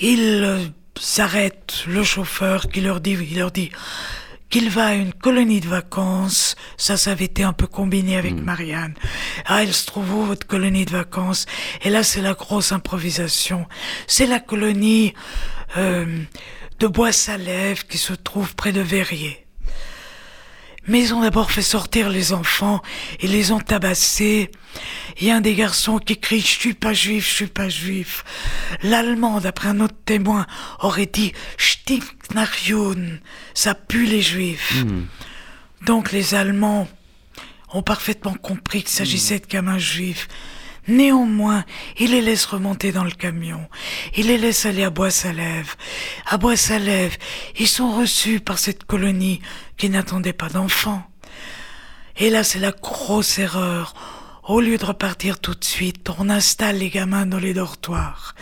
Ils 0.00 0.72
s'arrêtent 0.98 1.84
le 1.86 2.04
chauffeur 2.04 2.68
qui 2.68 2.80
leur 2.80 3.00
dit, 3.00 3.16
il 3.30 3.38
leur 3.38 3.50
dit 3.50 3.70
qu'il 4.50 4.70
va 4.70 4.86
à 4.86 4.94
une 4.94 5.12
colonie 5.12 5.60
de 5.60 5.66
vacances. 5.66 6.54
Ça, 6.76 6.96
ça 6.96 7.10
avait 7.10 7.24
été 7.24 7.42
un 7.42 7.52
peu 7.52 7.66
combiné 7.66 8.16
avec 8.16 8.34
hmm. 8.34 8.44
Marianne. 8.44 8.94
Ah, 9.46 9.64
il 9.64 9.74
se 9.74 9.86
trouve 9.86 10.14
où 10.14 10.24
votre 10.24 10.46
colonie 10.46 10.84
de 10.84 10.92
vacances? 10.92 11.46
Et 11.82 11.90
là, 11.90 12.04
c'est 12.04 12.20
la 12.20 12.34
grosse 12.34 12.70
improvisation. 12.70 13.66
C'est 14.06 14.26
la 14.26 14.38
colonie 14.38 15.12
euh, 15.76 16.22
de 16.78 16.86
Bois-Salève 16.86 17.86
qui 17.86 17.98
se 17.98 18.12
trouve 18.12 18.54
près 18.54 18.72
de 18.72 18.80
Verrier. 18.80 19.44
Mais 20.86 21.00
ils 21.00 21.14
ont 21.14 21.22
d'abord 21.22 21.50
fait 21.50 21.62
sortir 21.62 22.10
les 22.10 22.32
enfants 22.32 22.82
et 23.20 23.26
les 23.26 23.52
ont 23.52 23.60
tabassés. 23.60 24.50
Il 25.18 25.26
y 25.26 25.30
a 25.30 25.36
un 25.36 25.40
des 25.40 25.54
garçons 25.54 25.98
qui 25.98 26.18
crie 26.18 26.40
Je 26.40 26.46
suis 26.46 26.74
pas 26.74 26.92
juif, 26.92 27.26
je 27.26 27.34
suis 27.34 27.46
pas 27.46 27.70
juif. 27.70 28.24
L'allemand, 28.82 29.40
d'après 29.40 29.68
un 29.68 29.80
autre 29.80 29.96
témoin, 30.04 30.46
aurait 30.80 31.06
dit 31.06 31.32
Stinkt 31.56 32.34
nach 32.34 32.70
ça 33.54 33.74
pue 33.74 34.04
les 34.04 34.20
juifs. 34.20 34.84
Hmm. 34.84 35.06
Donc 35.86 36.12
les 36.12 36.34
Allemands 36.34 36.86
ont 37.72 37.82
parfaitement 37.82 38.34
compris 38.34 38.82
qu'il 38.82 38.90
s'agissait 38.90 39.38
de 39.38 39.46
gamins 39.46 39.78
juifs. 39.78 40.28
Néanmoins, 40.86 41.64
il 41.98 42.10
les 42.10 42.20
laisse 42.20 42.44
remonter 42.44 42.92
dans 42.92 43.04
le 43.04 43.10
camion. 43.10 43.68
Il 44.16 44.26
les 44.26 44.38
laisse 44.38 44.66
aller 44.66 44.84
à 44.84 44.90
Bois-Salève. 44.90 45.74
À 46.26 46.36
Bois-Salève, 46.36 47.16
ils 47.58 47.68
sont 47.68 47.96
reçus 47.96 48.40
par 48.40 48.58
cette 48.58 48.84
colonie 48.84 49.40
qui 49.76 49.88
n'attendait 49.88 50.32
pas 50.32 50.48
d'enfants. 50.48 51.02
Et 52.16 52.30
là, 52.30 52.44
c'est 52.44 52.58
la 52.58 52.70
grosse 52.70 53.38
erreur. 53.38 53.94
Au 54.46 54.60
lieu 54.60 54.76
de 54.76 54.84
repartir 54.84 55.40
tout 55.40 55.54
de 55.54 55.64
suite, 55.64 56.10
on 56.18 56.28
installe 56.28 56.76
les 56.78 56.90
gamins 56.90 57.24
dans 57.24 57.38
les 57.38 57.54
dortoirs. 57.54 58.34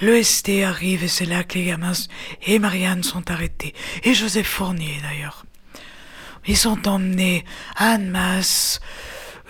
Le 0.00 0.22
ST 0.22 0.62
arrive 0.64 1.04
et 1.04 1.08
c'est 1.08 1.26
là 1.26 1.42
que 1.44 1.58
les 1.58 1.64
gamins 1.64 1.92
et 2.46 2.58
Marianne 2.58 3.02
sont 3.02 3.28
arrêtés. 3.30 3.74
Et 4.04 4.14
Joseph 4.14 4.46
Fournier 4.46 4.98
d'ailleurs. 5.02 5.44
Ils 6.46 6.56
sont 6.56 6.88
emmenés 6.88 7.44
à 7.76 7.90
Annemasse, 7.90 8.80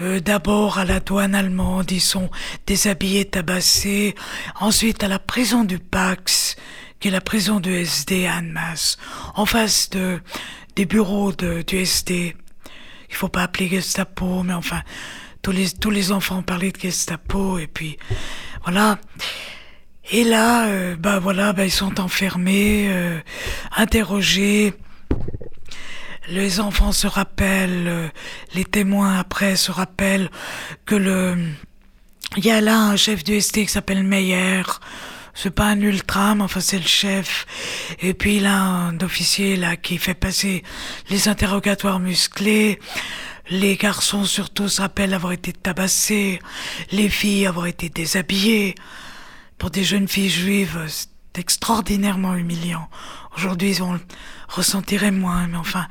euh, 0.03 0.21
d'abord 0.21 0.79
à 0.79 0.85
la 0.85 1.01
douane 1.01 1.35
allemande, 1.35 1.91
ils 1.91 2.01
sont 2.01 2.29
déshabillés, 2.67 3.25
tabassés. 3.25 4.15
Ensuite 4.61 5.05
à 5.05 5.09
la 5.09 5.19
prison 5.19 5.65
du 5.65 5.79
Pax, 5.79 6.57
qui 6.99 7.09
est 7.09 7.11
la 7.13 7.21
prison 7.21 7.61
du 7.61 7.73
SD 7.73 8.27
à 8.27 8.37
Annemasse, 8.37 8.99
en 9.35 9.47
face 9.47 9.91
de, 9.91 10.21
des 10.77 10.85
bureaux 10.85 11.33
de, 11.33 11.63
du 11.63 11.77
SD. 11.79 12.37
Il 13.09 13.15
faut 13.15 13.29
pas 13.29 13.45
appeler 13.45 13.69
Gestapo, 13.69 14.43
mais 14.43 14.55
enfin, 14.55 14.83
tous 15.43 15.53
les, 15.53 15.71
tous 15.71 15.91
les 15.91 16.13
enfants 16.13 16.43
parlaient 16.43 16.73
de 16.73 16.81
Gestapo, 16.81 17.59
et 17.59 17.67
puis, 17.67 17.97
voilà. 18.65 18.99
Et 20.11 20.25
là, 20.25 20.67
euh, 20.67 20.97
bah 20.97 21.19
voilà, 21.21 21.53
bah, 21.53 21.65
ils 21.65 21.71
sont 21.71 22.01
enfermés, 22.01 22.87
euh, 22.89 23.21
interrogés. 23.77 24.75
Les 26.29 26.61
enfants 26.61 26.93
se 26.93 27.07
rappellent, 27.07 27.89
euh, 27.89 28.09
les 28.55 28.65
témoins 28.65 29.19
après 29.19 29.57
se 29.57 29.73
rappellent 29.73 30.31
que 30.87 30.95
le, 30.95 31.37
il 32.37 32.47
y 32.47 32.51
a 32.51 32.61
là 32.61 32.79
un 32.79 32.97
chef 32.97 33.25
du 33.25 33.41
ST 33.41 33.55
qui 33.55 33.69
s'appelle 33.69 34.05
Meyer. 34.05 34.63
C'est 35.35 35.51
pas 35.51 35.67
un 35.67 35.81
ultra, 35.81 36.35
mais 36.35 36.43
enfin 36.43 36.61
c'est 36.61 36.79
le 36.79 36.87
chef. 36.87 37.47
Et 38.01 38.15
puis 38.15 38.45
a 38.45 38.55
un 38.55 39.01
officier 39.01 39.57
là 39.57 39.77
qui 39.77 39.99
fait 39.99 40.15
passer 40.15 40.63
les 41.11 41.29
interrogatoires 41.29 41.99
musclés. 41.99 42.79
Les 43.51 43.77
garçons 43.77 44.25
surtout 44.25 44.69
se 44.69 44.81
rappellent 44.81 45.15
avoir 45.15 45.33
été 45.33 45.53
tabassés, 45.53 46.39
les 46.93 47.09
filles 47.09 47.47
avoir 47.47 47.67
été 47.67 47.89
déshabillées. 47.89 48.77
Pour 49.59 49.71
des 49.71 49.85
jeunes 49.85 50.09
filles 50.09 50.31
juives, 50.31 50.87
extraordinairement 51.39 52.35
humiliant. 52.35 52.89
Aujourd'hui, 53.37 53.81
on 53.81 53.95
le 53.95 54.01
ressentirait 54.49 55.11
moins, 55.11 55.47
mais 55.47 55.57
enfin, 55.57 55.87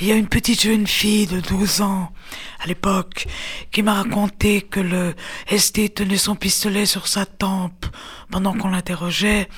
il 0.00 0.06
y 0.06 0.12
a 0.12 0.16
une 0.16 0.28
petite 0.28 0.62
jeune 0.62 0.86
fille 0.86 1.26
de 1.26 1.40
12 1.40 1.82
ans, 1.82 2.12
à 2.58 2.66
l'époque, 2.66 3.26
qui 3.70 3.82
m'a 3.82 3.94
raconté 3.94 4.62
que 4.62 4.80
le 4.80 5.14
ST 5.56 5.94
tenait 5.94 6.16
son 6.16 6.34
pistolet 6.34 6.86
sur 6.86 7.06
sa 7.06 7.26
tempe 7.26 7.86
pendant 8.30 8.52
qu'on 8.52 8.70
l'interrogeait. 8.70 9.48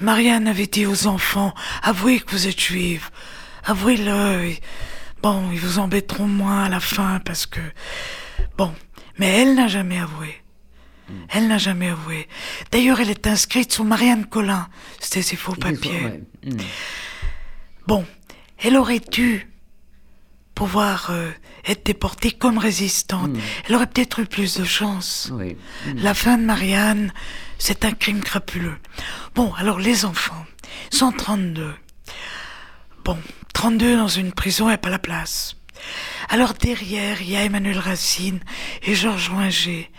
Marianne 0.00 0.46
avait 0.46 0.66
dit 0.66 0.86
aux 0.86 1.06
enfants, 1.06 1.54
avouez 1.82 2.20
que 2.20 2.30
vous 2.30 2.46
êtes 2.46 2.60
juive, 2.60 3.10
avouez-le. 3.64 4.54
Bon, 5.22 5.50
ils 5.50 5.58
vous 5.58 5.80
embêteront 5.80 6.28
moins 6.28 6.64
à 6.64 6.68
la 6.68 6.80
fin 6.80 7.18
parce 7.24 7.46
que, 7.46 7.60
bon, 8.56 8.72
mais 9.18 9.26
elle 9.26 9.56
n'a 9.56 9.66
jamais 9.66 9.98
avoué. 9.98 10.42
Elle 11.28 11.48
n'a 11.48 11.58
jamais 11.58 11.88
avoué. 11.88 12.28
D'ailleurs, 12.70 13.00
elle 13.00 13.10
est 13.10 13.26
inscrite 13.26 13.72
sous 13.72 13.84
Marianne 13.84 14.26
Collin. 14.26 14.68
C'était 15.00 15.22
ses 15.22 15.36
faux 15.36 15.54
papiers. 15.54 16.22
Hmm. 16.44 16.56
Bon, 17.86 18.04
elle 18.58 18.76
aurait 18.76 19.00
dû 19.00 19.48
pouvoir 20.54 21.08
euh, 21.10 21.30
être 21.66 21.86
déportée 21.86 22.32
comme 22.32 22.58
résistante. 22.58 23.30
Hmm. 23.30 23.40
Elle 23.66 23.74
aurait 23.76 23.86
peut-être 23.86 24.20
eu 24.20 24.26
plus 24.26 24.56
de 24.56 24.64
chance. 24.64 25.32
La 25.96 26.14
fin 26.14 26.36
de 26.36 26.44
Marianne, 26.44 27.12
c'est 27.58 27.84
un 27.84 27.92
crime 27.92 28.20
crapuleux. 28.20 28.76
Bon, 29.34 29.52
alors 29.54 29.78
les 29.78 30.04
enfants, 30.04 30.46
132. 30.90 31.74
Bon, 33.04 33.18
32 33.54 33.96
dans 33.96 34.08
une 34.08 34.32
prison, 34.32 34.68
et 34.70 34.76
pas 34.76 34.90
la 34.90 34.98
place. 34.98 35.57
Alors 36.28 36.54
derrière, 36.54 37.22
il 37.22 37.30
y 37.30 37.36
a 37.36 37.44
Emmanuel 37.44 37.78
Racine 37.78 38.40
et 38.82 38.94
Georges 38.94 39.30
Roinger 39.30 39.90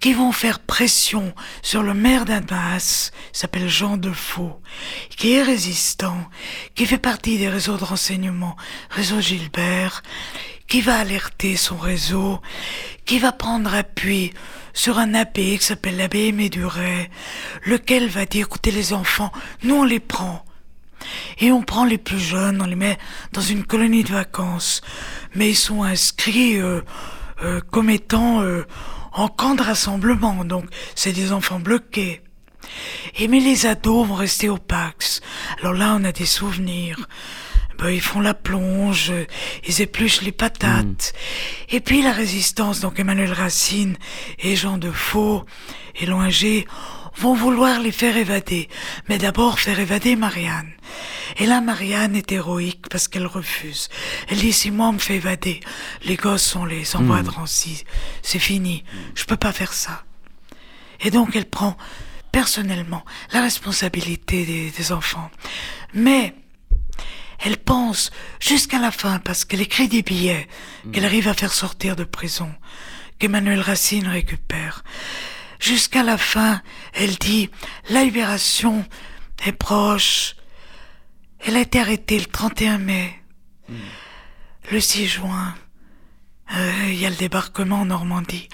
qui 0.00 0.12
vont 0.12 0.32
faire 0.32 0.60
pression 0.60 1.34
sur 1.62 1.82
le 1.82 1.94
maire 1.94 2.24
d'Annemasse, 2.24 3.10
s'appelle 3.32 3.68
Jean 3.68 3.96
Defaux, 3.96 4.60
qui 5.16 5.32
est 5.32 5.42
résistant, 5.42 6.18
qui 6.74 6.86
fait 6.86 6.98
partie 6.98 7.38
des 7.38 7.48
réseaux 7.48 7.76
de 7.76 7.84
renseignement, 7.84 8.56
réseau 8.90 9.20
Gilbert, 9.20 10.02
qui 10.68 10.80
va 10.80 10.98
alerter 10.98 11.56
son 11.56 11.76
réseau, 11.76 12.40
qui 13.04 13.18
va 13.18 13.32
prendre 13.32 13.74
appui 13.74 14.32
sur 14.72 14.98
un 14.98 15.14
abbé 15.14 15.58
qui 15.58 15.64
s'appelle 15.64 15.96
l'abbé 15.96 16.32
Méduret, 16.32 17.10
lequel 17.64 18.08
va 18.08 18.26
dire, 18.26 18.46
écoutez 18.46 18.70
les 18.70 18.92
enfants, 18.92 19.32
nous 19.62 19.76
on 19.76 19.84
les 19.84 20.00
prend. 20.00 20.44
Et 21.38 21.52
on 21.52 21.62
prend 21.62 21.84
les 21.84 21.98
plus 21.98 22.18
jeunes, 22.18 22.60
on 22.62 22.66
les 22.66 22.76
met 22.76 22.98
dans 23.32 23.40
une 23.40 23.64
colonie 23.64 24.04
de 24.04 24.12
vacances. 24.12 24.82
Mais 25.34 25.50
ils 25.50 25.56
sont 25.56 25.82
inscrits 25.82 26.60
euh, 26.60 26.80
euh, 27.42 27.60
comme 27.70 27.90
étant 27.90 28.42
euh, 28.42 28.64
en 29.12 29.28
camp 29.28 29.54
de 29.54 29.62
rassemblement, 29.62 30.44
donc 30.44 30.66
c'est 30.94 31.12
des 31.12 31.32
enfants 31.32 31.60
bloqués. 31.60 32.20
Et 33.18 33.28
mais 33.28 33.40
les 33.40 33.66
ados 33.66 34.08
vont 34.08 34.14
rester 34.14 34.48
au 34.48 34.56
Pax. 34.56 35.20
Alors 35.60 35.74
là, 35.74 35.96
on 35.98 36.04
a 36.04 36.12
des 36.12 36.26
souvenirs. 36.26 37.06
Ben, 37.78 37.90
ils 37.90 38.00
font 38.00 38.20
la 38.20 38.34
plonge, 38.34 39.12
ils 39.66 39.82
épluchent 39.82 40.22
les 40.22 40.32
patates. 40.32 41.12
Et 41.70 41.80
puis 41.80 42.02
la 42.02 42.12
résistance, 42.12 42.80
donc 42.80 43.00
Emmanuel 43.00 43.32
Racine 43.32 43.96
et 44.38 44.54
Jean 44.54 44.78
de 44.78 44.90
Faux 44.92 45.44
et 45.96 46.06
Loinger 46.06 46.66
vont 47.16 47.34
vouloir 47.34 47.80
les 47.80 47.92
faire 47.92 48.16
évader. 48.16 48.68
Mais 49.08 49.18
d'abord 49.18 49.58
faire 49.58 49.78
évader 49.78 50.16
Marianne. 50.16 50.72
Et 51.38 51.46
là, 51.46 51.60
Marianne 51.60 52.16
est 52.16 52.32
héroïque 52.32 52.88
parce 52.88 53.08
qu'elle 53.08 53.26
refuse. 53.26 53.88
Elle 54.28 54.38
dit, 54.38 54.52
si 54.52 54.70
moi 54.70 54.88
on 54.88 54.92
me 54.94 54.98
fait 54.98 55.16
évader, 55.16 55.60
les 56.04 56.16
gosses, 56.16 56.54
on 56.56 56.64
les 56.64 56.96
envoie 56.96 57.22
de 57.22 57.30
Rancy. 57.30 57.84
C'est 58.22 58.38
fini. 58.38 58.84
Je 59.14 59.24
peux 59.24 59.36
pas 59.36 59.52
faire 59.52 59.72
ça. 59.72 60.04
Et 61.00 61.10
donc, 61.10 61.34
elle 61.34 61.48
prend 61.48 61.76
personnellement 62.32 63.04
la 63.32 63.42
responsabilité 63.42 64.44
des, 64.44 64.70
des 64.70 64.92
enfants. 64.92 65.30
Mais, 65.92 66.34
elle 67.44 67.58
pense 67.58 68.10
jusqu'à 68.40 68.78
la 68.78 68.90
fin 68.90 69.18
parce 69.18 69.44
qu'elle 69.44 69.60
écrit 69.60 69.88
des 69.88 70.02
billets 70.02 70.48
qu'elle 70.92 71.04
arrive 71.04 71.28
à 71.28 71.34
faire 71.34 71.52
sortir 71.52 71.94
de 71.94 72.04
prison, 72.04 72.50
qu'Emmanuel 73.18 73.60
Racine 73.60 74.08
récupère. 74.08 74.82
Jusqu'à 75.64 76.02
la 76.02 76.18
fin, 76.18 76.60
elle 76.92 77.14
dit 77.16 77.48
la 77.88 78.04
libération 78.04 78.84
est 79.46 79.52
proche. 79.52 80.36
Elle 81.40 81.56
a 81.56 81.60
été 81.60 81.80
arrêtée 81.80 82.18
le 82.18 82.26
31 82.26 82.76
mai. 82.76 83.14
Le 84.70 84.78
6 84.78 85.06
juin, 85.06 85.54
euh, 86.54 86.70
il 86.88 86.96
y 86.96 87.06
a 87.06 87.10
le 87.10 87.16
débarquement 87.16 87.80
en 87.80 87.84
Normandie. 87.86 88.48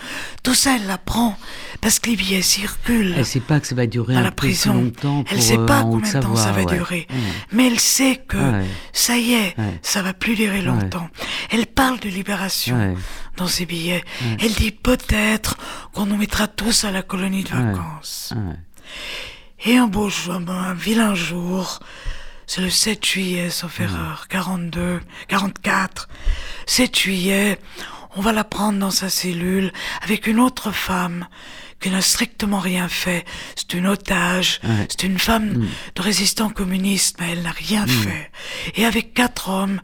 Tout 0.45 0.55
ça, 0.55 0.77
elle 0.77 0.87
l'apprend 0.87 1.37
parce 1.81 1.99
que 1.99 2.11
les 2.11 2.17
billets 2.17 2.43
circulent. 2.43 3.15
Elle 3.17 3.27
sait 3.27 3.41
pas 3.41 3.59
que 3.59 3.67
ça 3.67 3.75
va 3.75 3.87
durer 3.89 4.15
à 4.15 4.19
un 4.21 4.23
la 4.23 4.31
prison. 4.31 4.75
longtemps 4.75 5.25
pour 5.25 5.33
elle 5.37 5.43
sait 5.43 5.57
pas 5.57 5.79
euh, 5.81 5.83
en 5.83 5.91
combien 5.91 6.13
de 6.15 6.21
temps 6.21 6.37
ça 6.37 6.53
va 6.53 6.61
ouais. 6.63 6.77
durer. 6.77 7.07
Ouais. 7.11 7.17
Mais 7.51 7.67
elle 7.67 7.81
sait 7.81 8.23
que 8.29 8.37
Ouais. 8.37 8.65
ça 8.93 9.17
y 9.19 9.33
est, 9.33 9.57
ça 9.83 10.03
va 10.03 10.15
plus 10.15 10.37
durer 10.37 10.63
longtemps. 10.63 11.09
Elle 11.51 11.67
parle 11.67 11.99
de 11.99 12.09
libération. 12.09 12.97
Dans 13.41 13.49
ses 13.49 13.67
billets. 13.67 14.05
Elle 14.41 14.53
dit 14.53 14.71
peut-être 14.71 15.57
qu'on 15.93 16.07
nous 16.07 16.17
mettra 16.17 16.47
tous 16.47 16.85
à 16.85 16.91
la 16.91 17.03
colonie 17.03 17.43
de 17.43 17.49
vacances. 17.49 18.33
Ouais. 18.37 18.57
Et 19.65 19.77
un 19.77 19.87
beau 19.87 20.09
jour, 20.09 20.35
un 20.35 20.75
vilain 20.75 21.15
jour, 21.15 21.81
c'est 22.47 22.61
le 22.61 22.71
7 22.71 23.05
juillet, 23.05 23.51
sauf 23.51 23.81
erreur, 23.81 24.27
42, 24.29 25.01
44. 25.29 26.09
7 26.67 26.99
juillet, 26.99 27.59
on 28.17 28.21
va 28.21 28.33
la 28.33 28.45
prendre 28.45 28.79
dans 28.79 28.91
sa 28.91 29.09
cellule 29.09 29.73
avec 30.03 30.27
une 30.27 30.39
autre 30.41 30.71
femme 30.71 31.27
qui 31.81 31.89
n'a 31.91 32.03
strictement 32.03 32.59
rien 32.59 32.89
fait. 32.89 33.25
C'est 33.57 33.73
une 33.73 33.87
otage, 33.87 34.61
Ouais. 34.65 34.87
c'est 34.91 35.05
une 35.05 35.19
femme 35.19 35.67
de 35.95 36.03
résistant 36.03 36.51
communiste, 36.51 37.17
mais 37.21 37.31
elle 37.33 37.43
n'a 37.43 37.53
rien 37.53 37.87
fait. 37.87 38.31
Et 38.75 38.85
avec 38.85 39.15
quatre 39.15 39.49
hommes 39.49 39.81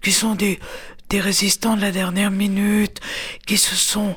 qui 0.00 0.12
sont 0.12 0.36
des, 0.36 0.60
des 1.10 1.20
résistants 1.20 1.76
de 1.76 1.80
la 1.80 1.90
dernière 1.92 2.30
minute, 2.30 3.00
qui 3.46 3.58
se 3.58 3.74
sont 3.76 4.16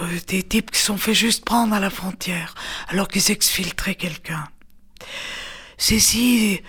euh, 0.00 0.06
des 0.28 0.42
types 0.42 0.70
qui 0.70 0.78
se 0.80 0.86
sont 0.86 0.96
fait 0.96 1.14
juste 1.14 1.44
prendre 1.44 1.74
à 1.74 1.80
la 1.80 1.90
frontière 1.90 2.54
alors 2.88 3.06
qu'ils 3.08 3.30
exfiltraient 3.30 3.94
quelqu'un. 3.94 4.44
Ces 5.76 6.00
si 6.00 6.60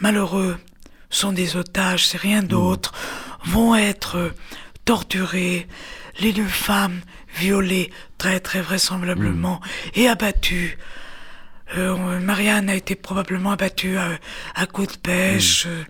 malheureux 0.00 0.58
sont 1.10 1.32
des 1.32 1.56
otages, 1.56 2.06
c'est 2.08 2.20
rien 2.20 2.42
d'autre, 2.42 2.92
vont 3.44 3.74
être 3.76 4.16
euh, 4.16 4.30
torturés, 4.84 5.68
les 6.18 6.32
deux 6.32 6.46
femmes 6.48 7.00
violées 7.36 7.90
très 8.18 8.40
très 8.40 8.62
vraisemblablement 8.62 9.60
et 9.94 10.08
abattues. 10.08 10.78
Euh, 11.76 12.18
Marianne 12.20 12.68
a 12.68 12.74
été 12.74 12.94
probablement 12.96 13.52
abattue 13.52 13.96
à, 13.96 14.18
à 14.54 14.66
coups 14.66 14.94
de 14.94 14.98
pêche. 14.98 15.66
euh, 15.66 15.84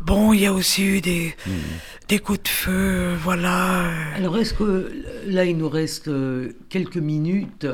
Bon, 0.00 0.32
il 0.32 0.40
y 0.40 0.46
a 0.46 0.52
aussi 0.52 0.84
eu 0.84 1.00
des, 1.00 1.34
des 2.08 2.18
coups 2.18 2.42
de 2.42 2.48
feu, 2.48 3.14
voilà. 3.22 3.86
euh. 3.86 4.16
Alors, 4.16 4.36
est-ce 4.38 4.54
que 4.54 4.92
là, 5.26 5.44
il 5.44 5.56
nous 5.56 5.68
reste 5.68 6.08
euh, 6.08 6.52
quelques 6.68 6.96
minutes 6.98 7.66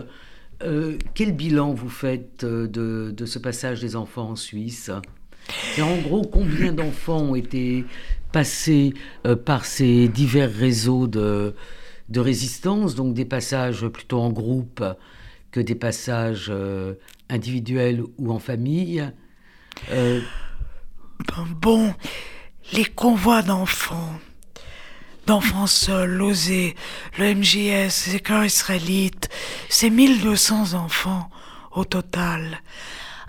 Euh, 0.65 0.99
Quel 1.15 1.33
bilan 1.37 1.73
vous 1.73 1.89
faites 1.89 2.45
de, 2.45 3.13
de 3.17 3.27
ce 3.27 3.39
passage 3.39 3.81
des 3.81 3.95
enfants 3.95 4.31
en 4.31 4.37
Suisse? 4.37 4.91
Et 5.79 5.83
en 5.83 5.97
gros, 5.99 6.23
combien 6.23 6.73
d'enfants 6.73 7.21
ont 7.31 7.35
été 7.37 7.85
passés 8.33 8.93
euh, 9.25 9.37
par 9.37 9.65
ces 9.65 10.09
divers 10.09 10.53
réseaux 10.53 11.07
de, 11.07 11.55
de 12.09 12.21
résistance, 12.21 12.95
donc 12.97 13.15
des 13.15 13.25
passages 13.25 13.87
plutôt 13.87 14.19
en 14.21 14.31
groupe 14.31 14.83
que 15.53 15.61
des 15.61 15.77
passages 15.77 16.49
euh, 16.51 16.95
individuels 17.31 18.03
ou 18.19 18.33
en 18.33 18.41
famille? 18.41 19.09
Euh, 21.39 21.43
Bon, 21.61 21.95
les 22.73 22.85
convois 22.85 23.43
d'enfants, 23.43 24.13
d'enfants 25.27 25.67
seuls, 25.67 26.11
l'OSE, 26.11 26.73
le 27.19 27.35
MJS, 27.35 28.13
les 28.13 28.21
cœurs 28.21 28.45
israélites, 28.45 29.29
c'est 29.69 29.91
1200 29.91 30.75
enfants 30.75 31.31
au 31.73 31.85
total. 31.85 32.61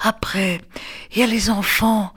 Après, 0.01 0.61
il 1.11 1.19
y 1.19 1.23
a 1.23 1.27
les 1.27 1.49
enfants 1.49 2.13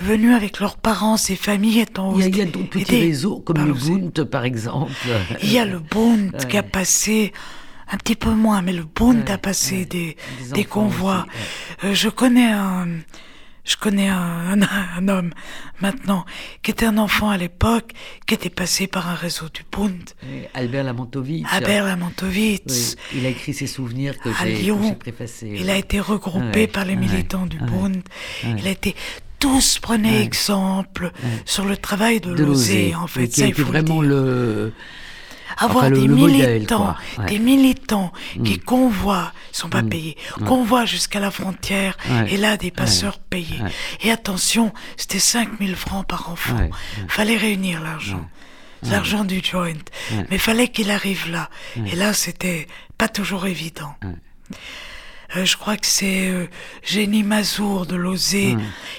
venus 0.00 0.34
avec 0.34 0.60
leurs 0.60 0.76
parents, 0.76 1.16
ces 1.16 1.36
familles 1.36 1.80
étant 1.80 2.14
Il 2.14 2.20
y 2.20 2.22
a, 2.22 2.26
aussi 2.28 2.28
il 2.30 2.38
y 2.38 2.40
a 2.42 2.44
d'autres 2.46 2.70
petits 2.70 2.82
aidées 2.94 3.00
réseaux, 3.06 3.40
comme 3.40 3.66
le. 3.66 3.72
Bund, 3.74 4.24
par 4.24 4.44
exemple. 4.44 4.92
Il 5.42 5.52
y 5.52 5.58
a 5.58 5.64
le 5.64 5.80
Bund 5.80 6.32
Ouais. 6.38 6.46
qui 6.48 6.56
a 6.56 6.62
passé 6.62 7.32
un 7.90 7.96
petit 7.96 8.14
peu 8.16 8.30
moins, 8.30 8.62
mais 8.62 8.72
le 8.72 8.84
Bund 8.84 9.24
Ouais, 9.26 9.30
a 9.32 9.38
passé 9.38 9.78
ouais. 9.80 9.84
des, 9.86 10.16
Des 10.46 10.52
des 10.52 10.64
convois. 10.64 11.26
aussi, 11.28 11.86
Euh, 11.86 11.94
je 11.94 12.08
connais 12.08 12.50
un, 12.52 12.86
je 13.68 13.76
connais 13.76 14.08
un, 14.08 14.60
un, 14.62 14.68
un 14.96 15.08
homme 15.08 15.30
maintenant 15.80 16.24
qui 16.62 16.70
était 16.72 16.86
un 16.86 16.98
enfant 16.98 17.28
à 17.30 17.36
l'époque, 17.36 17.92
qui 18.26 18.34
était 18.34 18.50
passé 18.50 18.86
par 18.86 19.08
un 19.08 19.14
réseau 19.14 19.46
du 19.52 19.62
Bund, 19.70 20.02
Albert 20.54 20.84
Lamantovitch. 20.84 21.46
Albert 21.52 21.84
Lamantovitz. 21.84 22.96
Oui, 23.12 23.18
il 23.20 23.26
a 23.26 23.28
écrit 23.28 23.52
ses 23.54 23.66
souvenirs 23.66 24.18
que 24.18 24.30
À 24.30 24.46
j'ai 24.46 24.72
préfacés. 24.98 25.52
Il 25.56 25.68
a 25.70 25.76
été 25.76 26.00
regroupé 26.00 26.60
Ouais, 26.62 26.66
par 26.66 26.84
les 26.84 26.96
militants 26.96 27.46
du 27.46 27.58
Bund. 27.58 27.96
ouais. 28.44 28.54
Il 28.58 28.66
a 28.66 28.70
été 28.70 28.96
tous 29.38 29.78
prenaient 29.78 30.22
exemple 30.24 31.12
sur 31.44 31.64
le 31.64 31.76
travail 31.76 32.20
de, 32.20 32.34
de 32.34 32.42
l'oser, 32.42 32.94
en 32.96 33.02
oui, 33.04 33.08
fait, 33.08 33.28
qui 33.28 33.36
ça 33.40 33.42
a 33.44 33.46
il 33.46 33.50
été 33.50 33.62
faut 33.62 33.70
le 33.72 33.78
vraiment 33.78 34.02
dire. 34.02 34.10
le. 34.10 34.72
Avoir 35.58 35.84
Enfin, 35.84 35.90
le- 35.90 36.00
des 36.00 36.06
le 36.06 36.14
militants. 36.14 36.94
Ouais. 37.18 37.26
des 37.26 37.38
militants 37.38 38.12
Mm. 38.36 38.42
qui 38.44 38.58
convoient, 38.58 39.32
ils 39.52 39.56
sont 39.56 39.68
pas 39.68 39.82
payés, 39.82 40.16
convoient 40.46 40.84
jusqu'à 40.86 41.20
la 41.20 41.30
frontière, 41.30 41.96
Ouais. 42.08 42.32
et 42.32 42.36
là 42.36 42.56
des 42.56 42.70
passeurs 42.70 43.18
payés. 43.18 43.60
Et 44.02 44.10
attention, 44.10 44.72
c'était 44.96 45.18
5000 45.18 45.74
francs 45.76 46.06
par 46.06 46.30
enfant. 46.30 46.56
Fallait 47.08 47.36
réunir 47.36 47.82
l'argent. 47.82 48.24
L'argent 48.84 49.24
du 49.24 49.42
joint. 49.44 49.72
Mais 50.30 50.38
fallait 50.38 50.68
qu'il 50.68 50.90
arrive 50.90 51.30
là. 51.30 51.50
Et 51.86 51.96
là, 51.96 52.12
c'était 52.12 52.66
pas 52.96 53.08
toujours 53.08 53.46
évident. 53.46 53.94
Euh, 55.36 55.44
je 55.44 55.56
crois 55.56 55.76
que 55.76 55.86
c'est 55.86 56.28
euh, 56.30 56.46
Jenny 56.82 57.22
Mazour 57.22 57.84
de 57.84 57.96
Lozé 57.96 58.56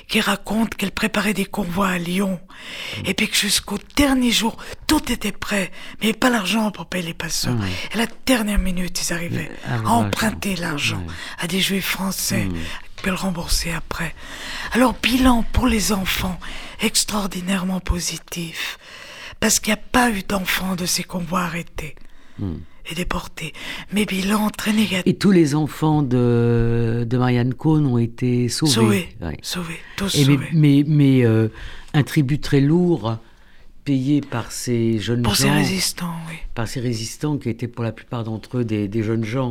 qui 0.07 0.21
raconte 0.21 0.75
qu'elle 0.75 0.91
préparait 0.91 1.33
des 1.33 1.45
convois 1.45 1.87
à 1.89 1.97
Lyon. 1.97 2.39
Et 3.05 3.13
puis 3.15 3.27
que 3.27 3.35
jusqu'au 3.35 3.79
dernier 3.95 4.31
jour 4.31 4.55
tout 4.85 5.11
était 5.11 5.31
prêt 5.31 5.71
mais 6.01 6.13
pas 6.13 6.29
l'argent 6.29 6.69
pour 6.71 6.85
payer 6.85 7.05
les 7.05 7.13
passeurs. 7.15 7.55
Et 7.91 7.95
à 7.95 7.97
la 7.97 8.07
dernière 8.25 8.59
minute 8.59 9.01
ils 9.01 9.13
arrivaient 9.13 9.49
Ah, 9.65 9.75
à 9.85 9.89
emprunter 9.89 10.55
l'argent 10.55 11.03
à 11.39 11.47
des 11.47 11.61
juifs 11.61 11.87
français 11.89 12.47
puis 12.97 13.09
le 13.11 13.15
rembourser 13.15 13.71
après. 13.71 14.13
Alors 14.73 14.93
bilan 15.01 15.43
pour 15.53 15.67
les 15.67 15.91
enfants 15.93 16.39
extraordinairement 16.81 17.79
positif 17.79 18.77
parce 19.39 19.59
qu'il 19.59 19.73
n'y 19.73 19.79
a 19.79 19.83
pas 19.91 20.11
eu 20.11 20.21
d'enfants 20.21 20.75
de 20.75 20.85
ces 20.85 21.03
convois 21.03 21.41
arrêtés 21.41 21.95
et 22.91 22.95
déportés. 22.95 23.53
Mais 23.93 24.05
bilan 24.05 24.49
très 24.49 24.73
négatif. 24.73 25.03
Et 25.05 25.15
tous 25.15 25.31
les 25.31 25.55
enfants 25.55 26.01
de, 26.03 27.05
de 27.07 27.17
Marianne 27.17 27.53
Cohn 27.53 27.85
ont 27.85 27.97
été 27.97 28.49
sauvés. 28.49 28.71
Sauvés, 28.71 29.09
Ouais. 29.21 29.37
sauvés, 29.41 29.79
tous 29.97 30.15
Et 30.15 30.23
sauvés. 30.25 30.37
mais, 30.53 30.83
mais, 30.87 31.25
euh, 31.25 31.47
un 31.93 32.03
tribut 32.03 32.39
très 32.39 32.61
lourd 32.61 33.17
payé 33.85 34.21
par 34.21 34.51
ces 34.51 34.99
jeunes 34.99 35.23
Pour 35.23 35.33
gens, 35.33 35.43
ces 35.45 35.49
résistants, 35.51 36.13
oui. 36.29 36.35
par 36.53 36.67
ces 36.67 36.79
résistants 36.79 37.37
qui 37.37 37.49
étaient 37.49 37.67
pour 37.67 37.83
la 37.83 37.91
plupart 37.91 38.23
d'entre 38.23 38.59
eux 38.59 38.63
des, 38.65 38.87
des 38.87 39.01
jeunes 39.03 39.23
gens 39.25 39.49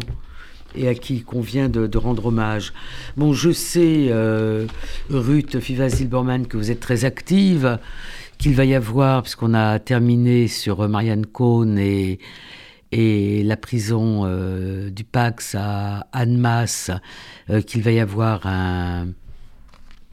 et 0.77 0.87
à 0.87 0.95
qui 0.95 1.17
il 1.17 1.25
convient 1.25 1.69
de, 1.69 1.87
de 1.87 1.99
rendre 1.99 2.27
hommage. 2.27 2.73
Bon, 3.17 3.33
je 3.33 3.51
sais, 3.51 4.09
euh, 4.11 4.67
Ruth 5.11 5.59
Fivas-Zilberman, 5.59 6.47
que 6.47 6.57
vous 6.59 6.71
êtes 6.71 6.79
très 6.81 7.05
active, 7.07 7.79
qu'il 8.37 8.55
va 8.55 8.65
y 8.67 8.75
avoir, 8.75 9.23
puisqu'on 9.23 9.55
a 9.55 9.79
terminé 9.79 10.47
sur 10.47 10.87
Marianne 10.89 11.25
Cohn 11.27 11.79
et, 11.79 12.19
et 12.93 13.43
la 13.43 13.57
prison 13.57 14.23
euh, 14.25 14.91
du 14.91 15.05
Pax 15.05 15.55
à 15.55 16.07
Annemasse, 16.13 16.91
euh, 17.51 17.61
qu'il 17.61 17.83
va 17.83 17.91
y 17.93 18.01
avoir 18.01 18.47
un, 18.47 19.09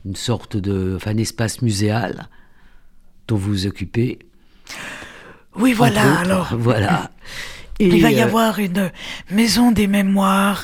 une 0.05 0.15
sorte 0.15 0.57
de, 0.57 0.93
enfin, 0.95 1.11
un 1.11 1.17
espace 1.17 1.61
muséal 1.61 2.27
dont 3.27 3.37
vous 3.37 3.51
vous 3.51 3.67
occupez. 3.67 4.19
Oui, 5.55 5.73
voilà, 5.73 6.19
alors. 6.19 6.55
Voilà. 6.57 7.11
Et, 7.79 7.87
Il 7.87 8.01
va 8.01 8.11
y 8.11 8.21
euh, 8.21 8.25
avoir 8.25 8.59
une 8.59 8.91
maison 9.31 9.71
des 9.71 9.87
mémoires, 9.87 10.63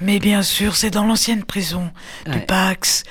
mais 0.00 0.20
bien 0.20 0.42
sûr, 0.42 0.76
c'est 0.76 0.90
dans 0.90 1.04
l'ancienne 1.04 1.42
prison 1.42 1.90
du. 2.26 2.38
Pax. 2.46 3.02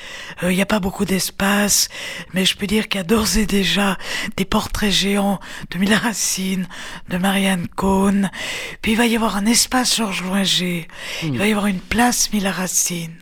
Euh, 0.43 0.51
Il 0.51 0.55
n'y 0.55 0.61
a 0.61 0.65
pas 0.65 0.79
beaucoup 0.79 1.05
d'espace, 1.05 1.89
mais 2.33 2.45
je 2.45 2.55
peux 2.55 2.67
dire 2.67 2.87
qu'il 2.87 2.99
y 2.99 3.01
a 3.01 3.03
d'ores 3.03 3.37
et 3.37 3.45
déjà 3.45 3.97
des 4.37 4.45
portraits 4.45 4.91
géants 4.91 5.39
de 5.71 5.77
Mila 5.77 5.97
Racine, 5.97 6.67
de 7.09 7.17
Marianne 7.17 7.67
Cohn. 7.67 8.29
Puis 8.81 8.93
il 8.93 8.97
va 8.97 9.07
y 9.07 9.15
avoir 9.15 9.35
un 9.35 9.45
espace 9.45 9.97
Georges 9.97 10.23
Loinger. 10.23 10.87
Il 11.23 11.37
va 11.37 11.47
y 11.47 11.51
avoir 11.51 11.67
une 11.67 11.79
place 11.79 12.31
Mila 12.31 12.51
Racine. 12.51 13.17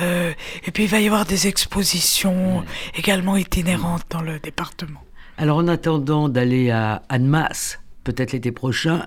Euh, 0.00 0.32
et 0.64 0.70
puis 0.70 0.84
il 0.84 0.90
va 0.90 1.00
y 1.00 1.06
avoir 1.06 1.24
des 1.24 1.46
expositions 1.46 2.64
également 2.94 3.36
itinérantes 3.36 4.04
dans 4.10 4.22
le 4.22 4.38
département. 4.38 5.00
Alors 5.38 5.58
en 5.58 5.68
attendant 5.68 6.28
d'aller 6.28 6.70
à 6.70 7.02
Annemasse, 7.08 7.78
peut-être 8.06 8.32
l'été 8.32 8.52
prochain, 8.52 9.06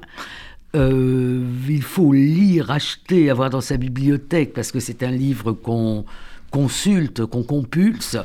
euh, 0.76 1.44
il 1.68 1.82
faut 1.82 2.12
lire, 2.12 2.70
acheter, 2.70 3.30
avoir 3.30 3.50
dans 3.50 3.62
sa 3.62 3.78
bibliothèque, 3.78 4.54
parce 4.54 4.72
que 4.72 4.80
c'est 4.80 5.04
un 5.04 5.12
livre 5.12 5.54
qu'on 5.54 6.06
consulte, 6.52 7.26
qu'on 7.26 7.44
compulse, 7.44 8.18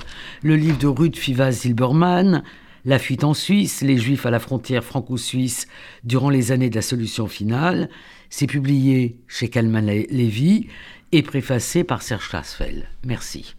le 0.43 0.57
livre 0.57 0.79
de 0.79 0.87
Ruth 0.87 1.17
Fivas 1.17 1.53
Zilberman, 1.53 2.43
La 2.87 2.99
fuite 2.99 3.25
en 3.25 3.33
Suisse, 3.33 3.81
les 3.81 3.97
Juifs 3.97 4.27
à 4.27 4.31
la 4.31 4.39
frontière 4.39 4.85
franco-suisse 4.85 5.69
durant 6.03 6.29
les 6.29 6.53
années 6.53 6.69
de 6.69 6.75
la 6.75 6.83
solution 6.83 7.29
finale. 7.29 7.89
C'est 8.29 8.47
publié 8.47 9.17
chez 9.27 9.49
Kalman 9.49 9.87
Levy 9.87 10.69
et 11.13 11.23
préfacé 11.23 11.83
par 11.83 12.03
Serge 12.03 12.27
Strassfeld. 12.27 12.85
Merci. 13.07 13.55